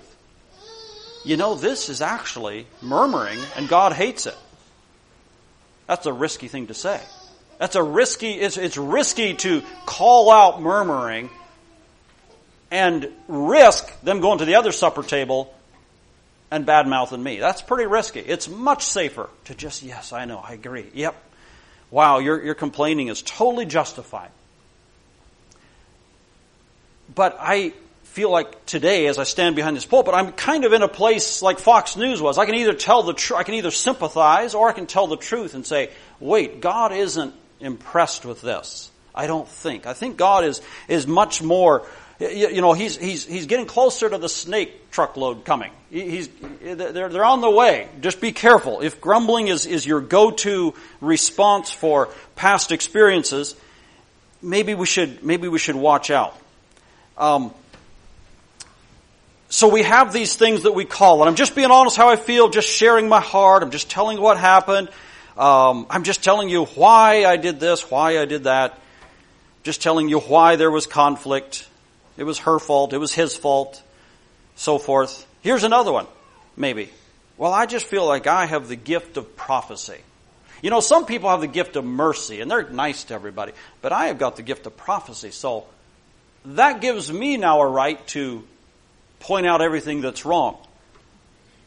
You 1.23 1.37
know, 1.37 1.53
this 1.53 1.89
is 1.89 2.01
actually 2.01 2.65
murmuring 2.81 3.37
and 3.55 3.69
God 3.69 3.93
hates 3.93 4.25
it. 4.25 4.37
That's 5.85 6.07
a 6.07 6.13
risky 6.13 6.47
thing 6.47 6.67
to 6.67 6.73
say. 6.73 6.99
That's 7.59 7.75
a 7.75 7.83
risky, 7.83 8.31
it's, 8.31 8.57
it's 8.57 8.77
risky 8.77 9.35
to 9.35 9.61
call 9.85 10.31
out 10.31 10.61
murmuring 10.61 11.29
and 12.71 13.07
risk 13.27 14.01
them 14.01 14.21
going 14.21 14.39
to 14.39 14.45
the 14.45 14.55
other 14.55 14.71
supper 14.71 15.03
table 15.03 15.53
and 16.51 16.65
bad 16.65 16.87
mouthing 16.87 17.23
me. 17.23 17.39
That's 17.39 17.61
pretty 17.61 17.87
risky. 17.87 18.19
It's 18.19 18.49
much 18.49 18.83
safer 18.83 19.29
to 19.45 19.55
just, 19.55 19.81
yes, 19.81 20.13
I 20.13 20.25
know, 20.25 20.39
I 20.39 20.53
agree. 20.53 20.85
Yep. 20.93 21.15
Wow, 21.89 22.19
your, 22.19 22.43
your 22.43 22.55
complaining 22.55 23.07
is 23.07 23.21
totally 23.21 23.65
justified. 23.65 24.29
But 27.13 27.37
I 27.39 27.73
feel 28.03 28.29
like 28.29 28.65
today, 28.65 29.07
as 29.07 29.17
I 29.17 29.23
stand 29.23 29.55
behind 29.55 29.77
this 29.77 29.85
pulpit, 29.85 30.13
I'm 30.13 30.33
kind 30.33 30.65
of 30.65 30.73
in 30.73 30.81
a 30.81 30.87
place 30.87 31.41
like 31.41 31.59
Fox 31.59 31.95
News 31.95 32.21
was. 32.21 32.37
I 32.37 32.45
can 32.45 32.55
either 32.55 32.73
tell 32.73 33.03
the 33.03 33.13
truth, 33.13 33.39
I 33.39 33.43
can 33.43 33.55
either 33.55 33.71
sympathize, 33.71 34.53
or 34.53 34.69
I 34.69 34.73
can 34.73 34.85
tell 34.85 35.07
the 35.07 35.17
truth 35.17 35.53
and 35.53 35.65
say, 35.65 35.89
wait, 36.19 36.59
God 36.59 36.91
isn't 36.91 37.33
impressed 37.61 38.25
with 38.25 38.41
this. 38.41 38.91
I 39.15 39.27
don't 39.27 39.47
think. 39.47 39.85
I 39.85 39.93
think 39.93 40.17
God 40.17 40.45
is, 40.45 40.61
is 40.87 41.07
much 41.07 41.41
more, 41.41 41.85
you, 42.29 42.61
know, 42.61 42.73
he's, 42.73 42.97
he's, 42.97 43.25
he's 43.25 43.47
getting 43.47 43.65
closer 43.65 44.09
to 44.09 44.17
the 44.17 44.29
snake 44.29 44.91
truckload 44.91 45.43
coming. 45.43 45.71
He's, 45.89 46.29
they're, 46.61 47.09
they're 47.09 47.25
on 47.25 47.41
the 47.41 47.49
way. 47.49 47.87
Just 47.99 48.21
be 48.21 48.31
careful. 48.31 48.81
If 48.81 49.01
grumbling 49.01 49.47
is, 49.47 49.65
is 49.65 49.85
your 49.85 50.01
go-to 50.01 50.75
response 51.01 51.71
for 51.71 52.09
past 52.35 52.71
experiences, 52.71 53.55
maybe 54.41 54.75
we 54.75 54.85
should, 54.85 55.23
maybe 55.23 55.47
we 55.47 55.57
should 55.57 55.75
watch 55.75 56.11
out. 56.11 56.37
Um, 57.17 57.53
so 59.49 59.67
we 59.67 59.83
have 59.83 60.13
these 60.13 60.35
things 60.35 60.63
that 60.63 60.73
we 60.73 60.85
call, 60.85 61.21
and 61.21 61.29
I'm 61.29 61.35
just 61.35 61.55
being 61.55 61.71
honest 61.71 61.97
how 61.97 62.09
I 62.09 62.15
feel, 62.15 62.49
just 62.49 62.69
sharing 62.69 63.09
my 63.09 63.19
heart. 63.19 63.63
I'm 63.63 63.71
just 63.71 63.89
telling 63.89 64.21
what 64.21 64.37
happened. 64.37 64.89
Um, 65.37 65.87
I'm 65.89 66.03
just 66.03 66.23
telling 66.23 66.49
you 66.49 66.65
why 66.65 67.25
I 67.25 67.37
did 67.37 67.59
this, 67.59 67.89
why 67.89 68.19
I 68.19 68.25
did 68.25 68.43
that. 68.43 68.79
Just 69.63 69.81
telling 69.81 70.07
you 70.07 70.19
why 70.19 70.55
there 70.55 70.71
was 70.71 70.87
conflict. 70.87 71.67
It 72.21 72.25
was 72.25 72.37
her 72.37 72.59
fault. 72.59 72.93
It 72.93 72.99
was 72.99 73.11
his 73.11 73.35
fault. 73.35 73.81
So 74.55 74.77
forth. 74.77 75.25
Here's 75.41 75.63
another 75.63 75.91
one, 75.91 76.05
maybe. 76.55 76.91
Well, 77.35 77.51
I 77.51 77.65
just 77.65 77.87
feel 77.87 78.05
like 78.05 78.27
I 78.27 78.45
have 78.45 78.67
the 78.67 78.75
gift 78.75 79.17
of 79.17 79.35
prophecy. 79.35 79.97
You 80.61 80.69
know, 80.69 80.81
some 80.81 81.07
people 81.07 81.31
have 81.31 81.41
the 81.41 81.47
gift 81.47 81.77
of 81.77 81.83
mercy, 81.83 82.39
and 82.39 82.51
they're 82.51 82.69
nice 82.69 83.05
to 83.05 83.15
everybody, 83.15 83.53
but 83.81 83.91
I 83.91 84.05
have 84.05 84.19
got 84.19 84.35
the 84.35 84.43
gift 84.43 84.67
of 84.67 84.77
prophecy. 84.77 85.31
So 85.31 85.65
that 86.45 86.79
gives 86.79 87.11
me 87.11 87.37
now 87.37 87.59
a 87.61 87.67
right 87.67 88.05
to 88.09 88.43
point 89.19 89.47
out 89.47 89.63
everything 89.63 90.01
that's 90.01 90.23
wrong. 90.23 90.59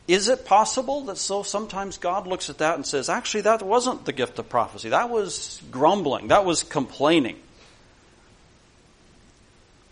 Is 0.06 0.28
it 0.28 0.44
possible 0.44 1.06
that 1.06 1.18
so 1.18 1.42
sometimes 1.42 1.98
God 1.98 2.28
looks 2.28 2.48
at 2.48 2.58
that 2.58 2.76
and 2.76 2.86
says, 2.86 3.08
actually, 3.08 3.40
that 3.40 3.60
wasn't 3.60 4.04
the 4.04 4.12
gift 4.12 4.38
of 4.38 4.48
prophecy. 4.48 4.90
That 4.90 5.10
was 5.10 5.60
grumbling. 5.72 6.28
That 6.28 6.44
was 6.44 6.62
complaining. 6.62 7.40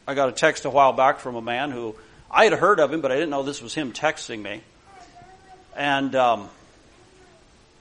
I 0.07 0.15
got 0.15 0.29
a 0.29 0.33
text 0.33 0.65
a 0.65 0.71
while 0.71 0.93
back 0.93 1.21
from 1.21 1.37
a 1.37 1.43
man 1.43 1.71
who 1.71 1.95
I 2.31 2.45
had 2.45 2.55
heard 2.55 2.81
of 2.81 2.93
him, 2.93 3.01
but 3.01 3.13
I 3.13 3.15
didn't 3.15 3.31
know 3.31 3.45
this 3.45 3.63
was 3.63 3.73
him 3.73 3.93
texting 3.93 4.43
me. 4.43 4.63
And 5.77 6.15
um, 6.17 6.49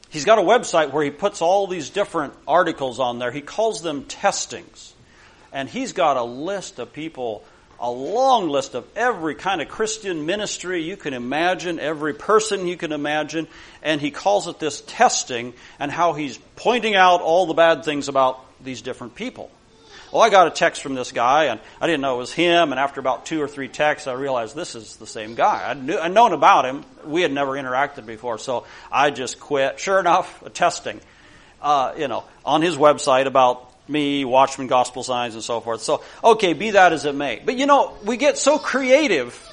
he's 0.10 0.26
got 0.26 0.38
a 0.38 0.44
website 0.44 0.92
where 0.92 1.04
he 1.04 1.10
puts 1.10 1.42
all 1.42 1.66
these 1.66 1.90
different 1.90 2.34
articles 2.48 3.00
on 3.00 3.18
there. 3.18 3.32
He 3.32 3.42
calls 3.42 3.82
them 3.82 4.04
testings. 4.04 4.94
And 5.52 5.68
he's 5.68 5.94
got 5.94 6.16
a 6.16 6.24
list 6.24 6.78
of 6.78 6.94
people, 6.94 7.44
a 7.80 7.90
long 7.90 8.50
list 8.50 8.76
of 8.76 8.86
every 8.96 9.34
kind 9.34 9.60
of 9.60 9.68
Christian 9.68 10.28
ministry 10.28 10.84
you 10.84 10.98
can 10.98 11.16
imagine, 11.16 11.80
every 11.80 12.14
person 12.14 12.68
you 12.68 12.78
can 12.78 12.92
imagine. 12.92 13.48
And 13.82 14.00
he 14.00 14.12
calls 14.12 14.48
it 14.48 14.60
this 14.60 14.82
testing 14.86 15.54
and 15.80 15.92
how 15.92 16.14
he's 16.14 16.38
pointing 16.56 16.94
out 16.94 17.22
all 17.22 17.48
the 17.48 17.56
bad 17.56 17.84
things 17.84 18.10
about 18.10 18.46
these 18.64 18.84
different 18.84 19.16
people. 19.16 19.50
Well, 20.12 20.22
I 20.22 20.30
got 20.30 20.48
a 20.48 20.52
text 20.52 20.82
from 20.82 20.94
this 20.94 21.12
guy 21.12 21.46
and 21.46 21.60
I 21.80 21.88
didn't 21.88 22.02
know 22.02 22.16
it 22.16 22.20
was 22.20 22.34
him. 22.34 22.72
And 22.72 22.80
after 22.80 23.00
about 23.00 23.26
two 23.26 23.42
or 23.42 23.48
three 23.48 23.70
texts, 23.70 24.08
I 24.08 24.14
realized 24.14 24.56
this 24.56 24.76
is 24.76 24.98
the 24.98 25.08
same 25.08 25.36
guy. 25.36 25.70
I 25.70 25.74
knew, 25.74 25.98
I'd 25.98 26.14
known 26.14 26.34
about 26.34 26.66
him. 26.66 26.84
We 27.06 27.22
had 27.22 27.32
never 27.32 27.54
interacted 27.54 28.06
before. 28.06 28.38
So 28.38 28.66
I 28.92 29.12
just 29.12 29.40
quit. 29.40 29.80
Sure 29.80 30.00
enough, 30.00 30.42
a 30.46 30.50
testing, 30.50 31.00
uh, 31.62 31.94
you 31.98 32.08
know, 32.08 32.26
on 32.46 32.62
his 32.62 32.76
website 32.76 33.26
about 33.26 33.72
me, 33.90 34.26
Watchman 34.26 34.68
Gospel 34.68 35.04
Signs 35.04 35.34
and 35.34 35.44
so 35.44 35.62
forth. 35.62 35.82
So, 35.82 36.04
okay, 36.24 36.54
be 36.54 36.72
that 36.72 36.94
as 36.94 37.06
it 37.06 37.16
may. 37.16 37.42
But 37.44 37.56
you 37.56 37.66
know, 37.66 37.98
we 38.04 38.18
get 38.18 38.38
so 38.38 38.60
creative 38.60 39.48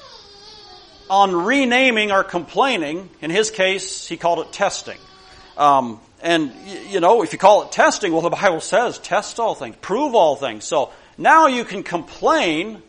on 1.09 1.35
renaming 1.35 2.11
our 2.11 2.23
complaining. 2.23 3.09
In 3.21 3.31
his 3.31 3.49
case, 3.49 4.07
he 4.07 4.17
called 4.17 4.39
it 4.39 4.51
testing. 4.51 4.97
Um, 5.57 5.99
and, 6.21 6.51
you 6.89 6.99
know, 6.99 7.23
if 7.23 7.33
you 7.33 7.39
call 7.39 7.63
it 7.63 7.71
testing, 7.71 8.11
well, 8.11 8.21
the 8.21 8.29
Bible 8.29 8.61
says 8.61 8.97
test 8.97 9.39
all 9.39 9.55
things, 9.55 9.75
prove 9.81 10.15
all 10.15 10.35
things. 10.35 10.65
So 10.65 10.91
now 11.17 11.47
you 11.47 11.63
can 11.63 11.83
complain 11.83 12.81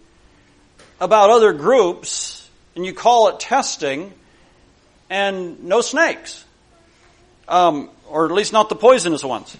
about 1.00 1.30
other 1.30 1.52
groups 1.52 2.48
and 2.74 2.84
you 2.84 2.92
call 2.92 3.28
it 3.28 3.40
testing 3.40 4.12
and 5.08 5.64
no 5.64 5.80
snakes. 5.80 6.44
Um, 7.48 7.90
or 8.08 8.26
at 8.26 8.32
least 8.32 8.52
not 8.52 8.68
the 8.68 8.76
poisonous 8.76 9.24
ones. 9.24 9.56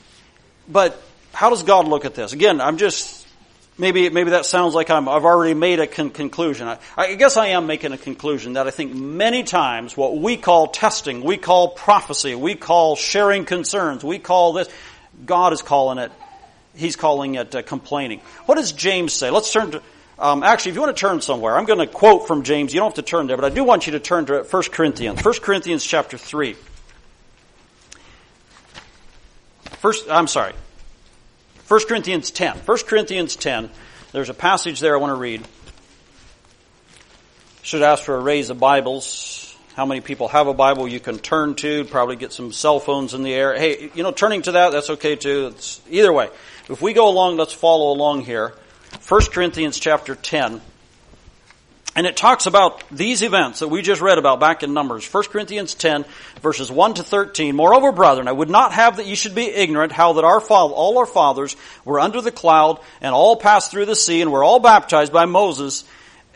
But 0.69 1.01
how 1.33 1.51
does 1.51 1.63
God 1.63 1.89
look 1.89 2.05
at 2.05 2.15
this? 2.15 2.33
Again, 2.33 2.61
I'm 2.61 2.77
just 2.77 3.20
maybe 3.81 4.09
maybe 4.11 4.31
that 4.31 4.47
sounds 4.47 4.75
like 4.75 4.91
i 4.91 4.95
have 4.95 5.25
already 5.25 5.55
made 5.55 5.81
a 5.81 5.87
con- 5.87 6.11
conclusion. 6.11 6.69
I, 6.69 6.79
I, 6.97 7.15
guess 7.15 7.37
I 7.37 7.49
am 7.49 7.67
making 7.67 7.93
a 7.93 7.99
conclusion 7.99 8.53
that 8.53 8.67
I 8.67 8.71
think 8.71 8.95
many 8.95 9.43
times 9.43 9.97
what 9.97 10.17
we 10.17 10.37
call 10.37 10.69
testing, 10.69 11.23
we 11.23 11.39
call 11.39 11.69
prophecy, 11.69 12.35
we 12.35 12.55
call 12.55 12.95
sharing 12.95 13.45
concerns, 13.45 14.05
we 14.05 14.19
call 14.19 14.53
this, 14.53 14.69
God 15.25 15.53
is 15.53 15.63
calling 15.63 15.99
it. 15.99 16.13
He's 16.77 16.95
calling 16.95 17.35
it 17.35 17.55
uh, 17.55 17.63
complaining. 17.63 18.21
What 18.47 18.55
does 18.55 18.73
James 18.73 19.13
say? 19.13 19.31
Let's 19.31 19.53
turn 19.53 19.73
to. 19.73 19.83
Um, 20.19 20.43
actually, 20.43 20.71
if 20.71 20.75
you 20.77 20.83
want 20.83 20.95
to 20.95 21.01
turn 21.01 21.21
somewhere, 21.23 21.57
I'm 21.57 21.65
going 21.65 21.79
to 21.79 21.87
quote 21.87 22.29
from 22.29 22.43
James. 22.43 22.75
You 22.75 22.81
don't 22.81 22.91
have 22.91 23.05
to 23.05 23.11
turn 23.11 23.27
there, 23.27 23.37
but 23.37 23.45
I 23.51 23.55
do 23.55 23.65
want 23.65 23.87
you 23.87 23.93
to 23.93 24.01
turn 24.01 24.27
to 24.27 24.43
1 24.43 24.63
Corinthians. 24.71 25.25
1 25.25 25.35
Corinthians 25.41 25.85
chapter 25.85 26.19
3. 26.19 26.57
First, 29.79 30.11
I'm 30.11 30.27
sorry. 30.27 30.53
1 31.71 31.87
Corinthians 31.87 32.33
10. 32.33 32.57
1 32.57 32.79
Corinthians 32.79 33.37
10. 33.37 33.71
There's 34.11 34.29
a 34.29 34.35
passage 34.35 34.81
there 34.81 34.93
I 34.93 34.99
want 34.99 35.13
to 35.13 35.15
read. 35.15 35.47
Should 37.63 37.83
ask 37.83 38.03
for 38.03 38.17
a 38.17 38.21
raise 38.21 38.51
of 38.51 38.59
Bibles. 38.59 39.57
How 39.77 39.87
many 39.87 40.01
people 40.01 40.27
have 40.27 40.49
a 40.49 40.53
Bible 40.53 40.89
you 40.89 40.99
can 40.99 41.21
turn 41.21 41.55
to? 41.55 41.85
Probably 41.85 42.17
get 42.17 42.33
some 42.33 42.53
cell 42.53 42.81
phones 42.81 43.15
in 43.15 43.23
the 43.23 43.33
air. 43.33 43.57
Hey, 43.57 43.89
you 43.95 44.03
know, 44.03 44.11
turning 44.11 44.43
to 44.43 44.53
that, 44.53 44.73
that's 44.73 44.91
okay 44.91 45.15
too. 45.15 45.53
It's, 45.55 45.81
either 45.89 46.13
way. 46.13 46.31
If 46.69 46.83
we 46.83 46.93
go 46.93 47.09
along, 47.09 47.37
let's 47.37 47.53
follow 47.53 47.93
along 47.93 48.23
here. 48.23 48.53
1 49.07 49.21
Corinthians 49.27 49.79
chapter 49.79 50.17
10. 50.17 50.61
And 52.01 52.07
it 52.07 52.17
talks 52.17 52.47
about 52.47 52.83
these 52.91 53.21
events 53.21 53.59
that 53.59 53.69
we 53.69 53.83
just 53.83 54.01
read 54.01 54.17
about 54.17 54.41
back 54.41 54.63
in 54.63 54.73
Numbers. 54.73 55.07
1 55.07 55.25
Corinthians 55.25 55.75
10 55.75 56.07
verses 56.41 56.73
1 56.73 56.95
to 56.95 57.03
13. 57.03 57.55
Moreover, 57.55 57.93
brethren, 57.93 58.27
I 58.27 58.33
would 58.33 58.49
not 58.49 58.73
have 58.73 58.97
that 58.97 59.05
you 59.05 59.15
should 59.15 59.35
be 59.35 59.51
ignorant 59.51 59.93
how 59.93 60.15
that 60.15 60.25
our 60.25 60.41
father, 60.41 60.73
all 60.73 60.97
our 60.97 61.05
fathers 61.05 61.57
were 61.85 62.01
under 62.01 62.23
the 62.23 62.33
cloud 62.33 62.81
and 63.03 63.15
all 63.15 63.37
passed 63.37 63.71
through 63.71 63.85
the 63.85 63.95
sea 63.95 64.23
and 64.23 64.33
were 64.33 64.43
all 64.43 64.61
baptized 64.61 65.13
by 65.13 65.27
Moses 65.27 65.85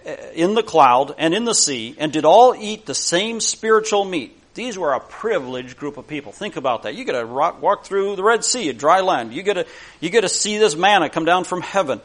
eh, 0.05 0.33
in 0.35 0.53
the 0.53 0.63
cloud 0.63 1.15
and 1.17 1.33
in 1.33 1.47
the 1.47 1.55
sea 1.55 1.97
and 1.97 2.13
did 2.13 2.27
all 2.27 2.55
eat 2.55 2.85
the 2.85 2.95
same 2.95 3.41
spiritual 3.41 4.05
meat. 4.05 4.39
These 4.53 4.77
were 4.77 4.93
a 4.93 5.01
privileged 5.01 5.79
group 5.79 5.97
of 5.97 6.07
people. 6.07 6.31
Think 6.31 6.57
about 6.57 6.83
that. 6.83 6.95
You 6.95 7.07
get 7.07 7.13
to 7.13 7.25
walk 7.25 7.87
through 7.87 8.17
the 8.17 8.23
Red 8.23 8.45
Sea, 8.45 8.69
a 8.69 8.75
dry 8.75 9.01
land. 9.01 9.33
You 9.33 9.43
get 9.43 9.55
to, 9.55 9.67
you 10.01 10.11
get 10.11 10.21
to 10.21 10.29
see 10.29 10.59
this 10.59 10.77
manna 10.77 11.09
come 11.09 11.25
down 11.25 11.45
from 11.45 11.63
heaven 11.63 12.03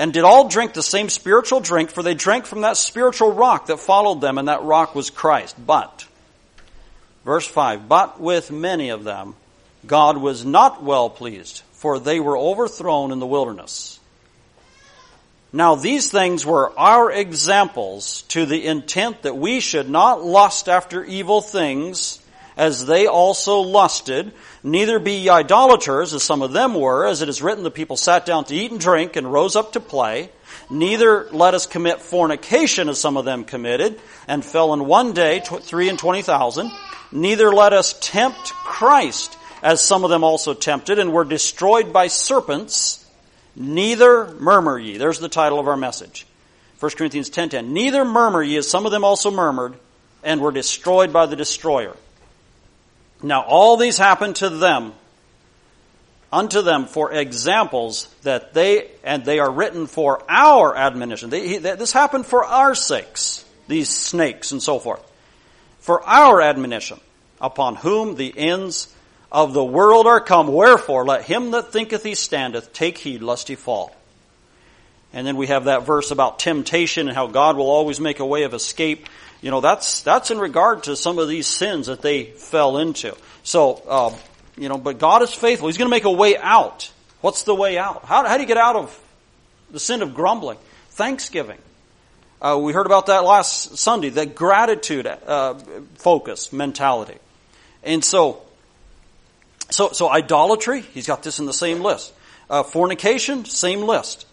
and 0.00 0.14
did 0.14 0.24
all 0.24 0.48
drink 0.48 0.72
the 0.72 0.82
same 0.82 1.10
spiritual 1.10 1.60
drink, 1.60 1.90
for 1.90 2.02
they 2.02 2.14
drank 2.14 2.46
from 2.46 2.62
that 2.62 2.78
spiritual 2.78 3.32
rock 3.32 3.66
that 3.66 3.78
followed 3.78 4.22
them, 4.22 4.38
and 4.38 4.48
that 4.48 4.62
rock 4.62 4.94
was 4.94 5.10
Christ. 5.10 5.54
But, 5.64 6.06
verse 7.22 7.46
5, 7.46 7.86
but 7.86 8.18
with 8.18 8.50
many 8.50 8.88
of 8.88 9.04
them 9.04 9.34
God 9.86 10.16
was 10.16 10.42
not 10.42 10.82
well 10.82 11.10
pleased, 11.10 11.60
for 11.72 11.98
they 11.98 12.18
were 12.18 12.38
overthrown 12.38 13.12
in 13.12 13.18
the 13.18 13.26
wilderness. 13.26 14.00
Now 15.52 15.74
these 15.74 16.10
things 16.10 16.46
were 16.46 16.72
our 16.78 17.12
examples 17.12 18.22
to 18.28 18.46
the 18.46 18.64
intent 18.64 19.22
that 19.22 19.36
we 19.36 19.60
should 19.60 19.90
not 19.90 20.24
lust 20.24 20.70
after 20.70 21.04
evil 21.04 21.42
things, 21.42 22.19
as 22.60 22.84
they 22.84 23.06
also 23.06 23.60
lusted. 23.60 24.32
Neither 24.62 24.98
be 24.98 25.14
ye 25.14 25.30
idolaters, 25.30 26.12
as 26.12 26.22
some 26.22 26.42
of 26.42 26.52
them 26.52 26.74
were, 26.74 27.06
as 27.06 27.22
it 27.22 27.30
is 27.30 27.40
written, 27.40 27.64
the 27.64 27.70
people 27.70 27.96
sat 27.96 28.26
down 28.26 28.44
to 28.44 28.54
eat 28.54 28.70
and 28.70 28.78
drink 28.78 29.16
and 29.16 29.32
rose 29.32 29.56
up 29.56 29.72
to 29.72 29.80
play. 29.80 30.28
Neither 30.68 31.26
let 31.30 31.54
us 31.54 31.64
commit 31.66 32.02
fornication, 32.02 32.90
as 32.90 33.00
some 33.00 33.16
of 33.16 33.24
them 33.24 33.44
committed, 33.44 33.98
and 34.28 34.44
fell 34.44 34.74
in 34.74 34.84
one 34.84 35.14
day 35.14 35.40
three 35.40 35.88
and 35.88 35.98
twenty 35.98 36.20
thousand. 36.20 36.70
Neither 37.10 37.50
let 37.50 37.72
us 37.72 37.98
tempt 37.98 38.52
Christ, 38.52 39.38
as 39.62 39.80
some 39.80 40.04
of 40.04 40.10
them 40.10 40.22
also 40.22 40.52
tempted, 40.52 40.98
and 40.98 41.14
were 41.14 41.24
destroyed 41.24 41.94
by 41.94 42.08
serpents. 42.08 43.02
Neither 43.56 44.34
murmur 44.34 44.78
ye. 44.78 44.98
There's 44.98 45.18
the 45.18 45.30
title 45.30 45.60
of 45.60 45.66
our 45.66 45.78
message. 45.78 46.26
1 46.78 46.92
Corinthians 46.92 47.30
10.10. 47.30 47.68
Neither 47.68 48.04
murmur 48.04 48.42
ye, 48.42 48.58
as 48.58 48.68
some 48.68 48.84
of 48.84 48.92
them 48.92 49.02
also 49.02 49.30
murmured, 49.30 49.76
and 50.22 50.42
were 50.42 50.52
destroyed 50.52 51.10
by 51.10 51.24
the 51.24 51.36
destroyer. 51.36 51.96
Now 53.22 53.42
all 53.42 53.76
these 53.76 53.98
happened 53.98 54.36
to 54.36 54.48
them, 54.48 54.92
unto 56.32 56.62
them 56.62 56.86
for 56.86 57.12
examples 57.12 58.08
that 58.22 58.54
they, 58.54 58.90
and 59.04 59.24
they 59.24 59.38
are 59.38 59.50
written 59.50 59.86
for 59.86 60.22
our 60.28 60.76
admonition. 60.76 61.30
They, 61.30 61.48
he, 61.48 61.58
this 61.58 61.92
happened 61.92 62.26
for 62.26 62.44
our 62.44 62.74
sakes, 62.74 63.44
these 63.68 63.88
snakes 63.88 64.52
and 64.52 64.62
so 64.62 64.78
forth. 64.78 65.02
For 65.80 66.02
our 66.02 66.40
admonition, 66.40 67.00
upon 67.40 67.76
whom 67.76 68.14
the 68.14 68.32
ends 68.36 68.94
of 69.32 69.52
the 69.52 69.64
world 69.64 70.06
are 70.06 70.20
come. 70.20 70.48
Wherefore, 70.48 71.04
let 71.04 71.24
him 71.24 71.52
that 71.52 71.72
thinketh 71.72 72.02
he 72.02 72.14
standeth 72.14 72.72
take 72.72 72.98
heed 72.98 73.22
lest 73.22 73.48
he 73.48 73.54
fall. 73.54 73.94
And 75.12 75.26
then 75.26 75.36
we 75.36 75.48
have 75.48 75.64
that 75.64 75.84
verse 75.86 76.10
about 76.10 76.38
temptation 76.38 77.08
and 77.08 77.16
how 77.16 77.26
God 77.26 77.56
will 77.56 77.70
always 77.70 77.98
make 78.00 78.20
a 78.20 78.26
way 78.26 78.44
of 78.44 78.54
escape 78.54 79.08
you 79.40 79.50
know, 79.50 79.60
that's, 79.60 80.02
that's 80.02 80.30
in 80.30 80.38
regard 80.38 80.84
to 80.84 80.96
some 80.96 81.18
of 81.18 81.28
these 81.28 81.46
sins 81.46 81.86
that 81.86 82.02
they 82.02 82.24
fell 82.24 82.78
into. 82.78 83.16
So, 83.42 83.82
uh, 83.88 84.14
you 84.56 84.68
know, 84.68 84.76
but 84.76 84.98
God 84.98 85.22
is 85.22 85.32
faithful. 85.32 85.68
He's 85.68 85.78
going 85.78 85.86
to 85.86 85.94
make 85.94 86.04
a 86.04 86.12
way 86.12 86.36
out. 86.36 86.92
What's 87.20 87.44
the 87.44 87.54
way 87.54 87.78
out? 87.78 88.04
How, 88.04 88.26
how 88.26 88.36
do 88.36 88.42
you 88.42 88.46
get 88.46 88.58
out 88.58 88.76
of 88.76 89.00
the 89.70 89.80
sin 89.80 90.02
of 90.02 90.14
grumbling? 90.14 90.58
Thanksgiving. 90.90 91.58
Uh, 92.42 92.58
we 92.62 92.72
heard 92.72 92.86
about 92.86 93.06
that 93.06 93.24
last 93.24 93.76
Sunday, 93.76 94.08
the 94.08 94.26
gratitude 94.26 95.06
uh, 95.06 95.54
focus 95.96 96.52
mentality. 96.52 97.16
And 97.82 98.04
so, 98.04 98.42
so, 99.70 99.92
so 99.92 100.08
idolatry, 100.08 100.80
he's 100.80 101.06
got 101.06 101.22
this 101.22 101.38
in 101.38 101.46
the 101.46 101.52
same 101.52 101.80
list. 101.80 102.12
Uh, 102.48 102.62
fornication, 102.62 103.44
same 103.44 103.82
list. 103.82 104.26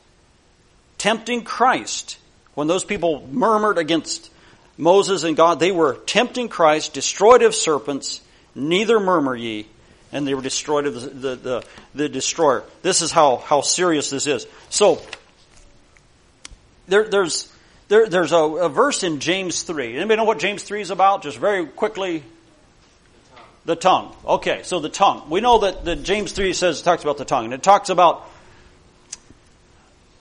Tempting 0.97 1.43
Christ, 1.43 2.17
when 2.55 2.67
those 2.67 2.83
people 2.83 3.27
murmured 3.31 3.77
against 3.77 4.31
Moses 4.77 5.23
and 5.23 5.35
God, 5.35 5.59
they 5.59 5.71
were 5.71 5.95
tempting 6.05 6.49
Christ, 6.49 6.93
destroyed 6.93 7.41
of 7.41 7.55
serpents, 7.55 8.21
neither 8.53 8.99
murmur 8.99 9.35
ye, 9.35 9.67
and 10.11 10.27
they 10.27 10.33
were 10.33 10.41
destroyed 10.41 10.85
of 10.85 11.01
the, 11.01 11.09
the, 11.09 11.35
the, 11.35 11.63
the 11.95 12.09
destroyer. 12.09 12.63
This 12.81 13.01
is 13.01 13.11
how, 13.11 13.37
how 13.37 13.61
serious 13.61 14.09
this 14.09 14.27
is. 14.27 14.45
So, 14.69 15.01
there, 16.87 17.09
there's, 17.09 17.51
there, 17.87 18.07
there's 18.07 18.31
a, 18.31 18.37
a, 18.37 18.69
verse 18.69 19.03
in 19.03 19.19
James 19.19 19.63
3. 19.63 19.97
Anybody 19.97 20.17
know 20.17 20.23
what 20.23 20.39
James 20.39 20.63
3 20.63 20.81
is 20.81 20.91
about? 20.91 21.23
Just 21.23 21.37
very 21.37 21.65
quickly. 21.65 22.23
The 23.65 23.75
tongue. 23.75 24.15
Okay, 24.25 24.61
so 24.63 24.79
the 24.79 24.89
tongue. 24.89 25.29
We 25.29 25.41
know 25.41 25.59
that, 25.59 25.83
that 25.85 26.03
James 26.03 26.31
3 26.31 26.53
says, 26.53 26.81
talks 26.81 27.03
about 27.03 27.17
the 27.17 27.25
tongue, 27.25 27.45
and 27.45 27.53
it 27.53 27.63
talks 27.63 27.89
about 27.89 28.29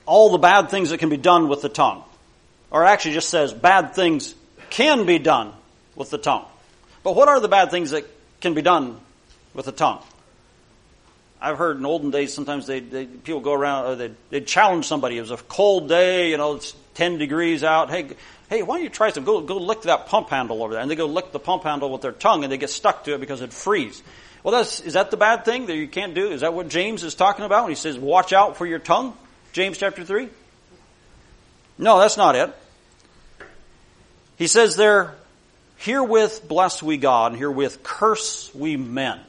all 0.05 0.31
the 0.31 0.39
bad 0.39 0.71
things 0.71 0.91
that 0.91 0.99
can 0.99 1.11
be 1.11 1.17
done 1.17 1.49
with 1.49 1.63
the 1.63 1.69
tongue. 1.69 2.03
Or 2.71 2.85
actually 2.85 3.15
just 3.15 3.29
says 3.29 3.53
bad 3.53 3.95
things 3.95 4.35
can 4.77 5.07
be 5.07 5.19
done 5.19 5.55
with 5.95 6.11
the 6.11 6.19
tongue. 6.19 6.45
But 7.03 7.17
what 7.17 7.29
are 7.29 7.41
the 7.41 7.49
bad 7.49 7.71
things 7.71 7.93
that 7.93 8.05
can 8.43 8.53
be 8.53 8.61
done 8.61 9.01
with 9.55 9.65
the 9.65 9.73
tongue? 9.73 10.03
I've 11.41 11.57
heard 11.57 11.79
in 11.79 11.87
olden 11.87 12.11
days 12.11 12.35
sometimes 12.35 12.67
they, 12.67 12.81
they 12.81 13.07
people 13.07 13.41
go 13.41 13.55
around 13.55 13.97
they 13.97 14.11
they 14.29 14.43
challenge 14.43 14.85
somebody. 14.85 15.17
It 15.17 15.23
was 15.23 15.31
a 15.31 15.39
cold 15.39 15.89
day, 15.89 16.31
you 16.31 16.37
know, 16.37 16.57
it's 16.57 16.75
ten 16.93 17.17
degrees 17.17 17.65
out. 17.65 17.89
Hey, 17.89 18.11
hey, 18.51 18.63
why 18.63 18.77
don't 18.77 18.85
you 18.85 18.91
try 18.91 19.11
some? 19.11 19.25
Go 19.25 19.41
go 19.41 19.57
lick 19.57 19.83
that 19.83 20.09
pump 20.09 20.29
handle 20.29 20.63
over 20.63 20.75
there, 20.75 20.83
and 20.83 20.91
they 20.91 20.95
go 20.97 21.07
lick 21.07 21.33
the 21.33 21.39
pump 21.39 21.63
handle 21.63 21.91
with 21.91 22.03
their 22.03 22.13
tongue, 22.13 22.45
and 22.45 22.53
they 22.53 22.59
get 22.59 22.69
stuck 22.69 23.05
to 23.05 23.15
it 23.15 23.21
because 23.21 23.41
it 23.41 23.55
freezes. 23.55 24.03
Well, 24.43 24.53
that's 24.53 24.81
is 24.81 24.93
that 24.93 25.11
the 25.11 25.17
bad 25.17 25.47
thing 25.47 25.67
that 25.67 25.77
you 25.77 25.89
can't 25.89 26.15
do? 26.15 26.31
Is 26.33 26.43
that 26.43 26.53
what 26.53 26.69
James 26.69 27.03
is 27.03 27.15
talking 27.15 27.47
about 27.47 27.65
when 27.65 27.71
he 27.71 27.77
says, 27.77 27.99
"Watch 27.99 28.35
out 28.35 28.59
for 28.59 28.67
your 28.67 28.79
tongue"? 28.79 29.15
James 29.53 29.79
chapter 29.79 30.05
three. 30.05 30.29
No, 31.79 31.99
that's 31.99 32.19
not 32.19 32.37
it. 32.37 32.55
He 34.37 34.47
says 34.47 34.77
there, 34.77 35.15
herewith 35.79 36.47
bless 36.47 36.83
we 36.83 36.97
God, 36.97 37.33
and 37.33 37.39
herewith 37.39 37.83
curse 37.83 38.55
we 38.55 38.77
men. 38.77 39.21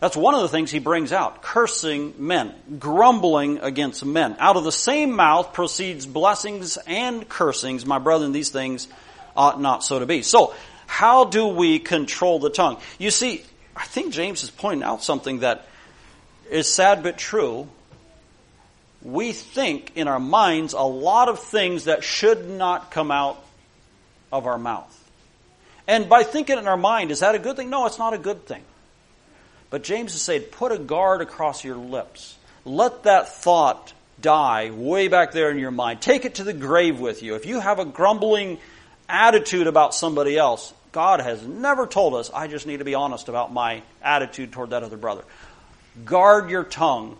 That's 0.00 0.16
one 0.16 0.34
of 0.34 0.40
the 0.40 0.48
things 0.48 0.70
he 0.70 0.78
brings 0.78 1.12
out. 1.12 1.42
Cursing 1.42 2.14
men, 2.18 2.54
grumbling 2.78 3.58
against 3.58 4.02
men. 4.02 4.34
Out 4.38 4.56
of 4.56 4.64
the 4.64 4.72
same 4.72 5.12
mouth 5.12 5.52
proceeds 5.52 6.06
blessings 6.06 6.78
and 6.86 7.28
cursings. 7.28 7.84
My 7.84 7.98
brethren, 7.98 8.32
these 8.32 8.48
things 8.48 8.88
ought 9.36 9.60
not 9.60 9.84
so 9.84 9.98
to 9.98 10.06
be. 10.06 10.22
So, 10.22 10.54
how 10.86 11.24
do 11.24 11.48
we 11.48 11.78
control 11.78 12.38
the 12.38 12.48
tongue? 12.48 12.78
You 12.98 13.10
see, 13.10 13.44
I 13.76 13.84
think 13.84 14.14
James 14.14 14.42
is 14.42 14.50
pointing 14.50 14.82
out 14.82 15.04
something 15.04 15.40
that 15.40 15.66
is 16.50 16.66
sad 16.66 17.02
but 17.02 17.18
true. 17.18 17.68
We 19.02 19.32
think 19.32 19.92
in 19.96 20.08
our 20.08 20.18
minds 20.18 20.72
a 20.72 20.80
lot 20.80 21.28
of 21.28 21.40
things 21.40 21.84
that 21.84 22.04
should 22.04 22.48
not 22.48 22.90
come 22.90 23.10
out 23.10 23.42
of 24.32 24.46
our 24.46 24.58
mouth. 24.58 24.96
And 25.86 26.08
by 26.08 26.22
thinking 26.22 26.58
in 26.58 26.68
our 26.68 26.76
mind, 26.76 27.10
is 27.10 27.20
that 27.20 27.34
a 27.34 27.38
good 27.38 27.56
thing? 27.56 27.70
No, 27.70 27.86
it's 27.86 27.98
not 27.98 28.14
a 28.14 28.18
good 28.18 28.46
thing. 28.46 28.62
But 29.70 29.82
James 29.82 30.14
is 30.14 30.22
saying, 30.22 30.42
put 30.52 30.72
a 30.72 30.78
guard 30.78 31.20
across 31.20 31.64
your 31.64 31.76
lips. 31.76 32.36
Let 32.64 33.04
that 33.04 33.28
thought 33.32 33.92
die 34.20 34.70
way 34.70 35.08
back 35.08 35.32
there 35.32 35.50
in 35.50 35.58
your 35.58 35.70
mind. 35.70 36.00
Take 36.00 36.24
it 36.24 36.36
to 36.36 36.44
the 36.44 36.52
grave 36.52 37.00
with 37.00 37.22
you. 37.22 37.34
If 37.34 37.46
you 37.46 37.60
have 37.60 37.78
a 37.78 37.84
grumbling 37.84 38.58
attitude 39.08 39.66
about 39.66 39.94
somebody 39.94 40.36
else, 40.36 40.72
God 40.92 41.20
has 41.20 41.42
never 41.42 41.86
told 41.86 42.14
us, 42.14 42.30
I 42.32 42.48
just 42.48 42.66
need 42.66 42.78
to 42.78 42.84
be 42.84 42.94
honest 42.94 43.28
about 43.28 43.52
my 43.52 43.82
attitude 44.02 44.52
toward 44.52 44.70
that 44.70 44.82
other 44.82 44.96
brother. 44.96 45.22
Guard 46.04 46.50
your 46.50 46.64
tongue. 46.64 47.16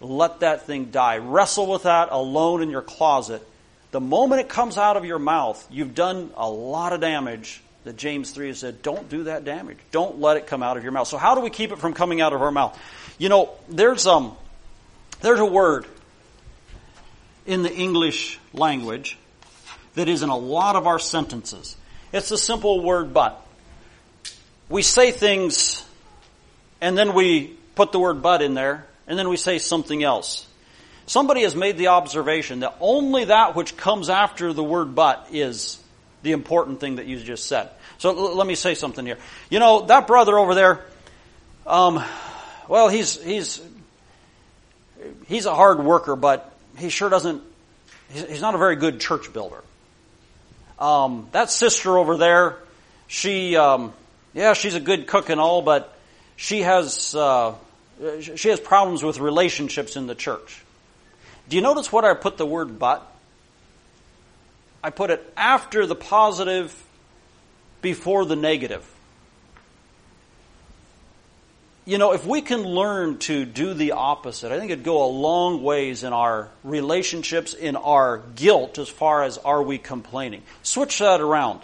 Let 0.00 0.40
that 0.40 0.66
thing 0.66 0.86
die. 0.86 1.18
Wrestle 1.18 1.66
with 1.66 1.84
that 1.84 2.08
alone 2.10 2.62
in 2.62 2.70
your 2.70 2.82
closet. 2.82 3.46
The 3.90 4.00
moment 4.00 4.40
it 4.40 4.48
comes 4.48 4.76
out 4.76 4.96
of 4.96 5.04
your 5.04 5.18
mouth, 5.18 5.66
you've 5.70 5.94
done 5.94 6.30
a 6.36 6.48
lot 6.48 6.92
of 6.92 7.00
damage 7.00 7.62
that 7.84 7.96
James 7.96 8.30
3 8.32 8.48
has 8.48 8.58
said, 8.58 8.82
don't 8.82 9.08
do 9.08 9.24
that 9.24 9.44
damage. 9.44 9.78
Don't 9.92 10.20
let 10.20 10.36
it 10.36 10.46
come 10.46 10.62
out 10.62 10.76
of 10.76 10.82
your 10.82 10.92
mouth. 10.92 11.08
So 11.08 11.16
how 11.16 11.34
do 11.34 11.40
we 11.40 11.50
keep 11.50 11.72
it 11.72 11.78
from 11.78 11.94
coming 11.94 12.20
out 12.20 12.32
of 12.32 12.42
our 12.42 12.50
mouth? 12.50 12.78
You 13.16 13.28
know, 13.28 13.50
there's 13.68 14.06
um 14.06 14.36
there's 15.20 15.40
a 15.40 15.46
word 15.46 15.86
in 17.46 17.62
the 17.62 17.74
English 17.74 18.38
language 18.52 19.16
that 19.94 20.08
is 20.08 20.22
in 20.22 20.28
a 20.28 20.36
lot 20.36 20.76
of 20.76 20.86
our 20.86 20.98
sentences. 20.98 21.76
It's 22.12 22.28
the 22.28 22.38
simple 22.38 22.82
word 22.82 23.14
but. 23.14 23.44
We 24.68 24.82
say 24.82 25.10
things 25.10 25.84
and 26.80 26.96
then 26.96 27.14
we 27.14 27.56
put 27.74 27.92
the 27.92 27.98
word 27.98 28.22
but 28.22 28.42
in 28.42 28.54
there 28.54 28.86
and 29.06 29.18
then 29.18 29.28
we 29.28 29.36
say 29.36 29.58
something 29.58 30.02
else. 30.02 30.46
Somebody 31.08 31.42
has 31.44 31.56
made 31.56 31.78
the 31.78 31.88
observation 31.88 32.60
that 32.60 32.76
only 32.80 33.24
that 33.24 33.56
which 33.56 33.78
comes 33.78 34.10
after 34.10 34.52
the 34.52 34.62
word 34.62 34.94
but 34.94 35.28
is 35.32 35.82
the 36.22 36.32
important 36.32 36.80
thing 36.80 36.96
that 36.96 37.06
you 37.06 37.18
just 37.18 37.46
said. 37.46 37.70
So 37.96 38.10
l- 38.10 38.36
let 38.36 38.46
me 38.46 38.54
say 38.54 38.74
something 38.74 39.06
here. 39.06 39.16
You 39.48 39.58
know, 39.58 39.86
that 39.86 40.06
brother 40.06 40.38
over 40.38 40.54
there, 40.54 40.84
um, 41.66 42.04
well, 42.68 42.90
he's, 42.90 43.22
he's, 43.22 43.62
he's 45.26 45.46
a 45.46 45.54
hard 45.54 45.82
worker, 45.82 46.14
but 46.14 46.52
he 46.76 46.90
sure 46.90 47.08
doesn't, 47.08 47.42
he's 48.12 48.42
not 48.42 48.54
a 48.54 48.58
very 48.58 48.76
good 48.76 49.00
church 49.00 49.32
builder. 49.32 49.64
Um, 50.78 51.28
that 51.32 51.50
sister 51.50 51.96
over 51.96 52.18
there, 52.18 52.58
she, 53.06 53.56
um, 53.56 53.94
yeah, 54.34 54.52
she's 54.52 54.74
a 54.74 54.80
good 54.80 55.06
cook 55.06 55.30
and 55.30 55.40
all, 55.40 55.62
but 55.62 55.96
she 56.36 56.60
has, 56.60 57.14
uh, 57.14 57.54
she 58.20 58.50
has 58.50 58.60
problems 58.60 59.02
with 59.02 59.18
relationships 59.20 59.96
in 59.96 60.06
the 60.06 60.14
church. 60.14 60.64
Do 61.48 61.56
you 61.56 61.62
notice 61.62 61.90
what 61.90 62.04
I 62.04 62.14
put 62.14 62.36
the 62.36 62.46
word 62.46 62.78
but? 62.78 63.06
I 64.82 64.90
put 64.90 65.10
it 65.10 65.32
after 65.36 65.86
the 65.86 65.94
positive 65.94 66.74
before 67.82 68.24
the 68.24 68.36
negative. 68.36 68.88
You 71.84 71.96
know, 71.96 72.12
if 72.12 72.26
we 72.26 72.42
can 72.42 72.64
learn 72.64 73.16
to 73.20 73.46
do 73.46 73.72
the 73.72 73.92
opposite, 73.92 74.52
I 74.52 74.58
think 74.58 74.70
it'd 74.70 74.84
go 74.84 75.06
a 75.06 75.10
long 75.10 75.62
ways 75.62 76.04
in 76.04 76.12
our 76.12 76.50
relationships, 76.62 77.54
in 77.54 77.76
our 77.76 78.18
guilt 78.36 78.78
as 78.78 78.90
far 78.90 79.22
as 79.22 79.38
are 79.38 79.62
we 79.62 79.78
complaining. 79.78 80.42
Switch 80.62 80.98
that 80.98 81.22
around. 81.22 81.60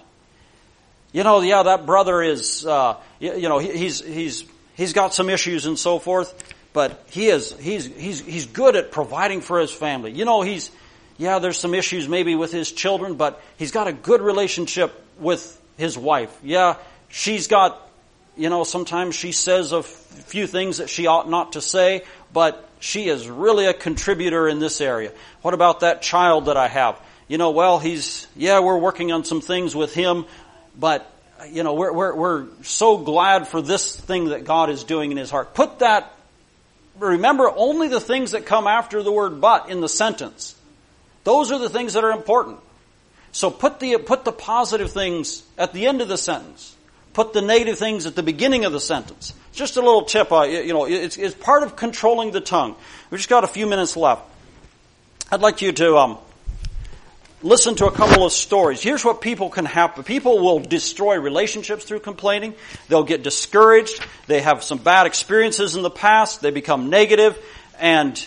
You 1.13 1.25
know, 1.25 1.43
yeah, 1.43 1.63
that 1.65 1.85
brother 1.85 2.23
is, 2.23 2.65
uh, 2.65 2.97
you 3.21 3.49
know, 3.49 3.59
he's, 3.59 4.01
he's, 4.01 4.45
he's 4.77 4.95
got 4.95 5.13
some 5.13 5.29
issues 5.29 5.67
and 5.67 5.79
so 5.79 5.99
forth, 5.99 6.35
but 6.75 7.03
he 7.11 7.29
is, 7.29 7.53
he's, 7.59 7.87
he's, 7.87 8.21
he's 8.21 8.47
good 8.47 8.77
at 8.77 8.93
providing 8.93 9.41
for 9.41 9.61
his 9.61 9.71
family. 9.71 10.11
You 10.11 10.27
know, 10.27 10.43
he's, 10.43 10.71
yeah, 11.17 11.39
there's 11.39 11.59
some 11.59 11.73
issues 11.73 12.09
maybe 12.09 12.35
with 12.35 12.53
his 12.53 12.71
children, 12.71 13.15
but 13.15 13.41
he's 13.57 13.71
got 13.71 13.89
a 13.89 13.93
good 13.93 14.21
relationship 14.21 14.93
with 15.19 15.59
his 15.79 15.97
wife. 15.97 16.37
Yeah, 16.43 16.75
she's 17.09 17.47
got, 17.47 17.81
you 18.37 18.51
know, 18.51 18.65
sometimes 18.65 19.15
she 19.15 19.31
says 19.31 19.73
a 19.73 19.85
few 19.85 20.49
things 20.49 20.79
that 20.79 20.91
she 20.91 21.07
ought 21.07 21.31
not 21.31 21.53
to 21.53 21.61
say, 21.61 22.03
but 22.33 22.69
she 22.81 23.09
is 23.09 23.29
really 23.29 23.67
a 23.67 23.73
contributor 23.73 24.49
in 24.49 24.59
this 24.59 24.81
area. 24.81 25.13
What 25.43 25.55
about 25.55 25.81
that 25.81 26.03
child 26.03 26.47
that 26.47 26.57
I 26.57 26.67
have? 26.67 27.01
You 27.29 27.39
know, 27.39 27.53
well, 27.53 27.79
he's, 27.79 28.27
yeah, 28.35 28.59
we're 28.59 28.77
working 28.77 29.13
on 29.13 29.25
some 29.25 29.41
things 29.41 29.77
with 29.77 29.95
him, 29.95 30.27
but, 30.77 31.09
you 31.49 31.63
know, 31.63 31.75
we're, 31.75 31.93
we're, 31.93 32.15
we're 32.15 32.47
so 32.63 32.99
glad 32.99 33.47
for 33.47 33.63
this 33.63 33.95
thing 33.95 34.31
that 34.31 34.45
God 34.45 34.69
is 34.69 34.83
doing 34.83 35.13
in 35.13 35.17
his 35.17 35.31
heart. 35.31 35.55
Put 35.55 35.79
that, 35.79 36.13
remember 36.99 37.51
only 37.55 37.89
the 37.89 38.01
things 38.01 38.33
that 38.33 38.47
come 38.47 38.67
after 38.67 39.03
the 39.03 39.13
word 39.13 39.41
but 39.41 39.69
in 39.69 39.81
the 39.81 39.89
sentence. 39.89 40.55
Those 41.25 41.51
are 41.51 41.59
the 41.59 41.71
things 41.71 41.95
that 41.95 42.05
are 42.05 42.13
important. 42.13 42.59
So 43.33 43.51
put 43.51 43.81
the, 43.81 43.99
put 43.99 44.25
the 44.25 44.33
positive 44.33 44.93
things 44.93 45.43
at 45.59 45.73
the 45.73 45.87
end 45.87 46.01
of 46.01 46.09
the 46.09 46.19
sentence. 46.19 46.77
Put 47.15 47.33
the 47.33 47.43
negative 47.43 47.79
things 47.79 48.07
at 48.07 48.15
the 48.15 48.23
beginning 48.23 48.65
of 48.65 48.73
the 48.73 48.81
sentence. 48.81 49.33
Just 49.53 49.77
a 49.77 49.81
little 49.81 50.03
tip, 50.03 50.33
uh, 50.33 50.43
you 50.43 50.73
know, 50.73 50.85
it's, 50.85 51.17
it's 51.17 51.35
part 51.35 51.63
of 51.63 51.77
controlling 51.77 52.33
the 52.33 52.41
tongue. 52.41 52.75
We've 53.11 53.19
just 53.19 53.31
got 53.31 53.45
a 53.45 53.49
few 53.49 53.67
minutes 53.67 53.97
left. 53.97 54.23
I'd 55.31 55.41
like 55.41 55.63
you 55.63 55.73
to 55.73 55.97
um, 55.97 56.19
listen 57.45 57.75
to 57.77 57.87
a 57.87 57.93
couple 57.93 58.25
of 58.25 58.33
stories. 58.33 58.83
Here's 58.83 59.05
what 59.05 59.21
people 59.21 59.51
can 59.51 59.67
happen. 59.67 60.03
People 60.03 60.41
will 60.41 60.59
destroy 60.59 61.19
relationships 61.19 61.85
through 61.85 62.01
complaining. 62.01 62.55
They'll 62.89 63.05
get 63.05 63.23
discouraged. 63.23 64.05
They 64.27 64.41
have 64.41 64.65
some 64.65 64.79
bad 64.79 65.07
experiences 65.07 65.77
in 65.77 65.83
the 65.83 65.91
past. 65.91 66.41
They 66.41 66.51
become 66.51 66.89
negative 66.89 67.39
and 67.79 68.27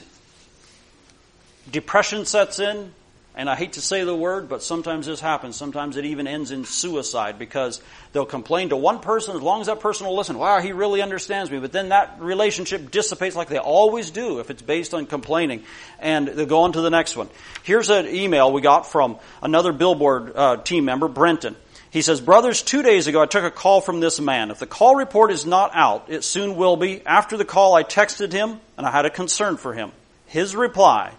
depression 1.72 2.26
sets 2.26 2.60
in. 2.60 2.94
And 3.38 3.48
I 3.48 3.56
hate 3.56 3.74
to 3.74 3.82
say 3.82 4.04
the 4.04 4.16
word, 4.16 4.50
but 4.50 4.64
sometimes 4.64 5.06
this 5.06 5.20
happens. 5.20 5.56
Sometimes 5.56 5.96
it 5.96 6.06
even 6.06 6.26
ends 6.26 6.50
in 6.50 6.66
suicide 6.66 7.38
because 7.38 7.80
they'll 8.12 8.26
complain 8.26 8.70
to 8.70 8.76
one 8.76 8.98
person 9.00 9.36
as 9.36 9.44
long 9.44 9.62
as 9.62 9.68
that 9.68 9.80
person 9.80 10.08
will 10.08 10.18
listen. 10.18 10.40
Wow, 10.40 10.60
he 10.60 10.72
really 10.72 11.04
understands 11.04 11.52
me. 11.52 11.60
But 11.60 11.72
then 11.72 11.90
that 11.90 12.18
relationship 12.20 12.90
dissipates 12.90 13.36
like 13.36 13.48
they 13.48 13.60
always 13.60 14.10
do 14.10 14.40
if 14.40 14.50
it's 14.50 14.64
based 14.64 14.96
on 14.96 15.06
complaining. 15.06 15.64
And 16.00 16.28
they'll 16.28 16.48
go 16.48 16.62
on 16.62 16.74
to 16.74 16.82
the 16.82 16.90
next 16.90 17.16
one. 17.16 17.30
Here's 17.62 17.92
an 17.92 18.08
email 18.08 18.52
we 18.52 18.62
got 18.62 18.88
from 18.88 19.20
another 19.44 19.72
billboard 19.72 20.36
uh, 20.36 20.58
team 20.58 20.86
member, 20.86 21.08
Brenton. 21.08 21.56
He 21.92 22.02
says, 22.02 22.20
Brothers, 22.20 22.64
two 22.64 22.82
days 22.82 23.06
ago 23.06 23.22
I 23.22 23.28
took 23.28 23.44
a 23.44 23.52
call 23.52 23.82
from 23.82 24.00
this 24.00 24.20
man. 24.20 24.50
If 24.50 24.58
the 24.58 24.66
call 24.66 24.96
report 24.96 25.32
is 25.32 25.46
not 25.46 25.76
out, 25.76 26.06
it 26.08 26.24
soon 26.24 26.56
will 26.56 26.76
be. 26.76 27.06
After 27.06 27.38
the 27.38 27.46
call, 27.46 27.76
I 27.76 27.84
texted 27.84 28.32
him 28.32 28.60
and 28.80 28.88
I 28.88 28.90
had 28.90 29.06
a 29.06 29.12
concern 29.12 29.58
for 29.58 29.76
him. 29.76 29.92
His 30.26 30.56
reply 30.56 31.14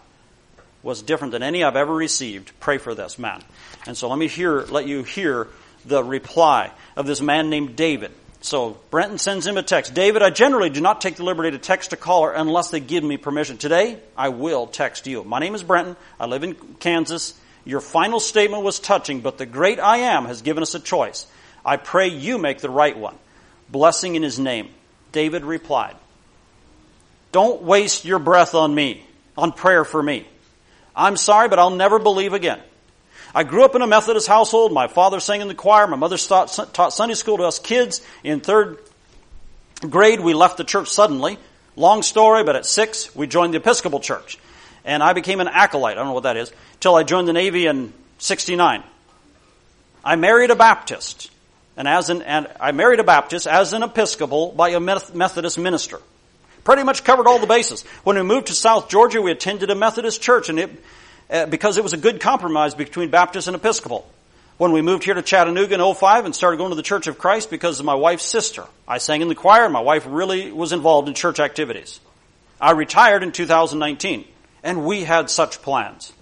was 0.82 1.02
different 1.02 1.32
than 1.32 1.42
any 1.42 1.64
I've 1.64 1.76
ever 1.76 1.94
received. 1.94 2.52
Pray 2.60 2.78
for 2.78 2.94
this 2.94 3.18
man. 3.18 3.42
And 3.86 3.96
so 3.96 4.08
let 4.08 4.18
me 4.18 4.28
hear, 4.28 4.62
let 4.62 4.86
you 4.86 5.02
hear 5.02 5.48
the 5.84 6.02
reply 6.02 6.70
of 6.96 7.06
this 7.06 7.20
man 7.20 7.50
named 7.50 7.76
David. 7.76 8.12
So 8.40 8.78
Brenton 8.90 9.18
sends 9.18 9.46
him 9.46 9.56
a 9.56 9.62
text. 9.62 9.94
David, 9.94 10.22
I 10.22 10.30
generally 10.30 10.70
do 10.70 10.80
not 10.80 11.00
take 11.00 11.16
the 11.16 11.24
liberty 11.24 11.50
to 11.50 11.58
text 11.58 11.92
a 11.92 11.96
caller 11.96 12.32
unless 12.32 12.70
they 12.70 12.80
give 12.80 13.02
me 13.02 13.16
permission. 13.16 13.58
Today, 13.58 13.98
I 14.16 14.28
will 14.28 14.66
text 14.66 15.06
you. 15.06 15.24
My 15.24 15.40
name 15.40 15.54
is 15.54 15.62
Brenton. 15.62 15.96
I 16.20 16.26
live 16.26 16.44
in 16.44 16.54
Kansas. 16.78 17.34
Your 17.64 17.80
final 17.80 18.20
statement 18.20 18.62
was 18.62 18.78
touching, 18.78 19.20
but 19.20 19.38
the 19.38 19.46
great 19.46 19.80
I 19.80 19.98
am 19.98 20.26
has 20.26 20.42
given 20.42 20.62
us 20.62 20.74
a 20.74 20.80
choice. 20.80 21.26
I 21.64 21.76
pray 21.76 22.08
you 22.08 22.38
make 22.38 22.60
the 22.60 22.70
right 22.70 22.96
one. 22.96 23.16
Blessing 23.68 24.14
in 24.14 24.22
his 24.22 24.38
name. 24.38 24.70
David 25.10 25.44
replied, 25.44 25.96
Don't 27.32 27.62
waste 27.62 28.04
your 28.04 28.20
breath 28.20 28.54
on 28.54 28.74
me, 28.74 29.04
on 29.36 29.52
prayer 29.52 29.84
for 29.84 30.02
me. 30.02 30.26
I'm 30.98 31.16
sorry, 31.16 31.48
but 31.48 31.60
I'll 31.60 31.70
never 31.70 32.00
believe 32.00 32.32
again. 32.32 32.60
I 33.32 33.44
grew 33.44 33.64
up 33.64 33.76
in 33.76 33.82
a 33.82 33.86
Methodist 33.86 34.26
household. 34.26 34.72
My 34.72 34.88
father 34.88 35.20
sang 35.20 35.40
in 35.40 35.46
the 35.48 35.54
choir. 35.54 35.86
My 35.86 35.96
mother 35.96 36.18
taught, 36.18 36.48
taught 36.72 36.92
Sunday 36.92 37.14
school 37.14 37.36
to 37.36 37.44
us 37.44 37.60
kids. 37.60 38.00
In 38.24 38.40
third 38.40 38.78
grade, 39.88 40.18
we 40.18 40.34
left 40.34 40.56
the 40.56 40.64
church 40.64 40.88
suddenly. 40.88 41.38
Long 41.76 42.02
story, 42.02 42.42
but 42.42 42.56
at 42.56 42.66
six, 42.66 43.14
we 43.14 43.28
joined 43.28 43.54
the 43.54 43.58
Episcopal 43.58 44.00
Church. 44.00 44.38
And 44.84 45.00
I 45.00 45.12
became 45.12 45.38
an 45.38 45.46
acolyte. 45.46 45.92
I 45.92 46.00
don't 46.00 46.06
know 46.06 46.14
what 46.14 46.24
that 46.24 46.36
is. 46.36 46.52
Till 46.80 46.96
I 46.96 47.04
joined 47.04 47.28
the 47.28 47.32
Navy 47.32 47.66
in 47.66 47.92
69. 48.18 48.82
I 50.04 50.16
married 50.16 50.50
a 50.50 50.56
Baptist. 50.56 51.30
And 51.76 51.86
as 51.86 52.10
an, 52.10 52.22
and 52.22 52.48
I 52.58 52.72
married 52.72 52.98
a 52.98 53.04
Baptist 53.04 53.46
as 53.46 53.72
an 53.72 53.84
Episcopal 53.84 54.50
by 54.50 54.70
a 54.70 54.80
Methodist 54.80 55.58
minister. 55.58 56.00
Pretty 56.68 56.82
much 56.82 57.02
covered 57.02 57.26
all 57.26 57.38
the 57.38 57.46
bases. 57.46 57.80
When 58.04 58.16
we 58.16 58.22
moved 58.22 58.48
to 58.48 58.52
South 58.52 58.90
Georgia, 58.90 59.22
we 59.22 59.30
attended 59.30 59.70
a 59.70 59.74
Methodist 59.74 60.20
church, 60.20 60.50
and 60.50 60.58
it, 60.58 60.84
uh, 61.30 61.46
because 61.46 61.78
it 61.78 61.82
was 61.82 61.94
a 61.94 61.96
good 61.96 62.20
compromise 62.20 62.74
between 62.74 63.08
Baptist 63.08 63.48
and 63.48 63.56
Episcopal. 63.56 64.06
when 64.58 64.72
we 64.72 64.82
moved 64.82 65.02
here 65.02 65.14
to 65.14 65.22
Chattanooga 65.22 65.76
in 65.76 65.94
05 65.94 66.26
and 66.26 66.34
started 66.36 66.58
going 66.58 66.68
to 66.68 66.76
the 66.76 66.82
Church 66.82 67.06
of 67.06 67.16
Christ 67.16 67.48
because 67.48 67.80
of 67.80 67.86
my 67.86 67.94
wife's 67.94 68.24
sister. 68.24 68.66
I 68.86 68.98
sang 68.98 69.22
in 69.22 69.28
the 69.28 69.34
choir 69.34 69.70
my 69.70 69.80
wife 69.80 70.04
really 70.06 70.52
was 70.52 70.74
involved 70.74 71.08
in 71.08 71.14
church 71.14 71.40
activities. 71.40 72.00
I 72.60 72.72
retired 72.72 73.22
in 73.22 73.32
2019 73.32 74.26
and 74.62 74.84
we 74.84 75.04
had 75.04 75.30
such 75.30 75.62
plans. 75.62 76.12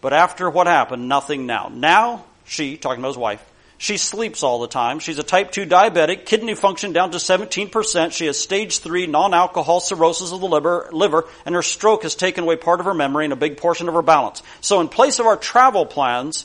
But 0.00 0.14
after 0.14 0.50
what 0.50 0.66
happened, 0.66 1.08
nothing 1.08 1.46
now. 1.46 1.70
Now, 1.72 2.24
she, 2.44 2.76
talking 2.76 2.98
about 2.98 3.10
his 3.10 3.18
wife, 3.18 3.44
she 3.78 3.96
sleeps 3.96 4.42
all 4.42 4.58
the 4.58 4.66
time. 4.66 4.98
She's 4.98 5.20
a 5.20 5.22
type 5.22 5.52
2 5.52 5.64
diabetic, 5.64 6.26
kidney 6.26 6.54
function 6.54 6.92
down 6.92 7.12
to 7.12 7.18
17%. 7.18 8.12
She 8.12 8.26
has 8.26 8.36
stage 8.36 8.80
3 8.80 9.06
non-alcohol 9.06 9.78
cirrhosis 9.78 10.32
of 10.32 10.40
the 10.40 10.48
liver, 10.48 10.88
liver, 10.92 11.24
and 11.46 11.54
her 11.54 11.62
stroke 11.62 12.02
has 12.02 12.16
taken 12.16 12.42
away 12.42 12.56
part 12.56 12.80
of 12.80 12.86
her 12.86 12.94
memory 12.94 13.24
and 13.24 13.32
a 13.32 13.36
big 13.36 13.56
portion 13.56 13.88
of 13.88 13.94
her 13.94 14.02
balance. 14.02 14.42
So 14.60 14.80
in 14.80 14.88
place 14.88 15.20
of 15.20 15.26
our 15.26 15.36
travel 15.36 15.86
plans, 15.86 16.44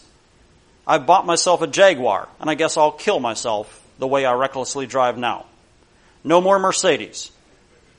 I've 0.86 1.07
bought 1.07 1.25
myself 1.25 1.63
a 1.63 1.67
Jaguar, 1.67 2.29
and 2.39 2.51
I 2.51 2.53
guess 2.53 2.77
I'll 2.77 2.91
kill 2.91 3.19
myself 3.19 3.81
the 3.97 4.07
way 4.07 4.25
I 4.25 4.34
recklessly 4.34 4.86
drive 4.86 5.17
now. 5.17 5.47
No 6.23 6.39
more 6.39 6.59
Mercedes. 6.59 7.31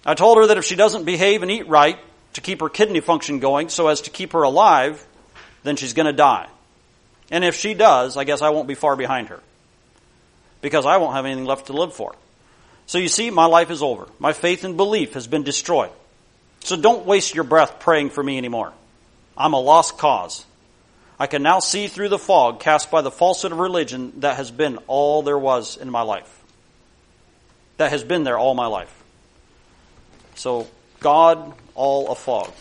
I 0.07 0.15
told 0.15 0.39
her 0.39 0.47
that 0.47 0.59
if 0.59 0.65
she 0.65 0.77
doesn't 0.77 1.05
behave 1.05 1.43
and 1.43 1.51
eat 1.51 1.67
right 1.67 1.99
to 2.35 2.41
keep 2.41 2.61
her 2.61 2.69
kidney 2.69 3.01
function 3.01 3.41
going 3.41 3.69
so 3.69 3.89
as 3.89 4.03
to 4.03 4.11
keep 4.11 4.33
her 4.33 4.43
alive, 4.43 5.05
then 5.65 5.75
she's 5.75 5.93
to 5.93 6.13
die. 6.13 6.47
And 7.35 7.45
if 7.45 7.57
she 7.57 7.75
does, 7.75 8.17
I 8.17 8.23
guess 8.23 8.43
I 8.43 8.51
won't 8.51 8.69
be 8.69 8.77
far 8.77 8.95
behind 8.95 9.29
her. 9.29 9.41
Because 10.61 10.87
I 10.87 10.99
won't 10.99 11.15
have 11.17 11.27
anything 11.27 11.47
left 11.47 11.67
to 11.67 11.73
live 11.73 11.93
for. 11.93 12.15
So 12.87 12.99
you 12.99 13.09
see, 13.09 13.29
my 13.31 13.47
life 13.47 13.73
is 13.73 13.83
over. 13.83 14.07
My 14.21 14.33
faith 14.33 14.63
and 14.63 14.77
belief 14.77 15.15
has 15.15 15.27
been 15.27 15.43
destroyed. 15.43 15.91
So 16.61 16.77
don't 16.77 17.07
waste 17.07 17.35
your 17.35 17.43
breath 17.43 17.81
praying 17.81 18.11
for 18.11 18.23
me 18.23 18.39
anymore. 18.39 18.73
I'm 19.37 19.53
a 19.53 19.59
lost 19.59 19.99
cause. 19.99 20.47
I 21.19 21.27
can 21.27 21.43
now 21.43 21.59
see 21.59 21.89
through 21.89 22.11
the 22.11 22.21
fog 22.21 22.61
cast 22.61 22.93
by 22.93 23.03
the 23.03 23.11
falsehood 23.11 23.51
of 23.51 23.59
religion 23.59 24.13
that 24.21 24.37
has 24.37 24.53
been 24.53 24.79
all 24.87 25.23
there 25.23 25.37
was 25.37 25.77
in 25.77 25.91
my 25.91 26.03
life. 26.03 26.31
That 27.79 27.91
has 27.91 28.05
been 28.05 28.23
there 28.23 28.39
all 28.39 28.55
my 28.55 28.67
life. 28.67 28.95
So, 30.37 30.69
God, 31.01 31.53
all 31.75 32.13
a 32.13 32.15
fog. 32.15 32.53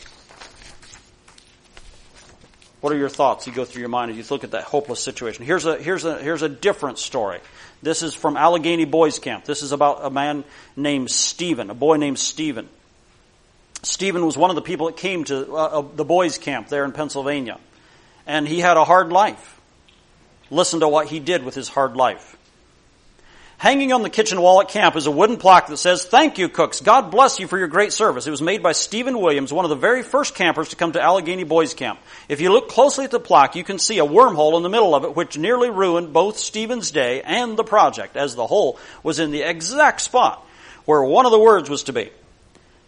What 2.84 2.92
are 2.92 2.98
your 2.98 3.08
thoughts 3.08 3.48
you 3.48 3.54
go 3.54 3.64
through 3.64 3.80
your 3.80 3.88
mind 3.88 4.12
as 4.12 4.18
you 4.18 4.26
look 4.30 4.44
at 4.44 4.52
that 4.52 4.66
hopeless 4.66 5.00
situation? 5.00 5.46
Here's 5.46 5.66
a, 5.66 5.78
here's 5.78 6.04
a, 6.04 6.22
here's 6.22 6.42
a 6.42 6.50
different 6.50 7.00
story. 7.00 7.40
This 7.82 8.04
is 8.04 8.14
from 8.14 8.36
Allegheny 8.36 8.84
Boys 8.84 9.20
Camp. 9.20 9.46
This 9.46 9.62
is 9.62 9.72
about 9.72 10.04
a 10.04 10.10
man 10.10 10.44
named 10.76 11.10
Stephen, 11.10 11.70
a 11.70 11.74
boy 11.74 11.96
named 11.96 12.20
Stephen. 12.20 12.68
Stephen 13.84 14.26
was 14.26 14.36
one 14.36 14.50
of 14.50 14.58
the 14.58 14.62
people 14.62 14.88
that 14.88 14.98
came 14.98 15.24
to 15.24 15.56
uh, 15.56 15.80
uh 15.80 15.86
the 15.96 16.04
boys 16.04 16.38
camp 16.38 16.68
there 16.68 16.84
in 16.84 16.92
Pennsylvania 16.92 17.58
and 18.28 18.46
he 18.46 18.60
had 18.60 18.76
a 18.76 18.84
hard 18.84 19.14
life. 19.14 19.62
Listen 20.52 20.82
to 20.82 20.90
what 20.90 21.08
he 21.08 21.22
did 21.22 21.46
with 21.46 21.56
his 21.56 21.70
hard 21.70 21.96
life. 21.96 22.36
Hanging 23.64 23.94
on 23.94 24.02
the 24.02 24.10
kitchen 24.10 24.42
wall 24.42 24.60
at 24.60 24.68
camp 24.68 24.98
is 24.98 25.06
a 25.06 25.12
wooden 25.12 25.38
plaque 25.38 25.68
that 25.68 25.78
says, 25.78 26.04
Thank 26.04 26.38
you, 26.38 26.50
cooks. 26.50 26.82
God 26.82 27.12
bless 27.12 27.40
you 27.40 27.48
for 27.48 27.58
your 27.58 27.70
great 27.70 27.94
service. 27.94 28.28
It 28.28 28.32
was 28.32 28.42
made 28.42 28.62
by 28.62 28.74
Stephen 28.74 29.18
Williams, 29.18 29.54
one 29.54 29.64
of 29.64 29.70
the 29.70 29.78
very 29.78 30.04
first 30.04 30.36
campers 30.36 30.68
to 30.72 30.76
come 30.76 30.92
to 30.92 31.02
Allegheny 31.02 31.46
Boys 31.46 31.74
Camp. 31.74 31.98
If 32.28 32.42
you 32.42 32.52
look 32.52 32.68
closely 32.68 33.06
at 33.06 33.12
the 33.12 33.22
plaque, 33.22 33.56
you 33.56 33.64
can 33.64 33.80
see 33.80 34.00
a 34.00 34.06
wormhole 34.06 34.58
in 34.58 34.64
the 34.64 34.70
middle 34.70 34.94
of 34.94 35.06
it, 35.06 35.16
which 35.16 35.38
nearly 35.38 35.70
ruined 35.70 36.12
both 36.12 36.40
Stephen's 36.40 36.92
day 36.92 37.22
and 37.22 37.56
the 37.56 37.64
project, 37.64 38.18
as 38.18 38.36
the 38.36 38.46
hole 38.46 38.78
was 39.02 39.20
in 39.20 39.32
the 39.32 39.44
exact 39.44 40.02
spot 40.02 40.46
where 40.84 41.02
one 41.02 41.26
of 41.26 41.32
the 41.32 41.40
words 41.40 41.70
was 41.70 41.84
to 41.84 41.94
be. 41.94 42.12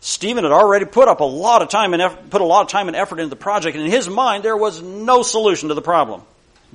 Stephen 0.02 0.44
had 0.44 0.52
already 0.52 0.84
put 0.84 1.08
up 1.08 1.22
a 1.22 1.24
lot 1.24 1.62
of 1.62 1.70
time 1.70 1.94
and 1.94 2.02
effort, 2.02 2.30
put 2.30 2.42
a 2.42 2.46
lot 2.46 2.64
of 2.64 2.68
time 2.68 2.90
and 2.90 2.98
effort 2.98 3.20
into 3.20 3.30
the 3.30 3.38
project, 3.38 3.78
and 3.78 3.86
in 3.86 3.92
his 3.92 4.10
mind 4.10 4.44
there 4.44 4.58
was 4.58 4.82
no 4.82 5.24
solution 5.24 5.70
to 5.70 5.74
the 5.74 5.82
problem. 5.82 6.22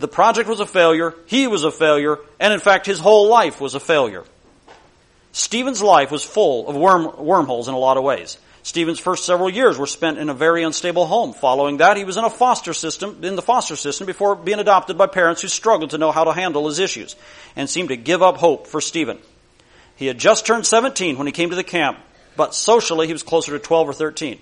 The 0.00 0.08
project 0.08 0.48
was 0.48 0.60
a 0.60 0.66
failure, 0.66 1.14
he 1.26 1.46
was 1.46 1.64
a 1.64 1.70
failure, 1.70 2.18
and 2.38 2.52
in 2.52 2.60
fact 2.60 2.86
his 2.86 2.98
whole 2.98 3.28
life 3.28 3.60
was 3.60 3.74
a 3.74 3.80
failure. 3.80 4.24
Stephen's 5.32 5.82
life 5.82 6.10
was 6.10 6.24
full 6.24 6.68
of 6.68 6.74
worm, 6.74 7.24
wormholes 7.24 7.68
in 7.68 7.74
a 7.74 7.78
lot 7.78 7.96
of 7.96 8.02
ways. 8.02 8.38
Stephen's 8.62 8.98
first 8.98 9.24
several 9.24 9.50
years 9.50 9.78
were 9.78 9.86
spent 9.86 10.18
in 10.18 10.28
a 10.28 10.34
very 10.34 10.62
unstable 10.62 11.06
home. 11.06 11.32
Following 11.32 11.76
that, 11.76 11.96
he 11.96 12.04
was 12.04 12.16
in 12.16 12.24
a 12.24 12.30
foster 12.30 12.72
system, 12.72 13.22
in 13.22 13.36
the 13.36 13.42
foster 13.42 13.76
system 13.76 14.06
before 14.06 14.34
being 14.34 14.58
adopted 14.58 14.98
by 14.98 15.06
parents 15.06 15.42
who 15.42 15.48
struggled 15.48 15.90
to 15.90 15.98
know 15.98 16.10
how 16.10 16.24
to 16.24 16.32
handle 16.32 16.66
his 16.66 16.78
issues 16.78 17.14
and 17.54 17.70
seemed 17.70 17.90
to 17.90 17.96
give 17.96 18.22
up 18.22 18.38
hope 18.38 18.66
for 18.66 18.80
Stephen. 18.80 19.18
He 19.96 20.06
had 20.06 20.18
just 20.18 20.46
turned 20.46 20.66
17 20.66 21.16
when 21.18 21.26
he 21.26 21.32
came 21.32 21.50
to 21.50 21.56
the 21.56 21.62
camp 21.62 21.98
but 22.40 22.54
socially 22.54 23.06
he 23.06 23.12
was 23.12 23.22
closer 23.22 23.52
to 23.52 23.58
12 23.58 23.90
or 23.90 23.92
13. 23.92 24.40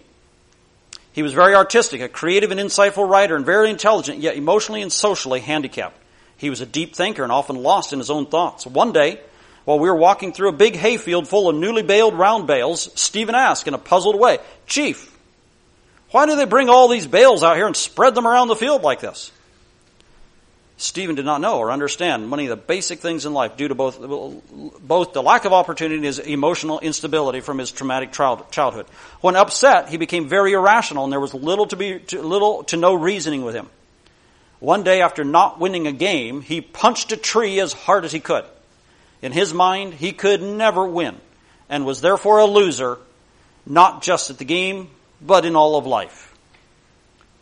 He 1.18 1.22
was 1.24 1.32
very 1.32 1.56
artistic, 1.56 2.00
a 2.00 2.08
creative 2.08 2.52
and 2.52 2.60
insightful 2.60 3.10
writer, 3.10 3.34
and 3.34 3.44
very 3.44 3.70
intelligent, 3.70 4.20
yet 4.20 4.36
emotionally 4.36 4.82
and 4.82 4.92
socially 4.92 5.40
handicapped. 5.40 6.00
He 6.36 6.48
was 6.48 6.60
a 6.60 6.64
deep 6.64 6.94
thinker 6.94 7.24
and 7.24 7.32
often 7.32 7.56
lost 7.56 7.92
in 7.92 7.98
his 7.98 8.08
own 8.08 8.26
thoughts. 8.26 8.64
One 8.64 8.92
day, 8.92 9.18
while 9.64 9.80
we 9.80 9.88
were 9.88 9.96
walking 9.96 10.32
through 10.32 10.50
a 10.50 10.52
big 10.52 10.76
hayfield 10.76 11.26
full 11.26 11.48
of 11.48 11.56
newly 11.56 11.82
baled 11.82 12.14
round 12.14 12.46
bales, 12.46 12.88
Stephen 12.94 13.34
asked 13.34 13.66
in 13.66 13.74
a 13.74 13.78
puzzled 13.78 14.16
way, 14.16 14.38
Chief, 14.68 15.12
why 16.12 16.24
do 16.24 16.36
they 16.36 16.44
bring 16.44 16.68
all 16.68 16.86
these 16.86 17.08
bales 17.08 17.42
out 17.42 17.56
here 17.56 17.66
and 17.66 17.74
spread 17.74 18.14
them 18.14 18.24
around 18.24 18.46
the 18.46 18.54
field 18.54 18.82
like 18.82 19.00
this? 19.00 19.32
Stephen 20.80 21.16
did 21.16 21.24
not 21.24 21.40
know 21.40 21.58
or 21.58 21.72
understand 21.72 22.30
many 22.30 22.46
of 22.46 22.50
the 22.50 22.56
basic 22.56 23.00
things 23.00 23.26
in 23.26 23.34
life 23.34 23.56
due 23.56 23.66
to 23.66 23.74
both, 23.74 23.98
both 24.80 25.12
the 25.12 25.22
lack 25.22 25.44
of 25.44 25.52
opportunity 25.52 25.96
and 25.96 26.04
his 26.04 26.20
emotional 26.20 26.78
instability 26.78 27.40
from 27.40 27.58
his 27.58 27.72
traumatic 27.72 28.12
childhood. 28.12 28.86
When 29.20 29.34
upset, 29.34 29.88
he 29.88 29.96
became 29.96 30.28
very 30.28 30.52
irrational 30.52 31.02
and 31.02 31.12
there 31.12 31.18
was 31.18 31.34
little 31.34 31.66
to 31.66 31.76
be, 31.76 31.98
little 32.12 32.62
to 32.64 32.76
no 32.76 32.94
reasoning 32.94 33.42
with 33.42 33.56
him. 33.56 33.68
One 34.60 34.84
day 34.84 35.02
after 35.02 35.24
not 35.24 35.58
winning 35.58 35.88
a 35.88 35.92
game, 35.92 36.42
he 36.42 36.60
punched 36.60 37.10
a 37.10 37.16
tree 37.16 37.58
as 37.58 37.72
hard 37.72 38.04
as 38.04 38.12
he 38.12 38.20
could. 38.20 38.44
In 39.20 39.32
his 39.32 39.52
mind, 39.52 39.94
he 39.94 40.12
could 40.12 40.42
never 40.42 40.86
win 40.86 41.16
and 41.68 41.86
was 41.86 42.00
therefore 42.00 42.38
a 42.38 42.46
loser, 42.46 42.98
not 43.66 44.02
just 44.02 44.30
at 44.30 44.38
the 44.38 44.44
game, 44.44 44.90
but 45.20 45.44
in 45.44 45.56
all 45.56 45.76
of 45.76 45.86
life. 45.86 46.27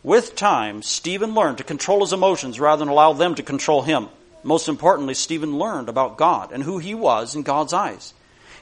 With 0.07 0.37
time, 0.37 0.83
Stephen 0.83 1.33
learned 1.33 1.57
to 1.57 1.65
control 1.65 1.99
his 1.99 2.13
emotions 2.13 2.61
rather 2.61 2.79
than 2.79 2.87
allow 2.87 3.11
them 3.11 3.35
to 3.35 3.43
control 3.43 3.81
him. 3.81 4.07
Most 4.41 4.69
importantly, 4.69 5.13
Stephen 5.13 5.59
learned 5.59 5.89
about 5.89 6.15
God 6.15 6.53
and 6.53 6.63
who 6.63 6.77
he 6.77 6.95
was 6.95 7.35
in 7.35 7.43
God's 7.43 7.73
eyes. 7.73 8.13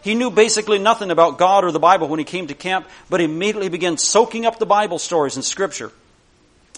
He 0.01 0.15
knew 0.15 0.31
basically 0.31 0.79
nothing 0.79 1.11
about 1.11 1.37
God 1.37 1.63
or 1.63 1.71
the 1.71 1.77
Bible 1.77 2.07
when 2.07 2.17
he 2.17 2.25
came 2.25 2.47
to 2.47 2.55
camp, 2.55 2.87
but 3.11 3.21
immediately 3.21 3.69
began 3.69 3.99
soaking 3.99 4.47
up 4.47 4.57
the 4.57 4.65
Bible 4.65 4.97
stories 4.97 5.35
and 5.35 5.45
scripture. 5.45 5.91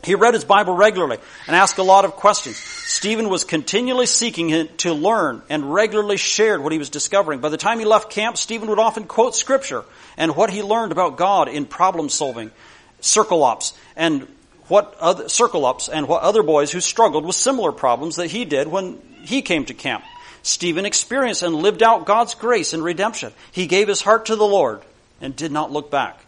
He 0.03 0.15
read 0.15 0.33
his 0.33 0.43
Bible 0.43 0.75
regularly 0.75 1.19
and 1.47 1.55
asked 1.55 1.77
a 1.77 1.83
lot 1.83 2.03
of 2.03 2.17
questions. 2.17 2.57
Stephen 2.57 3.29
was 3.29 3.45
continually 3.45 4.05
seeking 4.05 4.67
to 4.79 4.93
learn 4.93 5.43
and 5.49 5.73
regularly 5.73 6.17
shared 6.17 6.61
what 6.61 6.73
he 6.73 6.77
was 6.77 6.89
discovering. 6.89 7.39
By 7.39 7.47
the 7.47 7.55
time 7.55 7.79
he 7.79 7.85
left 7.85 8.11
camp, 8.11 8.35
Stephen 8.35 8.67
would 8.67 8.79
often 8.79 9.05
quote 9.05 9.33
scripture 9.33 9.85
and 10.17 10.35
what 10.35 10.49
he 10.49 10.61
learned 10.61 10.91
about 10.91 11.15
God 11.15 11.47
in 11.47 11.65
problem 11.65 12.09
solving, 12.09 12.51
circle 12.99 13.43
ops, 13.43 13.71
and 13.95 14.27
what 14.67 14.95
other, 14.99 15.29
circle 15.29 15.65
ups 15.65 15.89
and 15.89 16.07
what 16.07 16.23
other 16.23 16.43
boys 16.43 16.71
who 16.71 16.79
struggled 16.81 17.25
with 17.25 17.35
similar 17.35 17.71
problems 17.71 18.17
that 18.17 18.31
he 18.31 18.45
did 18.45 18.67
when 18.67 18.99
he 19.23 19.41
came 19.41 19.65
to 19.65 19.73
camp. 19.73 20.03
Stephen 20.43 20.85
experienced 20.85 21.43
and 21.43 21.55
lived 21.55 21.83
out 21.83 22.05
God's 22.05 22.35
grace 22.35 22.73
and 22.73 22.83
redemption. 22.83 23.33
He 23.51 23.67
gave 23.67 23.87
his 23.87 24.01
heart 24.01 24.27
to 24.27 24.35
the 24.35 24.45
Lord 24.45 24.81
and 25.19 25.35
did 25.35 25.51
not 25.51 25.71
look 25.71 25.91
back. 25.91 26.19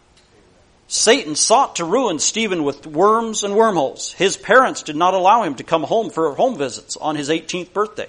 Satan 0.88 1.36
sought 1.36 1.76
to 1.76 1.84
ruin 1.84 2.18
Stephen 2.18 2.64
with 2.64 2.86
worms 2.86 3.44
and 3.44 3.54
wormholes. 3.54 4.12
His 4.12 4.36
parents 4.36 4.82
did 4.82 4.96
not 4.96 5.14
allow 5.14 5.44
him 5.44 5.54
to 5.54 5.64
come 5.64 5.84
home 5.84 6.10
for 6.10 6.34
home 6.34 6.58
visits 6.58 6.96
on 6.96 7.14
his 7.14 7.28
18th 7.28 7.72
birthday. 7.72 8.08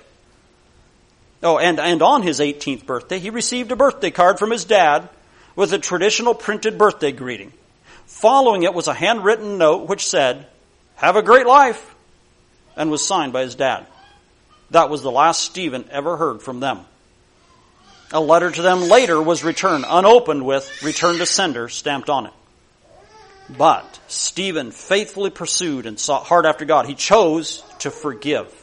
Oh, 1.44 1.58
and, 1.58 1.80
and 1.80 2.02
on 2.02 2.24
his 2.24 2.40
18th 2.40 2.86
birthday, 2.86 3.20
he 3.20 3.30
received 3.30 3.72
a 3.72 3.76
birthday 3.76 4.12
card 4.12 4.40
from 4.40 4.52
his 4.52 4.66
dad 4.66 5.10
with 5.56 5.74
a 5.74 5.80
traditional 5.80 6.34
printed 6.34 6.78
birthday 6.78 7.12
greeting. 7.12 7.54
Following 8.12 8.62
it 8.62 8.76
was 8.76 8.88
a 8.88 8.94
handwritten 8.94 9.58
note 9.58 9.88
which 9.88 10.08
said, 10.08 10.46
Have 10.96 11.16
a 11.16 11.24
great 11.24 11.48
life, 11.48 11.96
and 12.76 12.92
was 12.92 13.04
signed 13.04 13.34
by 13.34 13.42
his 13.42 13.56
dad. 13.56 13.88
That 14.70 14.92
was 14.92 15.02
the 15.02 15.10
last 15.10 15.42
Stephen 15.42 15.86
ever 15.90 16.18
heard 16.18 16.44
from 16.44 16.60
them. 16.60 16.82
A 18.12 18.20
letter 18.20 18.52
to 18.52 18.62
them 18.62 18.82
later 18.82 19.20
was 19.20 19.44
returned 19.44 19.86
unopened 19.88 20.46
with 20.46 20.84
return 20.84 21.18
to 21.18 21.26
sender 21.26 21.68
stamped 21.68 22.12
on 22.12 22.28
it. 22.28 22.34
But 23.50 24.00
Stephen 24.08 24.70
faithfully 24.70 25.32
pursued 25.32 25.88
and 25.88 26.00
sought 26.00 26.26
hard 26.26 26.46
after 26.46 26.66
God. 26.66 26.86
He 26.86 26.96
chose 26.96 27.64
to 27.80 27.90
forgive. 27.90 28.54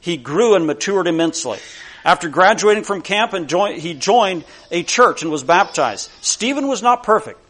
He 0.00 0.16
grew 0.16 0.54
and 0.54 0.66
matured 0.66 1.08
immensely. 1.08 1.58
After 2.04 2.30
graduating 2.30 2.84
from 2.84 3.02
camp 3.02 3.34
and 3.34 3.48
join, 3.48 3.78
he 3.78 3.92
joined 3.92 4.44
a 4.70 4.82
church 4.82 5.22
and 5.22 5.30
was 5.30 5.42
baptized. 5.42 6.10
Stephen 6.22 6.68
was 6.68 6.80
not 6.80 7.02
perfect 7.02 7.43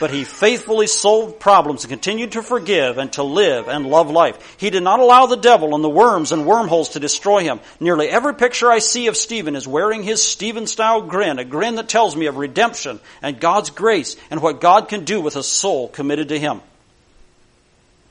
but 0.00 0.10
he 0.10 0.24
faithfully 0.24 0.86
solved 0.86 1.40
problems 1.40 1.84
and 1.84 1.90
continued 1.90 2.32
to 2.32 2.42
forgive 2.42 2.98
and 2.98 3.12
to 3.12 3.22
live 3.22 3.68
and 3.68 3.86
love 3.86 4.10
life. 4.10 4.56
He 4.58 4.70
did 4.70 4.82
not 4.82 5.00
allow 5.00 5.26
the 5.26 5.36
devil 5.36 5.74
and 5.74 5.82
the 5.82 5.88
worms 5.88 6.30
and 6.30 6.46
wormholes 6.46 6.90
to 6.90 7.00
destroy 7.00 7.42
him. 7.42 7.60
Nearly 7.80 8.08
every 8.08 8.34
picture 8.34 8.70
I 8.70 8.78
see 8.78 9.08
of 9.08 9.16
Stephen 9.16 9.56
is 9.56 9.66
wearing 9.66 10.02
his 10.02 10.22
Stephen 10.22 10.66
style 10.66 11.02
grin, 11.02 11.38
a 11.38 11.44
grin 11.44 11.76
that 11.76 11.88
tells 11.88 12.14
me 12.14 12.26
of 12.26 12.36
redemption 12.36 13.00
and 13.22 13.40
God's 13.40 13.70
grace 13.70 14.16
and 14.30 14.40
what 14.40 14.60
God 14.60 14.88
can 14.88 15.04
do 15.04 15.20
with 15.20 15.36
a 15.36 15.42
soul 15.42 15.88
committed 15.88 16.28
to 16.28 16.38
him. 16.38 16.60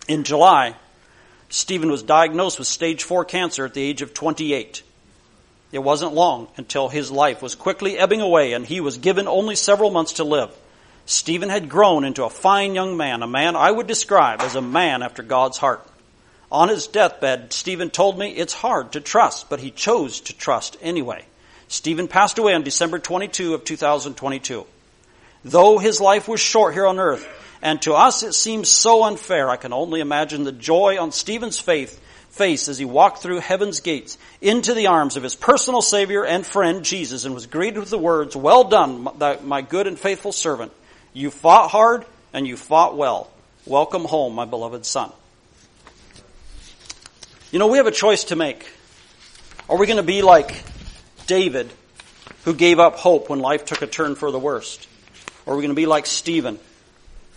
In 0.07 0.23
July, 0.23 0.75
Stephen 1.49 1.89
was 1.89 2.03
diagnosed 2.03 2.59
with 2.59 2.67
stage 2.67 3.03
4 3.03 3.23
cancer 3.25 3.65
at 3.65 3.73
the 3.73 3.81
age 3.81 4.01
of 4.01 4.13
28. 4.13 4.83
It 5.71 5.79
wasn't 5.79 6.13
long 6.13 6.47
until 6.57 6.89
his 6.89 7.11
life 7.11 7.41
was 7.41 7.55
quickly 7.55 7.97
ebbing 7.97 8.21
away 8.21 8.53
and 8.53 8.65
he 8.65 8.81
was 8.81 8.97
given 8.97 9.27
only 9.27 9.55
several 9.55 9.89
months 9.89 10.13
to 10.13 10.23
live. 10.23 10.49
Stephen 11.07 11.47
had 11.47 11.69
grown 11.69 12.03
into 12.03 12.25
a 12.25 12.29
fine 12.29 12.75
young 12.75 12.97
man, 12.97 13.23
a 13.23 13.27
man 13.27 13.55
I 13.55 13.71
would 13.71 13.87
describe 13.87 14.41
as 14.41 14.55
a 14.55 14.61
man 14.61 15.01
after 15.01 15.23
God's 15.23 15.57
heart. 15.57 15.81
On 16.51 16.67
his 16.67 16.87
deathbed, 16.87 17.53
Stephen 17.53 17.89
told 17.89 18.19
me 18.19 18.31
it's 18.31 18.53
hard 18.53 18.91
to 18.91 18.99
trust, 18.99 19.49
but 19.49 19.61
he 19.61 19.71
chose 19.71 20.19
to 20.21 20.37
trust 20.37 20.75
anyway. 20.81 21.23
Stephen 21.69 22.09
passed 22.09 22.39
away 22.39 22.53
on 22.53 22.63
December 22.63 22.99
22 22.99 23.53
of 23.53 23.63
2022. 23.63 24.65
Though 25.45 25.77
his 25.77 26.01
life 26.01 26.27
was 26.27 26.41
short 26.41 26.73
here 26.73 26.85
on 26.85 26.99
earth, 26.99 27.25
and 27.61 27.81
to 27.83 27.93
us 27.93 28.23
it 28.23 28.33
seems 28.33 28.67
so 28.67 29.05
unfair, 29.05 29.49
I 29.49 29.55
can 29.55 29.71
only 29.71 30.01
imagine 30.01 30.43
the 30.43 30.51
joy 30.51 30.99
on 30.99 31.13
Stephen's 31.13 31.57
faith, 31.57 32.01
face 32.31 32.67
as 32.67 32.77
he 32.77 32.85
walked 32.85 33.21
through 33.21 33.39
heaven's 33.39 33.79
gates 33.79 34.17
into 34.41 34.73
the 34.73 34.87
arms 34.87 35.15
of 35.15 35.23
his 35.23 35.35
personal 35.35 35.81
Savior 35.81 36.25
and 36.25 36.45
friend 36.45 36.83
Jesus 36.83 37.23
and 37.23 37.33
was 37.33 37.47
greeted 37.47 37.79
with 37.79 37.89
the 37.89 37.97
words, 37.97 38.35
Well 38.35 38.65
done, 38.65 39.07
my 39.43 39.61
good 39.61 39.87
and 39.87 39.97
faithful 39.97 40.33
servant. 40.33 40.73
You 41.17 41.31
fought 41.31 41.71
hard 41.71 42.05
and 42.31 42.47
you 42.47 42.55
fought 42.55 42.95
well. 42.95 43.31
Welcome 43.65 44.05
home, 44.05 44.35
my 44.35 44.45
beloved 44.45 44.85
son. 44.85 45.11
You 47.51 47.57
know, 47.57 47.65
we 47.65 47.79
have 47.79 47.87
a 47.87 47.91
choice 47.91 48.25
to 48.25 48.35
make. 48.35 48.71
Are 49.67 49.77
we 49.79 49.87
going 49.87 49.97
to 49.97 50.03
be 50.03 50.21
like 50.21 50.63
David, 51.25 51.73
who 52.45 52.53
gave 52.53 52.77
up 52.77 52.97
hope 52.97 53.31
when 53.31 53.39
life 53.39 53.65
took 53.65 53.81
a 53.81 53.87
turn 53.87 54.13
for 54.13 54.29
the 54.29 54.37
worst? 54.37 54.87
Or 55.47 55.53
are 55.53 55.57
we 55.57 55.63
going 55.63 55.71
to 55.71 55.81
be 55.81 55.87
like 55.87 56.05
Stephen, 56.05 56.59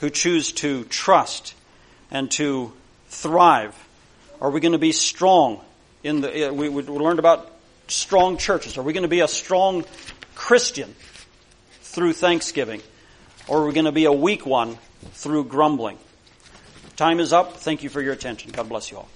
who 0.01 0.11
choose 0.11 0.53
to 0.53 0.85
trust 0.85 1.55
and 2.11 2.31
to 2.33 2.74
thrive? 3.09 3.74
Are 4.43 4.51
we 4.51 4.61
going 4.61 4.72
to 4.72 4.78
be 4.78 4.93
strong 4.93 5.59
in 6.05 6.20
the, 6.20 6.51
uh, 6.51 6.53
we, 6.53 6.68
we 6.68 6.83
learned 6.83 7.18
about 7.18 7.51
strong 7.89 8.37
churches. 8.37 8.76
Are 8.76 8.83
we 8.83 8.93
going 8.93 9.05
to 9.05 9.09
be 9.09 9.20
a 9.20 9.28
strong 9.28 9.87
Christian 10.35 10.95
through 11.81 12.12
thanksgiving? 12.12 12.83
Or 13.51 13.62
we're 13.62 13.66
we 13.66 13.72
going 13.72 13.86
to 13.86 13.92
be 13.92 14.05
a 14.05 14.12
weak 14.12 14.46
one 14.46 14.78
through 15.12 15.46
grumbling? 15.46 15.98
Time 16.94 17.18
is 17.18 17.32
up. 17.32 17.57
Thank 17.57 17.82
you 17.82 17.90
for 17.90 18.01
your 18.01 18.12
attention. 18.12 18.53
God 18.53 18.68
bless 18.68 18.92
you 18.92 18.98
all. 18.98 19.09